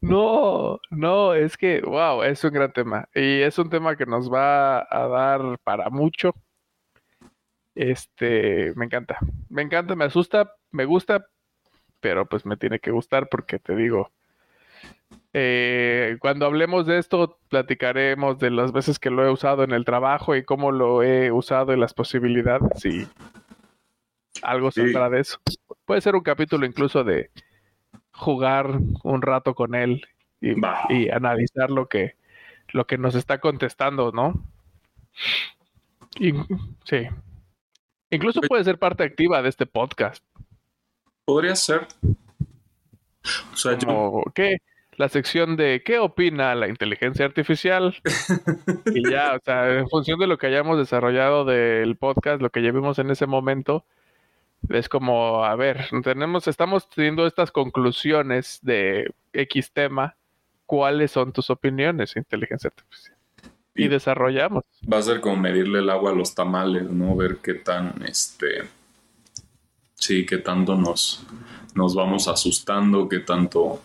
No, 0.00 0.80
no, 0.88 1.34
es 1.34 1.58
que, 1.58 1.82
wow, 1.82 2.22
es 2.22 2.42
un 2.44 2.52
gran 2.52 2.72
tema. 2.72 3.10
Y 3.14 3.42
es 3.42 3.58
un 3.58 3.68
tema 3.68 3.94
que 3.94 4.06
nos 4.06 4.32
va 4.32 4.86
a 4.90 5.06
dar 5.06 5.58
para 5.62 5.90
mucho. 5.90 6.34
Este, 7.74 8.72
me 8.76 8.84
encanta. 8.84 9.18
Me 9.48 9.62
encanta, 9.62 9.96
me 9.96 10.04
asusta, 10.04 10.54
me 10.70 10.84
gusta, 10.84 11.26
pero 12.00 12.26
pues 12.26 12.46
me 12.46 12.56
tiene 12.56 12.78
que 12.78 12.90
gustar 12.90 13.28
porque 13.28 13.58
te 13.58 13.74
digo, 13.74 14.10
eh, 15.32 16.16
cuando 16.20 16.46
hablemos 16.46 16.86
de 16.86 16.98
esto, 16.98 17.38
platicaremos 17.48 18.38
de 18.38 18.50
las 18.50 18.72
veces 18.72 18.98
que 18.98 19.10
lo 19.10 19.26
he 19.26 19.30
usado 19.30 19.64
en 19.64 19.72
el 19.72 19.84
trabajo 19.84 20.36
y 20.36 20.44
cómo 20.44 20.70
lo 20.70 21.02
he 21.02 21.32
usado 21.32 21.72
y 21.72 21.76
las 21.76 21.92
posibilidades. 21.92 22.84
Y 22.84 23.08
algo 24.42 24.70
saldrá 24.70 25.10
de 25.10 25.20
eso. 25.20 25.38
Puede 25.84 26.00
ser 26.00 26.14
un 26.14 26.22
capítulo 26.22 26.66
incluso 26.66 27.02
de 27.02 27.30
jugar 28.12 28.78
un 29.02 29.22
rato 29.22 29.54
con 29.54 29.74
él 29.74 30.06
y, 30.40 31.08
analizar 31.10 31.70
lo 31.70 31.88
que, 31.88 32.16
lo 32.68 32.86
que 32.86 32.98
nos 32.98 33.14
está 33.14 33.38
contestando, 33.38 34.12
¿no? 34.12 34.34
Y, 36.18 36.32
sí. 36.84 37.08
Incluso 38.14 38.40
puede 38.42 38.64
ser 38.64 38.78
parte 38.78 39.02
activa 39.02 39.42
de 39.42 39.48
este 39.48 39.66
podcast. 39.66 40.24
Podría 41.24 41.56
ser. 41.56 41.86
O 43.52 43.56
sea, 43.56 43.78
¿qué? 44.34 44.58
La 44.96 45.08
sección 45.08 45.56
de 45.56 45.82
¿qué 45.84 45.98
opina 45.98 46.54
la 46.54 46.68
inteligencia 46.68 47.24
artificial? 47.24 47.96
y 48.94 49.10
ya, 49.10 49.34
o 49.34 49.40
sea, 49.44 49.78
en 49.78 49.88
función 49.88 50.20
de 50.20 50.26
lo 50.26 50.38
que 50.38 50.46
hayamos 50.46 50.78
desarrollado 50.78 51.44
del 51.44 51.96
podcast, 51.96 52.40
lo 52.40 52.50
que 52.50 52.60
llevemos 52.60 52.98
en 52.98 53.10
ese 53.10 53.26
momento, 53.26 53.84
es 54.68 54.88
como, 54.88 55.44
a 55.44 55.56
ver, 55.56 55.88
tenemos, 56.04 56.46
estamos 56.46 56.88
teniendo 56.88 57.26
estas 57.26 57.50
conclusiones 57.50 58.60
de 58.62 59.12
X 59.32 59.72
tema. 59.72 60.16
¿Cuáles 60.66 61.10
son 61.10 61.32
tus 61.32 61.50
opiniones, 61.50 62.16
inteligencia 62.16 62.68
artificial? 62.68 63.13
Y, 63.74 63.88
desarrollamos. 63.88 64.64
Va 64.90 64.98
a 64.98 65.02
ser 65.02 65.20
como 65.20 65.36
medirle 65.36 65.80
el 65.80 65.90
agua 65.90 66.12
a 66.12 66.14
los 66.14 66.34
tamales, 66.34 66.88
¿no? 66.90 67.16
Ver 67.16 67.38
qué 67.42 67.54
tan, 67.54 68.02
este, 68.06 68.62
sí, 69.94 70.24
qué 70.24 70.38
tanto 70.38 70.76
nos, 70.76 71.26
nos 71.74 71.94
vamos 71.94 72.28
asustando, 72.28 73.08
qué 73.08 73.18
tanto 73.18 73.82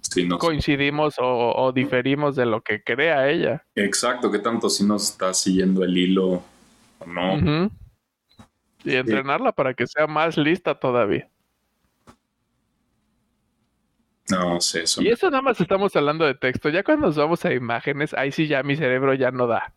si 0.00 0.26
nos... 0.26 0.38
coincidimos 0.38 1.16
o, 1.18 1.70
diferimos 1.72 2.34
de 2.34 2.46
lo 2.46 2.62
que 2.62 2.82
crea 2.82 3.28
ella. 3.28 3.64
Exacto, 3.74 4.30
qué 4.30 4.38
tanto 4.38 4.70
si 4.70 4.84
nos 4.84 5.10
está 5.10 5.34
siguiendo 5.34 5.84
el 5.84 5.96
hilo 5.96 6.42
o 6.98 7.06
no. 7.06 7.70
Y 8.84 8.94
entrenarla 8.94 9.52
para 9.52 9.74
que 9.74 9.86
sea 9.86 10.06
más 10.06 10.36
lista 10.36 10.74
todavía. 10.74 11.28
No 14.30 14.60
sé, 14.60 14.82
eso. 14.82 15.02
Y 15.02 15.08
eso 15.08 15.30
nada 15.30 15.42
más 15.42 15.60
estamos 15.60 15.94
hablando 15.96 16.24
de 16.24 16.34
texto. 16.34 16.68
Ya 16.68 16.82
cuando 16.82 17.06
nos 17.06 17.16
vamos 17.16 17.44
a 17.44 17.52
imágenes, 17.52 18.14
ahí 18.14 18.32
sí 18.32 18.46
ya 18.46 18.62
mi 18.62 18.76
cerebro 18.76 19.14
ya 19.14 19.30
no 19.30 19.46
da. 19.46 19.72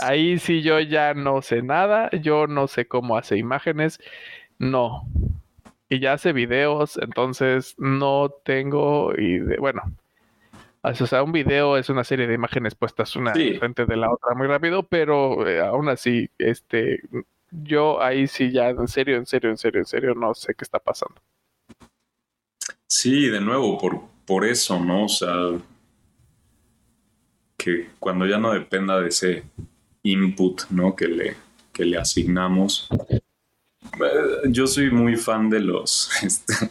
Ahí 0.00 0.38
sí 0.38 0.62
yo 0.62 0.80
ya 0.80 1.14
no 1.14 1.42
sé 1.42 1.62
nada, 1.62 2.10
yo 2.10 2.46
no 2.46 2.68
sé 2.68 2.86
cómo 2.86 3.16
hace 3.16 3.36
imágenes, 3.36 4.00
no. 4.58 5.06
Y 5.88 6.00
ya 6.00 6.14
hace 6.14 6.32
videos, 6.32 6.96
entonces 6.96 7.74
no 7.78 8.30
tengo 8.44 9.12
y 9.16 9.38
bueno, 9.58 9.82
o 10.84 11.06
sea, 11.06 11.22
un 11.22 11.32
video 11.32 11.78
es 11.78 11.88
una 11.88 12.04
serie 12.04 12.26
de 12.26 12.34
imágenes 12.34 12.74
puestas 12.74 13.16
una 13.16 13.32
frente 13.32 13.86
de 13.86 13.96
la 13.96 14.10
otra 14.10 14.34
muy 14.34 14.46
rápido, 14.46 14.82
pero 14.82 15.48
eh, 15.48 15.60
aún 15.60 15.88
así, 15.88 16.28
este, 16.38 17.00
yo 17.50 18.02
ahí 18.02 18.26
sí 18.26 18.50
ya, 18.52 18.68
en 18.68 18.86
serio, 18.86 19.16
en 19.16 19.26
serio, 19.26 19.50
en 19.50 19.56
serio, 19.56 19.80
en 19.80 19.86
serio, 19.86 20.14
no 20.14 20.34
sé 20.34 20.54
qué 20.54 20.64
está 20.64 20.78
pasando. 20.78 21.14
Sí, 22.96 23.28
de 23.28 23.40
nuevo, 23.40 23.76
por, 23.76 24.02
por 24.24 24.44
eso, 24.44 24.78
¿no? 24.78 25.06
O 25.06 25.08
sea, 25.08 25.34
que 27.56 27.88
cuando 27.98 28.24
ya 28.24 28.38
no 28.38 28.52
dependa 28.52 29.00
de 29.00 29.08
ese 29.08 29.42
input, 30.04 30.62
¿no? 30.70 30.94
Que 30.94 31.08
le, 31.08 31.36
que 31.72 31.84
le 31.84 31.98
asignamos. 31.98 32.88
Eh, 33.10 34.48
yo 34.48 34.68
soy 34.68 34.92
muy 34.92 35.16
fan 35.16 35.50
de 35.50 35.58
los 35.58 36.08
este, 36.22 36.70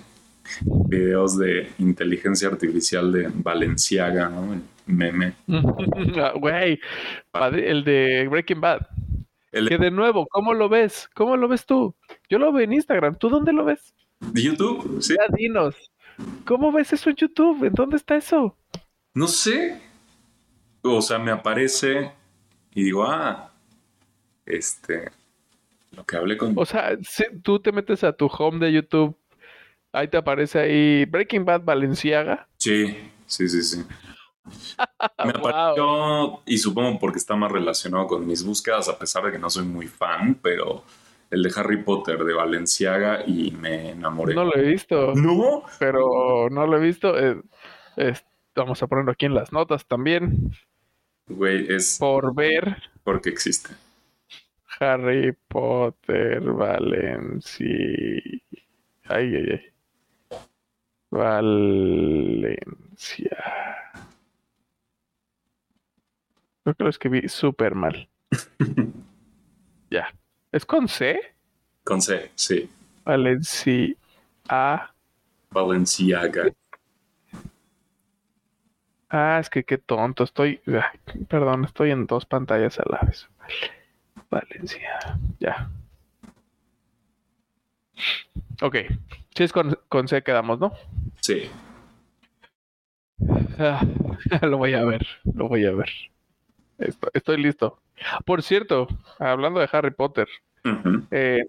videos 0.88 1.38
de 1.38 1.69
inteligencia 1.78 2.47
artificial 2.47 3.11
de 3.11 3.30
Valenciaga, 3.30 4.30
¿no? 4.30 4.53
El 4.53 4.61
meme. 4.86 5.34
Güey, 6.39 6.80
el 7.34 7.84
de 7.84 8.30
Breaking 8.30 8.61
Bad. 8.61 8.88
Que 9.51 9.78
de 9.78 9.91
nuevo, 9.91 10.26
¿cómo 10.28 10.53
lo 10.53 10.69
ves? 10.69 11.09
¿Cómo 11.15 11.36
lo 11.36 11.49
ves 11.49 11.65
tú? 11.65 11.93
Yo 12.30 12.39
lo 12.39 12.53
veo 12.53 12.63
en 12.63 12.71
Instagram. 12.71 13.17
¿Tú 13.17 13.28
dónde 13.28 13.51
lo 13.51 13.65
ves? 13.65 13.93
De 14.21 14.41
YouTube, 14.41 15.01
sí. 15.01 15.15
Ya 15.19 15.36
dinos. 15.36 15.76
¿Cómo 16.45 16.72
ves 16.72 16.93
eso 16.93 17.09
en 17.09 17.16
YouTube? 17.16 17.66
¿En 17.66 17.74
dónde 17.74 17.97
está 17.97 18.16
eso? 18.16 18.55
No 19.14 19.28
sé. 19.28 19.82
O 20.82 21.01
sea, 21.01 21.18
me 21.20 21.32
aparece 21.32 22.11
y 22.74 22.84
digo, 22.84 23.03
ah, 23.03 23.51
este, 24.45 25.11
lo 25.91 26.05
que 26.05 26.18
hablé 26.18 26.38
con... 26.38 26.53
O 26.57 26.66
sea, 26.66 26.97
si 27.01 27.24
tú 27.41 27.59
te 27.59 27.72
metes 27.72 28.03
a 28.03 28.14
tu 28.14 28.26
home 28.26 28.66
de 28.66 28.74
YouTube, 28.74 29.16
ahí 29.91 30.07
te 30.07 30.18
aparece 30.18 30.59
ahí 30.59 31.05
Breaking 31.05 31.45
Bad 31.45 31.61
Valenciaga. 31.64 32.47
Sí, 32.57 32.97
sí, 33.26 33.47
sí, 33.47 33.61
sí. 33.61 33.84
Me 35.24 35.30
apareció, 35.30 36.41
y 36.45 36.57
supongo 36.57 36.99
porque 36.99 37.20
está 37.20 37.36
más 37.36 37.51
relacionado 37.51 38.07
con 38.07 38.28
mis 38.28 38.43
búsquedas, 38.43 38.89
a 38.89 38.99
pesar 38.99 39.24
de 39.24 39.32
que 39.32 39.39
no 39.39 39.49
soy 39.49 39.66
muy 39.66 39.88
fan, 39.88 40.36
pero 40.41 40.84
el 41.34 41.43
de 41.43 41.51
Harry 41.55 41.84
Potter 41.84 42.23
de 42.23 42.34
Valenciaga 42.34 43.23
y 43.25 43.51
me 43.51 43.89
enamoré. 43.91 44.34
No 44.36 44.45
lo 44.45 44.55
he 44.55 44.61
visto. 44.61 45.13
¿No? 45.15 45.63
Pero 45.79 46.49
no 46.49 46.65
lo 46.67 46.77
he 46.77 46.79
visto. 46.79 47.17
Eh, 47.19 47.41
es- 47.97 48.25
vamos 48.55 48.81
a 48.84 48.88
ponerlo 48.88 49.11
aquí 49.11 49.25
en 49.25 49.34
las 49.34 49.51
notas 49.51 49.86
también. 49.88 50.51
Güey, 51.27 51.65
es 51.73 51.97
Por 51.99 52.36
ver 52.36 52.77
porque 53.03 53.29
existe. 53.29 53.73
Harry 54.79 55.34
Potter 55.47 56.41
Valencia. 56.41 57.65
Ay, 59.05 59.36
ay, 59.36 59.49
ay. 59.51 59.61
Valencia. 62.03 63.38
Creo 66.63 66.75
que 66.75 66.84
lo 66.84 66.89
escribí 66.89 67.27
súper 67.27 67.75
mal. 67.75 68.07
ya. 69.89 70.07
¿Es 70.54 70.68
con 70.68 70.88
C? 70.88 71.20
Con 71.84 71.99
C, 71.99 72.32
sí. 72.36 72.70
Valencia. 73.04 73.95
Valenciaga. 75.49 76.54
Ah, 79.10 79.39
es 79.41 79.49
que 79.49 79.64
qué 79.64 79.80
tonto. 79.80 80.24
Estoy. 80.24 80.62
ay, 80.68 81.26
perdón, 81.28 81.66
estoy 81.66 81.89
en 81.89 82.06
dos 82.06 82.28
pantallas 82.28 82.80
a 82.80 82.84
la 82.88 82.99
vez. 82.99 83.28
Valencia. 84.30 85.18
Ya. 85.39 85.72
Ok. 88.62 88.76
Si 89.36 89.43
es 89.43 89.51
con, 89.51 89.76
con 89.89 90.08
C 90.08 90.22
quedamos, 90.22 90.60
¿no? 90.60 90.72
Sí. 91.22 91.49
Ah, 93.58 93.82
lo 94.43 94.60
voy 94.60 94.76
a 94.76 94.86
ver. 94.86 95.08
Lo 95.34 95.47
voy 95.47 95.66
a 95.66 95.72
ver. 95.72 95.89
Esto- 96.84 97.09
estoy 97.13 97.38
listo. 97.41 97.79
Por 98.25 98.43
cierto, 98.43 98.88
hablando 99.19 99.59
de 99.59 99.69
Harry 99.71 99.91
Potter, 99.91 100.27
eh, 101.11 101.43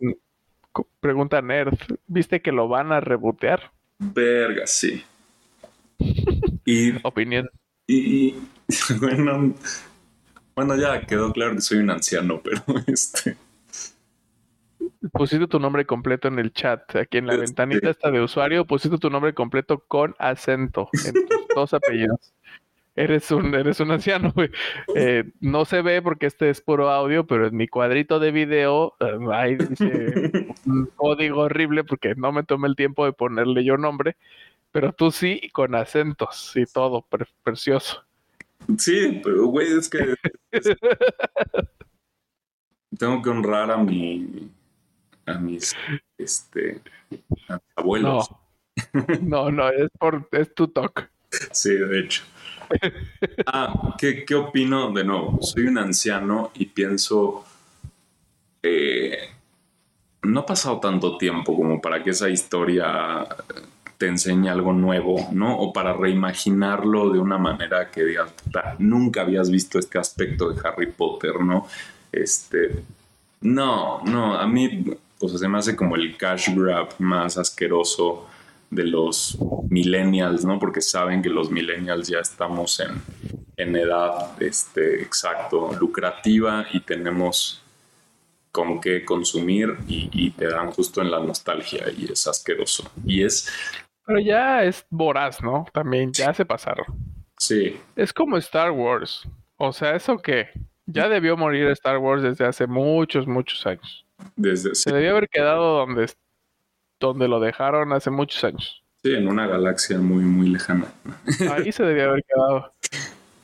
pregunta 1.01 1.41
Nerd, 1.43 1.79
¿viste 2.07 2.41
que 2.43 2.53
lo 2.53 2.69
van 2.69 2.93
a 2.93 3.01
rebotear? 3.01 3.71
Verga, 3.99 4.67
sí. 4.67 5.03
Y, 6.67 6.93
Opinión. 7.07 7.49
y- 7.87 8.29
y- 8.29 8.35
bueno, 9.01 9.55
bueno, 10.57 10.77
ya 10.77 11.03
quedó 11.03 11.31
claro 11.33 11.55
que 11.55 11.61
soy 11.61 11.79
un 11.79 11.91
anciano, 11.91 12.41
pero 12.43 12.63
este. 12.87 13.37
Pusiste 15.13 15.47
tu 15.47 15.59
nombre 15.61 15.85
completo 15.85 16.29
en 16.29 16.39
el 16.39 16.53
chat, 16.53 16.97
aquí 16.97 17.19
en 17.19 17.27
la 17.27 17.35
Este- 17.35 17.45
ventanita 17.47 17.91
esta 17.91 18.11
de 18.11 18.23
usuario, 18.23 18.65
pusiste 18.65 18.97
tu 18.99 19.11
nombre 19.11 19.35
completo 19.35 19.85
con 19.87 20.15
acento 20.19 20.89
en 21.07 21.13
tus 21.27 21.47
dos 21.55 21.75
apellidos. 21.75 22.33
Eres 22.97 23.31
un, 23.33 23.53
eres 23.55 23.81
un 23.81 23.91
anciano, 23.91 24.31
güey. 24.33 24.51
Eh, 24.95 25.25
no 25.41 25.65
se 25.65 25.83
ve 25.83 26.01
porque 26.01 26.27
este 26.27 26.49
es 26.51 26.61
puro 26.61 26.91
audio, 26.91 27.27
pero 27.27 27.49
en 27.49 27.57
mi 27.57 27.67
cuadrito 27.67 28.21
de 28.21 28.31
video 28.31 28.95
eh, 29.01 29.19
ahí 29.33 29.57
dice 29.57 29.85
un 30.67 30.87
código 30.95 31.41
horrible 31.43 31.83
porque 31.85 32.15
no 32.15 32.31
me 32.31 32.45
tomé 32.45 32.69
el 32.69 32.77
tiempo 32.77 33.05
de 33.05 33.13
ponerle 33.13 33.65
yo 33.65 33.77
nombre, 33.77 34.17
pero 34.71 34.93
tú 34.93 35.11
sí 35.11 35.51
con 35.53 35.75
acentos 35.75 36.53
y 36.55 36.67
todo, 36.67 37.03
pre- 37.03 37.27
precioso. 37.43 38.05
Sí, 38.79 39.21
pero 39.25 39.47
güey, 39.47 39.77
es 39.77 39.91
que. 39.91 40.15
es- 40.53 40.65
tengo 42.99 43.23
que 43.23 43.31
honrar 43.31 43.71
a 43.71 43.77
mi. 43.77 44.51
a 45.27 45.35
mis. 45.35 45.75
este. 46.17 46.81
a 47.49 47.55
mis 47.55 47.63
abuelos. 47.77 48.31
No, 49.21 49.21
no, 49.21 49.51
no, 49.51 49.69
es 49.69 49.89
por, 49.99 50.29
es 50.33 50.55
tu 50.55 50.69
talk. 50.69 51.11
Sí, 51.53 51.75
de 51.75 52.01
hecho. 52.01 52.23
Ah, 53.47 53.95
¿qué, 53.99 54.25
qué 54.25 54.35
opino? 54.35 54.91
De 54.93 55.05
nuevo, 55.05 55.39
soy 55.43 55.67
un 55.67 55.79
anciano 55.79 56.51
y 56.55 56.67
pienso. 56.67 57.45
eh, 58.63 59.19
no 60.23 60.41
ha 60.41 60.47
pasado 60.47 60.81
tanto 60.81 61.19
tiempo 61.19 61.55
como 61.55 61.81
para 61.81 62.03
que 62.03 62.11
esa 62.11 62.31
historia 62.31 63.27
te 63.99 64.07
enseñe 64.09 64.49
algo 64.49 64.73
nuevo, 64.73 65.29
¿no? 65.33 65.59
O 65.59 65.73
para 65.73 65.93
reimaginarlo 65.93 67.11
de 67.11 67.19
una 67.19 67.39
manera 67.39 67.91
que 67.91 68.05
digas, 68.05 68.33
"Puta, 68.43 68.75
nunca 68.79 69.21
habías 69.23 69.51
visto 69.51 69.79
este 69.79 69.99
aspecto 69.99 70.51
de 70.51 70.61
Harry 70.67 70.91
Potter, 70.93 71.41
¿no? 71.41 71.67
Este. 72.11 72.83
No, 73.43 74.03
no, 74.05 74.35
a 74.39 74.47
mí, 74.47 74.85
sea, 75.19 75.39
se 75.39 75.49
me 75.49 75.59
hace 75.59 75.77
como 75.77 75.97
el 75.97 76.17
cash 76.17 76.49
grab 76.55 76.89
más 76.99 77.37
asqueroso 77.39 78.27
de 78.71 78.85
los 78.85 79.39
millennials, 79.69 80.45
¿no? 80.45 80.59
Porque 80.59 80.81
saben 80.81 81.23
que 81.23 81.29
los 81.29 81.51
millennials 81.51 82.09
ya 82.09 82.19
estamos 82.19 82.81
en, 82.81 83.01
en 83.57 83.77
edad, 83.77 84.41
este, 84.43 85.03
exacto, 85.03 85.73
lucrativa 85.79 86.67
y 86.73 86.81
tenemos 86.81 87.63
con 88.51 88.81
qué 88.81 89.05
consumir 89.05 89.77
y, 89.89 90.09
y 90.13 90.31
te 90.31 90.47
dan 90.47 90.71
justo 90.71 91.03
en 91.03 91.11
la 91.11 91.19
nostalgia 91.19 91.87
y 91.97 92.11
es 92.13 92.27
asqueroso. 92.27 92.91
Y 93.05 93.25
es, 93.25 93.49
Pero 94.07 94.21
ya 94.21 94.63
es 94.63 94.87
voraz, 94.91 95.43
¿no? 95.43 95.67
También 95.73 96.13
ya 96.13 96.33
se 96.33 96.45
pasaron. 96.45 96.87
sí, 97.39 97.77
Es 97.97 98.13
como 98.13 98.37
Star 98.37 98.71
Wars. 98.71 99.27
O 99.57 99.73
sea, 99.73 99.97
¿eso 99.97 100.19
qué? 100.19 100.49
Ya 100.87 101.09
debió 101.09 101.37
morir 101.37 101.67
Star 101.69 101.99
Wars 101.99 102.23
desde 102.23 102.45
hace 102.45 102.67
muchos, 102.67 103.27
muchos 103.27 103.67
años. 103.67 104.07
desde, 104.37 104.75
sí, 104.75 104.83
Se 104.83 104.93
debió 104.93 105.13
haber 105.13 105.29
quedado 105.29 105.79
donde, 105.79 106.07
donde 107.09 107.29
lo 107.29 107.41
dejaron 107.41 107.93
hace 107.93 108.11
muchos 108.11 108.43
años. 108.45 108.83
sí, 109.03 109.13
en 109.13 109.29
una 109.29 109.47
galaxia 109.47 109.99
muy, 109.99 110.25
muy 110.25 110.49
lejana. 110.49 110.87
Ahí 111.53 111.73
se 111.73 111.83
debió 111.85 112.11
haber 112.11 112.25
quedado. 112.25 112.73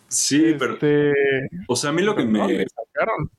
Sí, 0.09 0.57
pero, 0.59 0.75
Este, 0.75 1.13
o 1.69 1.77
sea, 1.77 1.91
a 1.91 1.93
mí 1.93 2.03
lo 2.03 2.17
que 2.17 2.25
me... 2.25 2.41
sacaron. 2.67 3.31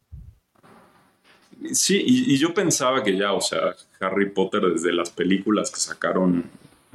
Sí, 1.73 2.01
y, 2.05 2.33
y 2.33 2.37
yo 2.37 2.53
pensaba 2.53 3.03
que 3.03 3.15
ya, 3.15 3.33
o 3.33 3.41
sea, 3.41 3.75
Harry 3.99 4.29
Potter 4.29 4.61
desde 4.61 4.91
las 4.93 5.09
películas 5.11 5.69
que 5.69 5.79
sacaron, 5.79 6.45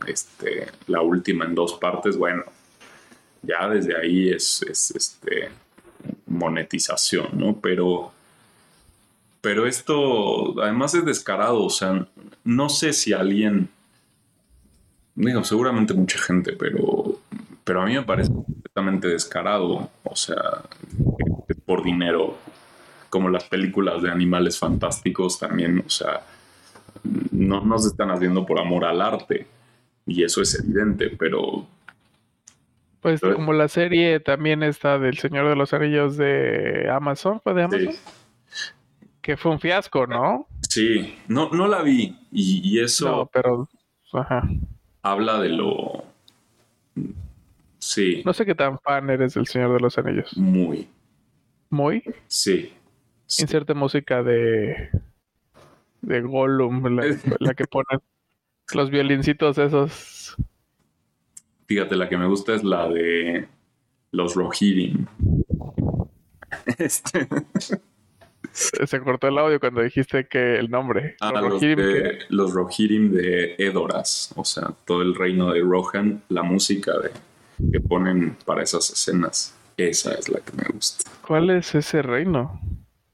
este, 0.06 0.66
la 0.88 1.02
última 1.02 1.44
en 1.44 1.54
dos 1.54 1.74
partes, 1.74 2.16
bueno, 2.16 2.42
ya 3.42 3.68
desde 3.68 3.96
ahí 3.96 4.30
es, 4.30 4.62
es 4.68 4.90
este, 4.90 5.50
monetización, 6.26 7.28
¿no? 7.34 7.60
Pero, 7.60 8.12
pero 9.40 9.66
esto, 9.66 10.60
además 10.62 10.94
es 10.94 11.04
descarado, 11.04 11.62
o 11.64 11.70
sea, 11.70 12.06
no 12.44 12.68
sé 12.68 12.92
si 12.92 13.12
alguien, 13.12 13.68
digo, 15.14 15.44
seguramente 15.44 15.94
mucha 15.94 16.18
gente, 16.18 16.52
pero, 16.52 17.18
pero 17.64 17.82
a 17.82 17.86
mí 17.86 17.94
me 17.94 18.02
parece 18.02 18.32
completamente 18.32 19.08
descarado, 19.08 19.88
o 20.04 20.16
sea, 20.16 20.62
por 21.64 21.82
dinero 21.84 22.36
como 23.10 23.28
las 23.30 23.44
películas 23.44 24.02
de 24.02 24.10
animales 24.10 24.58
fantásticos 24.58 25.38
también, 25.38 25.82
o 25.86 25.90
sea, 25.90 26.22
no, 27.30 27.60
no 27.64 27.78
se 27.78 27.88
están 27.88 28.10
haciendo 28.10 28.44
por 28.44 28.58
amor 28.58 28.84
al 28.84 29.00
arte, 29.00 29.46
y 30.06 30.22
eso 30.24 30.42
es 30.42 30.58
evidente, 30.58 31.10
pero 31.10 31.66
Pues 33.00 33.20
Pero- 33.20 33.36
como 33.36 33.52
la 33.52 33.68
serie 33.68 34.18
también 34.18 34.62
está 34.64 34.98
del 34.98 35.16
Señor 35.18 35.48
de 35.48 35.54
los 35.54 35.72
Anillos 35.72 36.16
de 36.16 36.88
Amazon, 36.90 37.40
¿fue 37.40 37.54
de 37.54 37.62
Amazon? 37.62 37.92
sí, 37.92 37.98
Que 39.26 39.36
fue 39.36 39.50
un 39.50 39.58
fiasco, 39.58 40.06
¿no? 40.06 40.46
sí, 40.70 41.18
no, 41.26 41.50
no 41.50 41.66
la 41.66 41.82
vi, 41.82 42.16
y, 42.30 42.60
y 42.62 42.78
eso 42.78 43.08
No, 43.08 43.26
pero... 43.26 43.68
Ajá. 44.12 44.48
habla 45.02 45.40
de 45.40 45.48
lo... 45.48 46.04
Sí, 47.80 48.22
No 48.24 48.32
sé 48.32 48.46
qué 48.46 48.54
tan 48.54 48.78
fan 48.78 49.10
eres 49.10 49.34
del 49.34 49.48
Señor 49.48 49.72
de 49.72 49.80
los 49.80 49.98
Anillos. 49.98 50.36
muy, 50.36 50.88
Muy. 51.70 52.04
sí. 52.28 52.72
sí. 53.26 53.42
Inserte 53.42 53.74
música 53.74 54.22
de... 54.22 54.90
De 56.02 56.20
Gollum, 56.20 56.84
la, 56.94 57.04
la 57.40 57.54
que 57.54 57.64
ponen 57.64 57.98
los 58.72 58.90
violincitos 58.90 59.58
esos. 59.58 60.36
Fíjate, 61.66 61.96
la 61.96 62.08
que 62.08 62.16
me 62.16 62.28
gusta 62.28 62.54
es 62.54 62.62
la 62.62 62.88
de 62.88 63.48
los 64.12 64.36
Rohirrim. 64.36 65.06
Este, 66.78 67.28
Se 68.86 69.00
cortó 69.00 69.28
el 69.28 69.38
audio 69.38 69.60
cuando 69.60 69.82
dijiste 69.82 70.26
que 70.26 70.56
el 70.58 70.70
nombre. 70.70 71.16
ah, 71.20 71.32
Los 71.32 71.42
Rohirrim, 71.60 71.76
que- 71.76 71.84
de, 71.84 72.18
los 72.30 72.52
Rohirrim 72.54 73.12
de 73.12 73.54
Edoras, 73.58 74.32
o 74.36 74.44
sea, 74.44 74.70
todo 74.86 75.02
el 75.02 75.14
reino 75.14 75.52
de 75.52 75.60
Rohan, 75.60 76.22
la 76.30 76.42
música 76.42 76.92
de, 76.98 77.10
que 77.70 77.80
ponen 77.80 78.36
para 78.44 78.62
esas 78.62 78.88
escenas, 78.90 79.54
esa 79.76 80.14
es 80.14 80.28
la 80.28 80.40
que 80.40 80.52
me 80.56 80.64
gusta. 80.72 81.10
¿Cuál 81.26 81.50
es 81.50 81.74
ese 81.74 82.00
reino? 82.02 82.60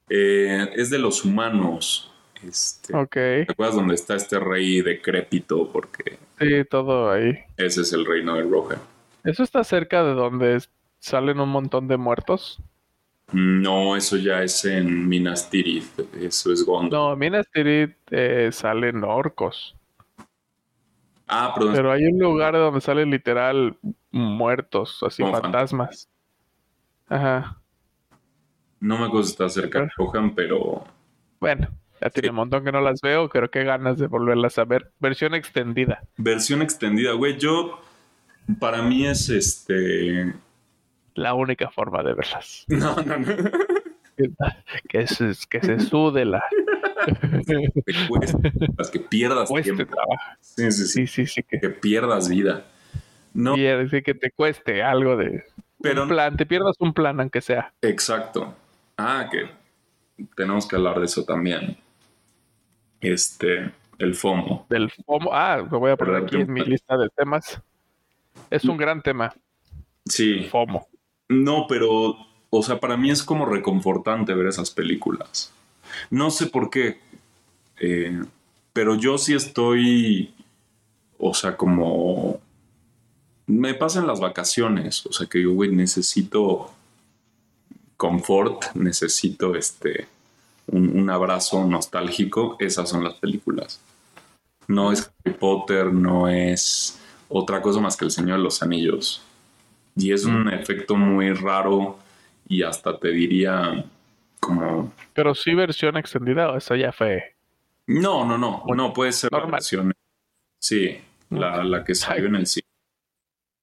Eh, 0.08 0.68
es 0.76 0.90
de 0.90 0.98
los 0.98 1.24
humanos. 1.24 2.08
Este, 2.46 2.94
Ok. 2.96 3.12
¿Te 3.14 3.46
acuerdas 3.50 3.76
dónde 3.76 3.94
está 3.94 4.14
este 4.16 4.38
rey 4.40 4.80
decrépito? 4.82 5.70
Porque 5.72 6.18
Sí, 6.40 6.64
todo 6.68 7.10
ahí. 7.10 7.38
ese 7.56 7.82
es 7.82 7.92
el 7.92 8.04
reino 8.04 8.34
de 8.36 8.42
Rohan. 8.42 8.78
¿Eso 9.24 9.42
está 9.44 9.62
cerca 9.64 10.02
de 10.02 10.14
donde 10.14 10.60
salen 10.98 11.38
un 11.40 11.48
montón 11.48 11.86
de 11.88 11.96
muertos? 11.96 12.60
No, 13.32 13.96
eso 13.96 14.16
ya 14.18 14.42
es 14.42 14.64
en 14.66 15.08
Minas 15.08 15.48
Tirith, 15.48 15.98
eso 16.20 16.52
es 16.52 16.64
Gondor. 16.64 16.92
No, 16.92 17.16
Minas 17.16 17.46
Tirith 17.50 17.96
eh, 18.10 18.50
salen 18.52 19.02
orcos. 19.02 19.74
Ah, 21.26 21.52
perdón, 21.54 21.74
Pero 21.74 21.92
hay 21.92 22.04
un 22.04 22.18
lugar 22.18 22.52
donde 22.52 22.82
salen 22.82 23.10
literal 23.10 23.78
muertos, 24.10 24.98
así 25.02 25.22
Como 25.22 25.40
fantasmas. 25.40 26.08
Ajá. 27.08 27.58
no 28.80 28.98
me 28.98 29.20
está 29.20 29.48
cerca 29.48 29.80
de 29.80 29.88
Rohan, 29.96 30.34
pero 30.34 30.84
Bueno, 31.40 31.68
Ya 32.00 32.10
tiene 32.10 32.30
un 32.30 32.36
montón 32.36 32.64
que 32.64 32.72
no 32.72 32.82
las 32.82 33.00
veo, 33.00 33.30
pero 33.30 33.50
qué 33.50 33.64
ganas 33.64 33.96
de 33.96 34.08
volverlas 34.08 34.58
a 34.58 34.64
ver. 34.64 34.92
Versión 34.98 35.34
extendida. 35.34 36.02
Versión 36.18 36.60
extendida, 36.60 37.12
güey. 37.12 37.38
Yo, 37.38 37.80
para 38.58 38.82
mí 38.82 39.06
es 39.06 39.30
este... 39.30 40.34
La 41.14 41.34
única 41.34 41.70
forma 41.70 42.02
de 42.02 42.14
verlas. 42.14 42.64
No, 42.68 42.96
no, 42.96 43.18
no. 43.18 43.34
Que, 44.88 45.06
se, 45.06 45.32
que 45.48 45.60
se 45.60 45.80
sude 45.80 46.24
la... 46.24 46.42
cueste, 48.08 48.52
que 48.92 49.00
pierdas 49.00 49.48
tiempo. 49.48 49.84
Sí, 50.40 50.70
sí, 50.70 50.86
sí. 50.86 50.86
Sí, 50.86 51.06
sí, 51.06 51.26
sí. 51.26 51.42
Que, 51.42 51.60
Que 51.60 51.70
pierdas 51.70 52.28
vida. 52.28 52.64
No, 53.34 53.56
y 53.56 53.88
sí, 53.88 54.02
que 54.02 54.14
te 54.14 54.30
cueste 54.30 54.82
algo 54.82 55.16
de... 55.16 55.44
pero 55.80 56.02
Un 56.02 56.08
plan, 56.08 56.36
te 56.36 56.44
pierdas 56.46 56.76
un 56.78 56.92
plan 56.92 57.18
aunque 57.20 57.40
sea. 57.40 57.72
Exacto. 57.80 58.54
Ah, 58.98 59.28
que 59.30 59.48
tenemos 60.36 60.68
que 60.68 60.76
hablar 60.76 60.98
de 60.98 61.06
eso 61.06 61.24
también. 61.24 61.78
Este, 63.00 63.72
el 63.98 64.14
FOMO. 64.14 64.66
Del 64.68 64.90
FOMO. 64.90 65.30
Ah, 65.32 65.66
lo 65.68 65.78
voy 65.80 65.90
a 65.92 65.96
poner 65.96 66.16
aquí 66.16 66.36
en 66.36 66.52
mi 66.52 66.64
lista 66.64 66.96
de 66.96 67.08
temas. 67.16 67.60
Es 68.50 68.64
un 68.64 68.76
gran 68.76 69.02
tema, 69.02 69.34
Sí. 70.04 70.48
FOMO. 70.50 70.86
No, 71.32 71.66
pero, 71.68 72.16
o 72.50 72.62
sea, 72.62 72.78
para 72.80 72.96
mí 72.96 73.10
es 73.10 73.22
como 73.22 73.46
reconfortante 73.46 74.34
ver 74.34 74.46
esas 74.46 74.70
películas. 74.70 75.52
No 76.10 76.30
sé 76.30 76.46
por 76.46 76.70
qué, 76.70 77.00
eh, 77.80 78.22
pero 78.72 78.94
yo 78.94 79.18
sí 79.18 79.34
estoy, 79.34 80.34
o 81.18 81.34
sea, 81.34 81.56
como... 81.56 82.40
Me 83.46 83.74
pasan 83.74 84.06
las 84.06 84.20
vacaciones, 84.20 85.04
o 85.04 85.12
sea, 85.12 85.26
que 85.26 85.42
yo, 85.42 85.52
güey, 85.52 85.70
necesito 85.70 86.70
confort, 87.96 88.74
necesito 88.74 89.56
este, 89.56 90.06
un, 90.68 90.96
un 90.96 91.10
abrazo 91.10 91.64
nostálgico, 91.66 92.56
esas 92.60 92.88
son 92.88 93.04
las 93.04 93.14
películas. 93.14 93.80
No 94.68 94.92
es 94.92 95.10
Harry 95.24 95.36
Potter, 95.36 95.92
no 95.92 96.28
es 96.28 96.98
otra 97.28 97.60
cosa 97.60 97.80
más 97.80 97.96
que 97.96 98.04
El 98.04 98.10
Señor 98.10 98.38
de 98.38 98.44
los 98.44 98.62
Anillos. 98.62 99.22
Y 99.96 100.12
es 100.12 100.24
un 100.24 100.48
efecto 100.52 100.96
muy 100.96 101.32
raro 101.32 101.98
y 102.48 102.62
hasta 102.62 102.98
te 102.98 103.08
diría 103.08 103.84
como... 104.40 104.92
Pero 105.12 105.34
sí 105.34 105.54
versión 105.54 105.96
extendida, 105.96 106.50
o 106.50 106.56
eso 106.56 106.74
ya 106.74 106.92
fue. 106.92 107.34
No, 107.86 108.24
no, 108.24 108.38
no, 108.38 108.64
no 108.74 108.92
puede 108.92 109.12
ser 109.12 109.30
la 109.32 109.46
versión. 109.46 109.92
Sí, 110.58 110.98
la, 111.30 111.62
la 111.64 111.84
que 111.84 111.94
salió 111.94 112.26
en 112.26 112.36
el 112.36 112.46
cine. 112.46 112.66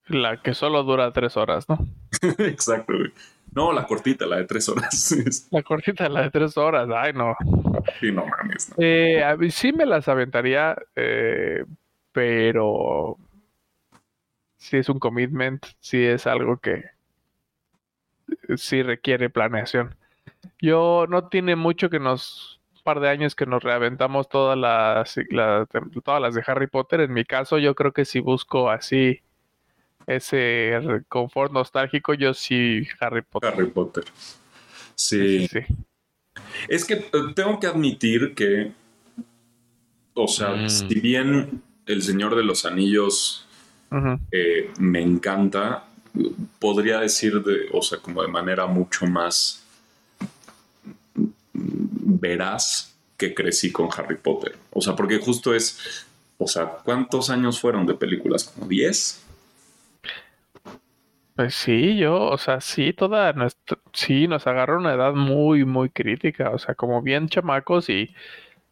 La 0.07 0.41
que 0.41 0.53
solo 0.53 0.83
dura 0.83 1.11
tres 1.11 1.37
horas, 1.37 1.67
¿no? 1.69 1.77
Exacto, 2.39 2.93
güey. 2.93 3.11
No, 3.53 3.71
la 3.71 3.85
cortita, 3.85 4.25
la 4.25 4.37
de 4.37 4.45
tres 4.45 4.69
horas. 4.69 5.15
La 5.51 5.63
cortita, 5.63 6.07
la 6.07 6.23
de 6.23 6.29
tres 6.29 6.55
horas, 6.55 6.87
ay 6.95 7.13
no. 7.13 7.35
sí, 7.99 8.11
no 8.11 8.25
mames. 8.25 8.69
no. 8.69 8.75
Eh, 8.77 9.23
a 9.23 9.35
mí 9.35 9.49
sí 9.49 9.71
me 9.73 9.85
las 9.87 10.07
aventaría, 10.07 10.77
eh, 10.95 11.65
pero 12.11 13.17
sí 14.59 14.77
es 14.77 14.87
un 14.89 14.99
commitment, 14.99 15.65
sí 15.79 16.03
es 16.03 16.27
algo 16.27 16.57
que 16.57 16.83
sí 18.57 18.83
requiere 18.83 19.29
planeación. 19.31 19.95
Yo 20.61 21.05
no 21.09 21.27
tiene 21.29 21.55
mucho 21.55 21.89
que 21.89 21.99
nos, 21.99 22.59
un 22.75 22.81
par 22.83 22.99
de 22.99 23.09
años 23.09 23.33
que 23.35 23.45
nos 23.45 23.63
reaventamos 23.63 24.29
todas 24.29 24.57
las, 24.57 25.15
la- 25.31 25.65
todas 26.03 26.21
las 26.21 26.35
de 26.35 26.43
Harry 26.45 26.67
Potter. 26.67 27.01
En 27.01 27.13
mi 27.13 27.25
caso, 27.25 27.57
yo 27.57 27.73
creo 27.73 27.91
que 27.93 28.05
si 28.05 28.19
busco 28.19 28.69
así 28.69 29.21
ese 30.05 30.73
confort 31.07 31.51
nostálgico, 31.51 32.13
yo 32.13 32.33
sí 32.33 32.87
Harry 32.99 33.21
Potter. 33.21 33.53
Harry 33.53 33.67
Potter. 33.71 34.03
Sí, 34.95 35.39
Sí. 35.39 35.47
sí, 35.47 35.61
sí. 35.67 35.75
Es 36.67 36.85
que 36.85 36.93
eh, 36.95 37.09
tengo 37.35 37.59
que 37.59 37.67
admitir 37.67 38.33
que, 38.35 38.71
o 40.13 40.27
sea, 40.27 40.51
Mm. 40.55 40.69
si 40.69 40.99
bien 40.99 41.63
El 41.85 42.01
Señor 42.03 42.35
de 42.35 42.43
los 42.43 42.65
Anillos 42.65 43.47
Eh, 44.31 44.71
me 44.79 45.01
encanta, 45.01 45.85
podría 46.59 46.99
decir, 46.99 47.43
de, 47.43 47.69
o 47.73 47.81
sea, 47.81 47.99
como 47.99 48.21
de 48.21 48.27
manera 48.27 48.67
mucho 48.67 49.05
más 49.07 49.65
veraz 51.53 52.95
que 53.17 53.33
crecí 53.33 53.71
con 53.71 53.89
Harry 53.95 54.17
Potter. 54.17 54.55
O 54.71 54.81
sea, 54.81 54.95
porque 54.95 55.19
justo 55.19 55.53
es, 55.53 56.05
o 56.37 56.47
sea, 56.47 56.65
¿cuántos 56.83 57.29
años 57.29 57.59
fueron 57.59 57.85
de 57.85 57.93
películas? 57.93 58.45
¿Como 58.45 58.67
10? 58.67 59.25
Pues 61.35 61.55
sí, 61.55 61.97
yo, 61.97 62.21
o 62.21 62.37
sea, 62.37 62.59
sí, 62.59 62.91
toda 62.91 63.31
nuestra, 63.33 63.77
sí, 63.93 64.27
nos 64.27 64.45
agarró 64.45 64.77
una 64.77 64.93
edad 64.93 65.13
muy, 65.13 65.63
muy 65.63 65.89
crítica, 65.89 66.49
o 66.49 66.59
sea, 66.59 66.75
como 66.75 67.01
bien 67.01 67.29
chamacos 67.29 67.89
y 67.89 68.13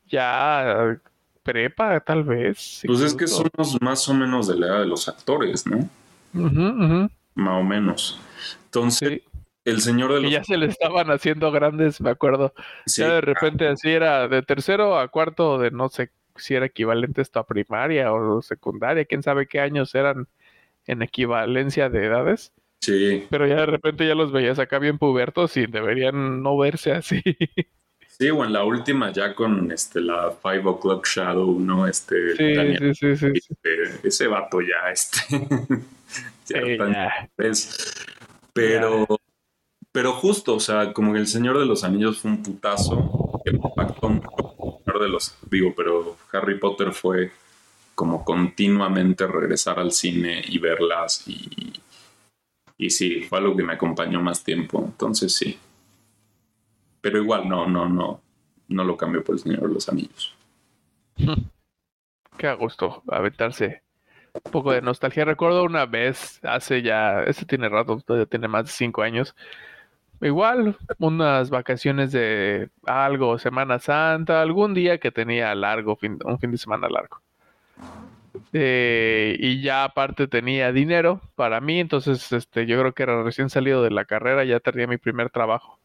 ya 0.09 0.99
prepa, 1.47 1.99
tal 2.01 2.23
vez. 2.23 2.81
Pues 2.85 3.01
es 3.01 3.13
que 3.13 3.27
somos 3.27 3.81
más 3.81 4.07
o 4.09 4.13
menos 4.13 4.47
de 4.47 4.55
la 4.57 4.67
edad 4.67 4.79
de 4.81 4.85
los 4.85 5.07
actores, 5.07 5.65
¿no? 5.65 5.89
Ujú, 6.33 7.09
Más 7.35 7.61
o 7.61 7.63
menos. 7.63 8.19
Entonces, 8.65 9.09
sí, 9.09 9.21
El 9.65 9.81
Señor 9.81 10.13
de 10.13 10.21
los 10.21 10.31
ya 10.31 10.43
se 10.43 10.57
le 10.57 10.67
estaban 10.67 11.09
haciendo 11.11 11.51
grandes, 11.51 11.99
me 12.01 12.09
acuerdo. 12.09 12.53
Sí, 12.85 13.01
Ya 13.01 13.13
de 13.15 13.21
repente 13.21 13.67
así 13.67 13.89
era 13.89 14.27
de 14.27 14.41
tercero 14.43 14.99
a 14.99 15.07
cuarto, 15.07 15.57
de 15.57 15.71
no 15.71 15.89
sé 15.89 16.11
si 16.35 16.53
era 16.55 16.65
equivalente 16.67 17.21
esto 17.21 17.39
a 17.39 17.47
primaria 17.47 18.13
o 18.13 18.41
secundaria, 18.41 19.05
quién 19.05 19.23
sabe 19.23 19.47
qué 19.47 19.59
años 19.59 19.95
eran 19.95 20.27
en 20.87 21.01
equivalencia 21.01 21.89
de 21.89 22.05
edades. 22.05 22.53
sí, 22.81 23.27
Pero 23.29 23.47
ya 23.47 23.55
de 23.57 23.65
repente 23.67 24.07
ya 24.07 24.15
los 24.15 24.31
veías 24.31 24.59
acá 24.59 24.79
bien 24.79 24.97
pubertos 24.99 25.57
y 25.57 25.67
deberían 25.67 26.43
no 26.43 26.57
verse 26.57 26.93
así. 26.93 27.21
sí, 28.17 28.29
o 28.29 28.43
en 28.43 28.53
la 28.53 28.63
última 28.63 29.11
ya 29.11 29.33
con 29.35 29.71
este, 29.71 30.01
la 30.01 30.31
Five 30.31 30.63
O'Clock 30.65 31.07
Shadow, 31.07 31.59
¿no? 31.59 31.87
Este, 31.87 32.35
Sí, 32.35 32.53
Daniel, 32.53 32.95
sí, 32.95 33.15
sí, 33.15 33.27
este, 33.33 34.07
ese 34.07 34.27
vato 34.27 34.61
ya, 34.61 34.91
este, 34.91 35.19
ya. 36.47 37.29
Pero, 38.53 39.05
pero 39.91 40.13
justo, 40.13 40.55
o 40.55 40.59
sea, 40.59 40.93
como 40.93 41.13
que 41.13 41.19
El 41.19 41.27
Señor 41.27 41.59
de 41.59 41.65
los 41.65 41.83
Anillos 41.83 42.19
fue 42.19 42.31
un 42.31 42.43
putazo 42.43 43.41
que 43.45 43.51
me 43.51 43.59
impactó 43.59 44.09
mucho. 44.09 44.79
El 44.79 44.83
Señor 44.85 45.03
de 45.03 45.09
los, 45.09 45.37
digo, 45.49 45.73
pero 45.75 46.17
Harry 46.31 46.59
Potter 46.59 46.93
fue 46.93 47.31
como 47.93 48.23
continuamente 48.23 49.25
regresar 49.25 49.79
al 49.79 49.91
cine 49.91 50.43
y 50.47 50.59
verlas 50.59 51.27
y, 51.27 51.73
y 52.77 52.89
sí, 52.91 53.23
fue 53.23 53.39
algo 53.39 53.55
que 53.55 53.63
me 53.63 53.73
acompañó 53.73 54.21
más 54.21 54.43
tiempo, 54.43 54.83
entonces 54.85 55.33
sí. 55.33 55.57
Pero 57.07 57.23
igual 57.23 57.47
no, 57.47 57.65
no, 57.65 57.87
no, 57.87 58.21
no 58.67 58.83
lo 58.83 58.97
cambio 58.97 59.23
por 59.23 59.35
El 59.35 59.39
Señor 59.39 59.71
los 59.71 59.87
Anillos. 59.87 60.35
Qué 62.37 62.53
gusto 62.55 63.01
aventarse 63.07 63.81
un 64.33 64.51
poco 64.51 64.73
de 64.73 64.81
nostalgia. 64.81 65.23
Recuerdo 65.23 65.63
una 65.63 65.85
vez, 65.85 66.41
hace 66.43 66.81
ya, 66.81 67.23
este 67.23 67.45
tiene 67.45 67.69
rato, 67.69 68.01
todavía 68.05 68.25
tiene 68.25 68.49
más 68.49 68.65
de 68.65 68.71
cinco 68.71 69.03
años. 69.03 69.37
Igual, 70.19 70.75
unas 70.99 71.49
vacaciones 71.49 72.11
de 72.11 72.67
algo, 72.85 73.39
Semana 73.39 73.79
Santa, 73.79 74.41
algún 74.41 74.73
día 74.73 74.97
que 74.97 75.09
tenía 75.09 75.55
largo, 75.55 75.95
fin- 75.95 76.19
un 76.25 76.39
fin 76.39 76.51
de 76.51 76.57
semana 76.57 76.89
largo. 76.89 77.21
Eh, 78.51 79.37
y 79.39 79.61
ya 79.61 79.85
aparte 79.85 80.27
tenía 80.27 80.73
dinero 80.73 81.21
para 81.35 81.61
mí, 81.61 81.79
entonces 81.79 82.33
este, 82.33 82.65
yo 82.65 82.77
creo 82.81 82.93
que 82.93 83.03
era 83.03 83.23
recién 83.23 83.49
salido 83.49 83.81
de 83.81 83.91
la 83.91 84.03
carrera, 84.03 84.43
ya 84.43 84.59
tenía 84.59 84.87
mi 84.87 84.97
primer 84.97 85.29
trabajo. 85.29 85.79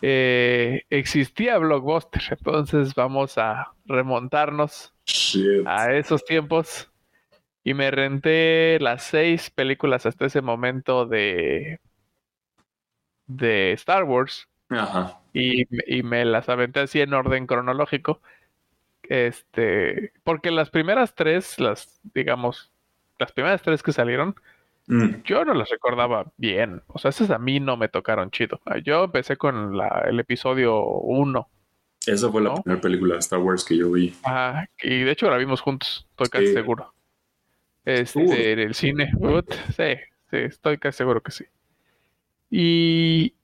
Eh, 0.00 0.84
existía 0.90 1.58
Blockbuster, 1.58 2.22
entonces 2.30 2.94
vamos 2.94 3.36
a 3.36 3.72
remontarnos 3.86 4.94
Shit. 5.04 5.66
a 5.66 5.92
esos 5.94 6.24
tiempos 6.24 6.90
y 7.64 7.74
me 7.74 7.90
renté 7.90 8.78
las 8.80 9.02
seis 9.02 9.50
películas 9.50 10.06
hasta 10.06 10.26
ese 10.26 10.40
momento 10.40 11.04
de 11.06 11.80
de 13.26 13.72
Star 13.72 14.04
Wars 14.04 14.48
Ajá. 14.70 15.20
y, 15.32 15.66
y 15.92 16.02
me 16.02 16.24
las 16.24 16.48
aventé 16.48 16.80
así 16.80 17.00
en 17.00 17.12
orden 17.12 17.46
cronológico 17.46 18.20
este 19.02 20.12
porque 20.22 20.50
las 20.50 20.70
primeras 20.70 21.14
tres 21.14 21.58
las 21.58 22.00
digamos 22.14 22.70
las 23.18 23.32
primeras 23.32 23.62
tres 23.62 23.82
que 23.82 23.92
salieron 23.92 24.36
Mm, 24.90 25.22
yo 25.24 25.44
no 25.44 25.52
las 25.52 25.68
recordaba 25.68 26.32
bien 26.38 26.82
o 26.86 26.98
sea 26.98 27.10
esas 27.10 27.30
a 27.30 27.38
mí 27.38 27.60
no 27.60 27.76
me 27.76 27.88
tocaron 27.90 28.30
chido 28.30 28.58
yo 28.84 29.04
empecé 29.04 29.36
con 29.36 29.76
la, 29.76 30.06
el 30.08 30.18
episodio 30.18 30.82
1 30.82 31.46
Esa 32.06 32.30
fue 32.30 32.40
la 32.42 32.54
primera 32.54 32.80
película 32.80 33.14
de 33.14 33.20
Star 33.20 33.38
Wars 33.40 33.64
que 33.66 33.76
yo 33.76 33.90
vi. 33.92 34.14
Ajá, 34.22 34.66
y 34.82 35.00
de 35.00 35.10
hecho 35.10 35.28
la 35.30 35.36
vimos 35.36 35.60
juntos, 35.60 36.06
estoy 36.10 36.28
casi 36.28 36.46
Sí. 36.46 36.52
seguro. 36.54 36.94
Este, 37.84 38.52
en 38.52 38.58
el 38.60 38.74
cine. 38.74 39.12
Sí, 39.76 39.94
sí, 40.30 40.36
estoy 40.36 40.78
casi 40.78 40.98
seguro 40.98 41.22
que 41.22 41.32
sí. 41.32 41.44
Y, 42.50 43.34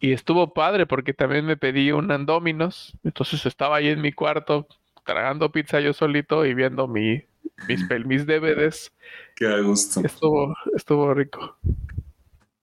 y 0.00 0.12
estuvo 0.12 0.54
padre 0.54 0.86
porque 0.86 1.12
también 1.12 1.44
me 1.44 1.56
pedí 1.56 1.92
un 1.92 2.10
Andominos. 2.10 2.96
Entonces 3.04 3.44
estaba 3.46 3.76
ahí 3.76 3.88
en 3.88 4.00
mi 4.00 4.12
cuarto 4.12 4.66
tragando 5.08 5.50
pizza 5.50 5.80
yo 5.80 5.94
solito 5.94 6.44
y 6.44 6.52
viendo 6.52 6.86
mi, 6.86 7.24
mis, 7.66 7.80
mis 8.04 8.26
DVDs. 8.26 8.92
Qué 9.34 9.62
gusto. 9.62 10.02
Estuvo, 10.04 10.54
estuvo 10.76 11.14
rico. 11.14 11.56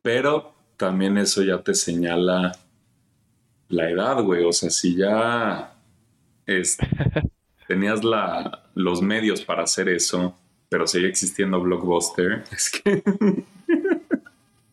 Pero 0.03 0.53
también 0.77 1.17
eso 1.17 1.41
ya 1.41 1.63
te 1.63 1.73
señala 1.73 2.51
la 3.69 3.89
edad, 3.89 4.21
güey. 4.21 4.45
O 4.45 4.53
sea, 4.53 4.69
si 4.69 4.95
ya 4.95 5.73
es, 6.45 6.77
tenías 7.67 8.03
la, 8.03 8.69
los 8.75 9.01
medios 9.01 9.41
para 9.41 9.63
hacer 9.63 9.89
eso, 9.89 10.37
pero 10.69 10.85
sigue 10.85 11.07
existiendo 11.07 11.59
Blockbuster, 11.59 12.43
es 12.51 12.69
que... 12.69 13.01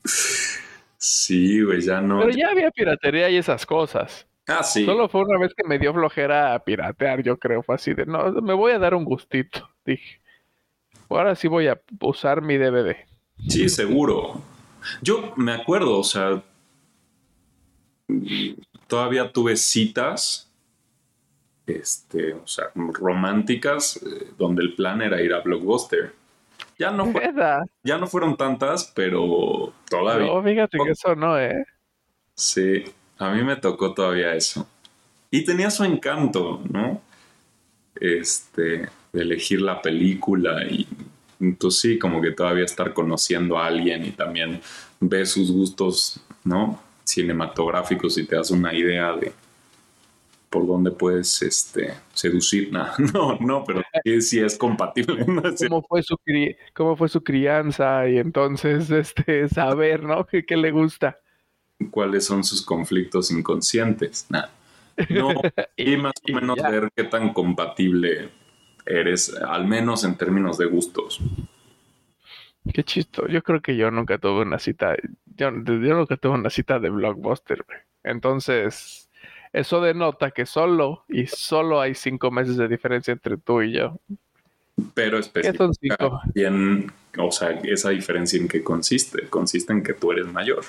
sí, 0.98 1.62
güey, 1.62 1.80
ya 1.80 2.02
no. 2.02 2.20
Pero 2.20 2.32
ya 2.32 2.50
había 2.50 2.70
piratería 2.70 3.30
y 3.30 3.38
esas 3.38 3.64
cosas. 3.64 4.26
Ah, 4.46 4.62
sí. 4.62 4.84
Solo 4.84 5.08
fue 5.08 5.22
una 5.22 5.38
vez 5.38 5.54
que 5.54 5.66
me 5.66 5.78
dio 5.78 5.92
flojera 5.92 6.54
a 6.54 6.58
piratear, 6.58 7.22
yo 7.22 7.38
creo. 7.38 7.62
Fue 7.62 7.76
así 7.76 7.94
de, 7.94 8.06
no, 8.06 8.32
me 8.42 8.54
voy 8.54 8.72
a 8.72 8.78
dar 8.78 8.94
un 8.94 9.04
gustito. 9.04 9.70
Dije, 9.84 10.20
ahora 11.08 11.34
sí 11.34 11.48
voy 11.48 11.68
a 11.68 11.80
usar 12.00 12.42
mi 12.42 12.56
DVD. 12.56 12.96
Sí, 13.48 13.68
seguro. 13.68 14.40
Yo 15.00 15.32
me 15.36 15.52
acuerdo, 15.52 15.98
o 15.98 16.04
sea, 16.04 16.42
todavía 18.88 19.30
tuve 19.32 19.56
citas, 19.56 20.50
este, 21.66 22.34
o 22.34 22.46
sea, 22.46 22.66
románticas, 22.74 23.96
eh, 24.02 24.32
donde 24.36 24.62
el 24.62 24.74
plan 24.74 25.02
era 25.02 25.22
ir 25.22 25.32
a 25.32 25.40
Blockbuster. 25.40 26.12
Ya 26.78 26.90
no, 26.90 27.12
fue, 27.12 27.32
ya 27.84 27.98
no 27.98 28.06
fueron 28.08 28.36
tantas, 28.36 28.92
pero 28.94 29.72
todavía. 29.88 30.26
No, 30.26 30.42
fíjate 30.42 30.78
que 30.84 30.90
eso 30.90 31.14
no, 31.14 31.38
¿eh? 31.38 31.64
Sí, 32.34 32.84
a 33.22 33.30
mí 33.30 33.42
me 33.42 33.56
tocó 33.56 33.94
todavía 33.94 34.34
eso. 34.34 34.66
Y 35.30 35.44
tenía 35.44 35.70
su 35.70 35.84
encanto, 35.84 36.62
¿no? 36.70 37.00
Este, 37.94 38.88
de 39.12 39.22
elegir 39.22 39.60
la 39.60 39.80
película 39.80 40.64
y 40.64 40.86
entonces 41.40 41.80
sí, 41.80 41.98
como 41.98 42.20
que 42.20 42.30
todavía 42.30 42.64
estar 42.64 42.92
conociendo 42.92 43.58
a 43.58 43.66
alguien 43.66 44.04
y 44.04 44.10
también 44.12 44.60
ver 45.00 45.26
sus 45.26 45.50
gustos, 45.50 46.20
¿no? 46.44 46.80
Cinematográficos 47.04 48.16
y 48.18 48.26
te 48.26 48.36
das 48.36 48.50
una 48.52 48.72
idea 48.72 49.16
de 49.16 49.32
por 50.48 50.66
dónde 50.66 50.92
puedes 50.92 51.42
este, 51.42 51.94
seducir. 52.12 52.70
no, 53.12 53.38
no, 53.40 53.64
pero 53.64 53.82
sí, 54.20 54.38
es 54.38 54.56
compatible. 54.56 55.24
¿Cómo, 55.24 55.82
fue 55.82 56.02
su 56.02 56.16
¿Cómo 56.74 56.96
fue 56.96 57.08
su 57.08 57.24
crianza? 57.24 58.08
Y 58.08 58.18
entonces 58.18 58.90
este, 58.90 59.48
saber, 59.48 60.04
¿no? 60.04 60.26
¿Qué, 60.30 60.44
qué 60.44 60.56
le 60.56 60.70
gusta? 60.70 61.18
¿Cuáles 61.90 62.24
son 62.24 62.44
sus 62.44 62.64
conflictos 62.64 63.30
inconscientes? 63.30 64.26
No, 64.30 64.46
y 65.76 65.96
más 65.96 66.14
o 66.28 66.32
menos 66.32 66.56
ver 66.56 66.90
qué 66.94 67.04
tan 67.04 67.32
compatible 67.32 68.30
eres, 68.86 69.34
al 69.34 69.66
menos 69.66 70.04
en 70.04 70.16
términos 70.16 70.58
de 70.58 70.66
gustos. 70.66 71.20
Qué 72.72 72.84
chisto. 72.84 73.26
Yo 73.26 73.42
creo 73.42 73.60
que 73.60 73.76
yo 73.76 73.90
nunca 73.90 74.18
tuve 74.18 74.42
una 74.42 74.58
cita. 74.58 74.94
Yo, 75.36 75.50
yo 75.50 75.94
nunca 75.96 76.16
tuve 76.16 76.34
una 76.34 76.50
cita 76.50 76.78
de 76.78 76.90
blockbuster. 76.90 77.64
Entonces, 78.04 79.10
eso 79.52 79.80
denota 79.80 80.30
que 80.30 80.46
solo 80.46 81.04
y 81.08 81.26
solo 81.26 81.80
hay 81.80 81.94
cinco 81.94 82.30
meses 82.30 82.56
de 82.56 82.68
diferencia 82.68 83.12
entre 83.12 83.36
tú 83.36 83.62
y 83.62 83.72
yo. 83.72 83.98
Pero 84.94 85.18
específicamente, 85.18 86.92
o 87.18 87.30
sea, 87.30 87.50
esa 87.64 87.90
diferencia 87.90 88.40
en 88.40 88.48
qué 88.48 88.62
consiste? 88.62 89.28
Consiste 89.28 89.72
en 89.72 89.82
que 89.82 89.92
tú 89.92 90.12
eres 90.12 90.26
mayor. 90.26 90.64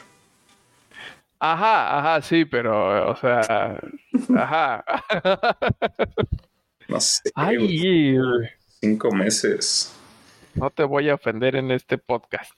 Ajá, 1.46 2.00
ajá, 2.00 2.22
sí, 2.22 2.46
pero, 2.46 3.12
o 3.12 3.18
sea, 3.18 3.78
ajá. 4.34 4.86
No 6.88 7.02
sé. 7.02 7.30
Ay, 7.36 8.18
cinco 8.80 9.12
meses. 9.12 9.94
No 10.56 10.70
te 10.70 10.86
voy 10.86 11.10
a 11.10 11.16
ofender 11.16 11.58
en 11.58 11.72
este 11.72 11.98
podcast. 11.98 12.54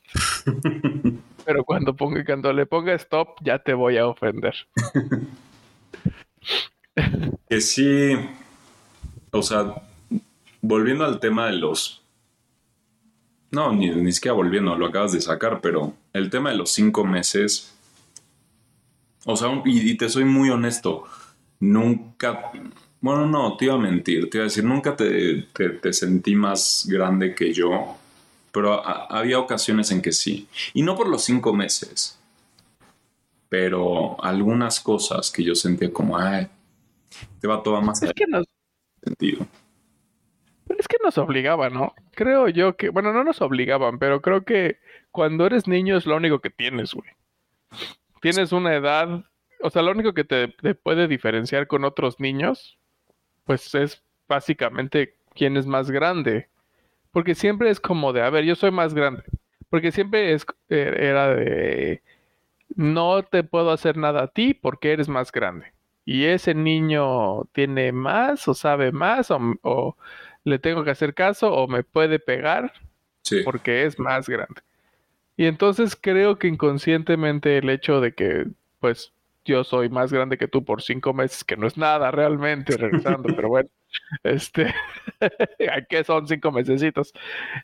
Pero 1.46 1.64
cuando, 1.64 1.96
ponga, 1.96 2.24
cuando 2.24 2.54
le 2.54 2.68
ponga 2.68 2.94
stop, 2.94 3.30
ya 3.42 3.58
te 3.58 3.74
voy 3.74 3.98
a 3.98 4.08
ofender. 4.08 4.54
que 7.50 7.62
sí. 7.62 8.14
O 9.32 9.42
sea, 9.42 9.82
volviendo 10.62 11.06
al 11.06 11.20
tema 11.20 11.48
de 11.48 11.54
los. 11.54 12.04
No, 13.50 13.74
ni, 13.74 13.90
ni 13.90 14.12
siquiera 14.12 14.34
volviendo, 14.34 14.76
lo 14.76 14.86
acabas 14.86 15.12
de 15.12 15.22
sacar, 15.22 15.60
pero 15.62 15.94
el 16.14 16.30
tema 16.30 16.52
de 16.52 16.58
los 16.58 16.72
cinco 16.72 17.04
meses. 17.04 17.75
O 19.26 19.36
sea, 19.36 19.50
y 19.66 19.98
te 19.98 20.08
soy 20.08 20.24
muy 20.24 20.50
honesto. 20.50 21.04
Nunca 21.60 22.52
bueno, 23.06 23.28
no, 23.28 23.56
te 23.56 23.66
iba 23.66 23.76
a 23.76 23.78
mentir, 23.78 24.32
te 24.32 24.40
iba 24.40 24.46
a 24.46 24.50
decir, 24.50 24.64
nunca 24.64 24.96
te, 24.96 25.94
sentí 25.94 26.34
más 26.36 26.88
grande 26.90 27.36
que 27.36 27.54
yo, 27.54 27.96
pero 28.52 28.84
había 28.84 29.38
ocasiones 29.38 29.92
en 29.92 30.02
que 30.02 30.12
sí. 30.12 30.48
Y 30.74 30.82
no 30.82 30.96
por 30.96 31.08
los 31.08 31.24
cinco 31.24 31.54
meses, 31.54 32.20
pero 33.48 34.20
algunas 34.24 34.80
cosas 34.80 35.30
que 35.30 35.44
yo 35.44 35.54
sentía 35.54 35.94
como, 35.94 36.18
ay, 36.18 36.48
te 37.40 37.48
va 37.48 37.62
todo 37.62 37.80
más 37.80 38.02
es 38.02 38.12
que 38.14 38.26
nos... 38.26 38.48
sentido. 39.04 39.46
Pero 40.68 40.80
es 40.80 40.88
que 40.88 40.98
nos 41.04 41.20
obligaban, 41.20 41.76
¿no? 41.76 41.94
Creo 42.16 42.50
yo 42.50 42.76
que, 42.76 42.90
bueno, 42.90 43.14
no 43.14 43.24
nos 43.24 43.40
obligaban, 43.40 44.00
pero 44.00 44.20
creo 44.24 44.46
que 44.46 44.80
cuando 45.12 45.46
eres 45.46 45.68
niño 45.68 45.96
es 45.96 46.08
lo 46.08 46.16
único 46.16 46.40
que 46.40 46.50
tienes, 46.50 46.96
güey. 46.96 47.12
Tienes 48.32 48.52
una 48.52 48.74
edad, 48.74 49.24
o 49.62 49.70
sea, 49.70 49.82
lo 49.82 49.92
único 49.92 50.14
que 50.14 50.24
te 50.24 50.48
puede 50.76 51.08
diferenciar 51.08 51.68
con 51.68 51.84
otros 51.84 52.20
niños 52.20 52.80
pues 53.46 53.74
es 53.76 54.04
básicamente 54.28 55.16
quién 55.34 55.56
es 55.58 55.66
más 55.66 55.90
grande. 55.90 56.50
Porque 57.12 57.36
siempre 57.36 57.70
es 57.70 57.80
como 57.80 58.12
de, 58.12 58.22
a 58.22 58.30
ver, 58.30 58.44
yo 58.44 58.56
soy 58.56 58.72
más 58.72 58.94
grande. 58.94 59.24
Porque 59.70 59.92
siempre 59.92 60.34
es, 60.34 60.46
er, 60.68 61.02
era 61.02 61.36
de, 61.36 62.02
no 62.76 63.24
te 63.24 63.44
puedo 63.44 63.72
hacer 63.72 63.96
nada 63.96 64.24
a 64.24 64.28
ti 64.28 64.54
porque 64.54 64.92
eres 64.92 65.08
más 65.08 65.32
grande. 65.32 65.74
Y 66.04 66.26
ese 66.26 66.54
niño 66.54 67.46
tiene 67.54 67.92
más 67.92 68.48
o 68.48 68.54
sabe 68.54 68.92
más 68.92 69.30
o, 69.32 69.98
le 70.44 70.60
tengo 70.60 70.84
que 70.84 70.92
hacer 70.92 71.14
caso 71.14 71.54
o 71.54 71.68
me 71.68 71.84
puede 71.84 72.20
pegar 72.20 72.74
porque 73.44 73.86
es 73.86 73.98
más 73.98 74.28
grande. 74.28 74.62
Y 75.38 75.46
entonces 75.46 75.98
creo 76.00 76.40
que 76.40 76.48
inconscientemente 76.48 77.58
el 77.58 77.70
hecho 77.70 78.00
de 78.00 78.14
que 78.14 78.48
pues 78.80 79.14
yo 79.46 79.64
soy 79.64 79.90
más 79.90 80.12
grande 80.12 80.38
que 80.38 80.48
tú 80.48 80.66
por 80.66 80.82
cinco 80.82 81.14
meses, 81.14 81.44
que 81.44 81.56
no 81.56 81.68
es 81.68 81.78
nada 81.78 82.12
realmente, 82.12 82.76
regresando, 82.78 83.36
pero 83.36 83.48
bueno, 83.50 83.70
este, 84.24 84.74
¿qué 85.90 86.04
son 86.04 86.28
cinco 86.28 86.52
mesecitos? 86.52 87.14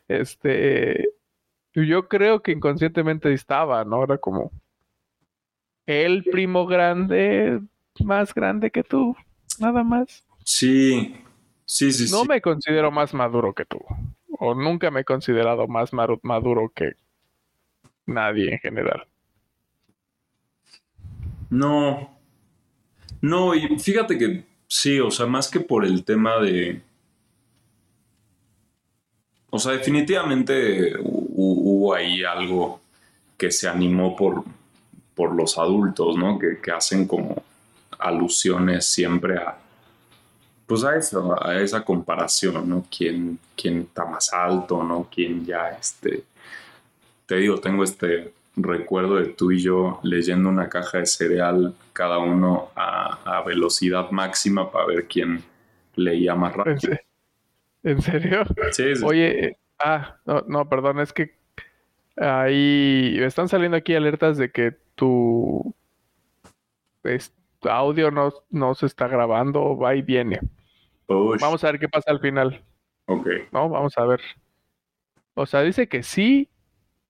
Este, 0.06 1.08
yo 1.74 2.08
creo 2.08 2.42
que 2.42 2.52
inconscientemente 2.52 3.32
estaba, 3.32 3.84
¿no? 3.84 4.04
Era 4.04 4.18
como 4.18 4.52
el 5.86 6.22
primo 6.24 6.66
grande, 6.66 7.60
más 8.04 8.32
grande 8.32 8.70
que 8.70 8.84
tú, 8.84 9.16
nada 9.58 9.82
más. 9.82 10.24
Sí, 10.44 11.16
sí, 11.64 11.92
sí. 11.92 12.12
No 12.12 12.24
me 12.24 12.40
considero 12.40 12.92
más 12.92 13.12
maduro 13.12 13.54
que 13.54 13.64
tú, 13.64 13.80
o 14.38 14.54
nunca 14.54 14.90
me 14.92 15.00
he 15.00 15.04
considerado 15.04 15.66
más 15.66 15.92
maduro 15.92 16.72
que 16.74 16.92
nadie 18.06 18.52
en 18.52 18.58
general. 18.58 19.06
No. 21.50 22.18
No, 23.20 23.54
y 23.54 23.78
fíjate 23.78 24.18
que 24.18 24.44
sí, 24.66 24.98
o 24.98 25.10
sea, 25.10 25.26
más 25.26 25.48
que 25.48 25.60
por 25.60 25.84
el 25.84 26.04
tema 26.04 26.38
de... 26.40 26.80
O 29.50 29.58
sea, 29.58 29.72
definitivamente 29.72 30.94
hubo 30.98 31.94
ahí 31.94 32.24
algo 32.24 32.80
que 33.36 33.50
se 33.50 33.68
animó 33.68 34.16
por, 34.16 34.44
por 35.14 35.34
los 35.34 35.58
adultos, 35.58 36.16
¿no? 36.16 36.38
Que, 36.38 36.70
hacen 36.72 37.06
como 37.06 37.42
alusiones 37.98 38.86
siempre 38.86 39.36
a, 39.36 39.58
pues 40.66 40.84
a 40.84 40.96
eso, 40.96 41.36
a 41.44 41.60
esa 41.60 41.84
comparación, 41.84 42.66
¿no? 42.66 42.86
¿Quién, 42.96 43.38
quién 43.54 43.80
está 43.82 44.06
más 44.06 44.32
alto, 44.32 44.82
¿no? 44.82 45.06
¿Quién 45.14 45.44
ya, 45.44 45.68
este, 45.68 46.24
te 47.32 47.38
digo, 47.38 47.56
tengo 47.56 47.82
este 47.82 48.34
recuerdo 48.56 49.16
de 49.16 49.28
tú 49.28 49.52
y 49.52 49.62
yo 49.62 50.00
leyendo 50.02 50.50
una 50.50 50.68
caja 50.68 50.98
de 50.98 51.06
cereal 51.06 51.74
cada 51.94 52.18
uno 52.18 52.68
a, 52.76 53.42
velocidad 53.46 54.10
máxima 54.10 54.70
para 54.70 54.84
ver 54.84 55.06
quién 55.08 55.42
leía 55.94 56.34
más 56.34 56.54
rápido. 56.54 56.94
¿En 57.84 58.02
serio? 58.02 58.44
Sí, 58.72 58.96
sí. 58.96 59.02
Oye, 59.02 59.56
ah, 59.78 60.18
no, 60.26 60.68
perdón, 60.68 61.00
es 61.00 61.14
que 61.14 61.34
ahí 62.18 63.16
están 63.18 63.48
saliendo 63.48 63.78
aquí 63.78 63.94
alertas 63.94 64.36
de 64.36 64.52
que 64.52 64.76
tu, 64.94 65.74
audio 67.62 68.10
no, 68.10 68.30
no, 68.50 68.74
se 68.74 68.84
está 68.84 69.08
grabando, 69.08 69.74
va 69.78 69.94
y 69.94 70.02
viene. 70.02 70.38
Vamos 71.08 71.64
a 71.64 71.70
ver 71.70 71.80
qué 71.80 71.88
pasa 71.88 72.10
al 72.10 72.20
final. 72.20 72.62
Ok. 73.06 73.26
No, 73.52 73.70
vamos 73.70 73.96
a 73.96 74.04
ver. 74.04 74.20
O 75.32 75.46
sea, 75.46 75.62
dice 75.62 75.88
que 75.88 76.02
sí, 76.02 76.50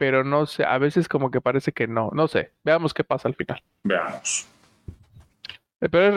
pero 0.03 0.25
no 0.25 0.47
sé, 0.47 0.65
a 0.65 0.79
veces 0.79 1.07
como 1.07 1.31
que 1.31 1.41
parece 1.41 1.71
que 1.71 1.87
no, 1.87 2.11
no 2.13 2.27
sé, 2.27 2.51
veamos 2.65 2.93
qué 2.93 3.05
pasa 3.05 3.29
al 3.29 3.37
final. 3.37 3.63
Veamos. 3.85 4.49
Eh, 5.81 5.89
pero 5.89 6.13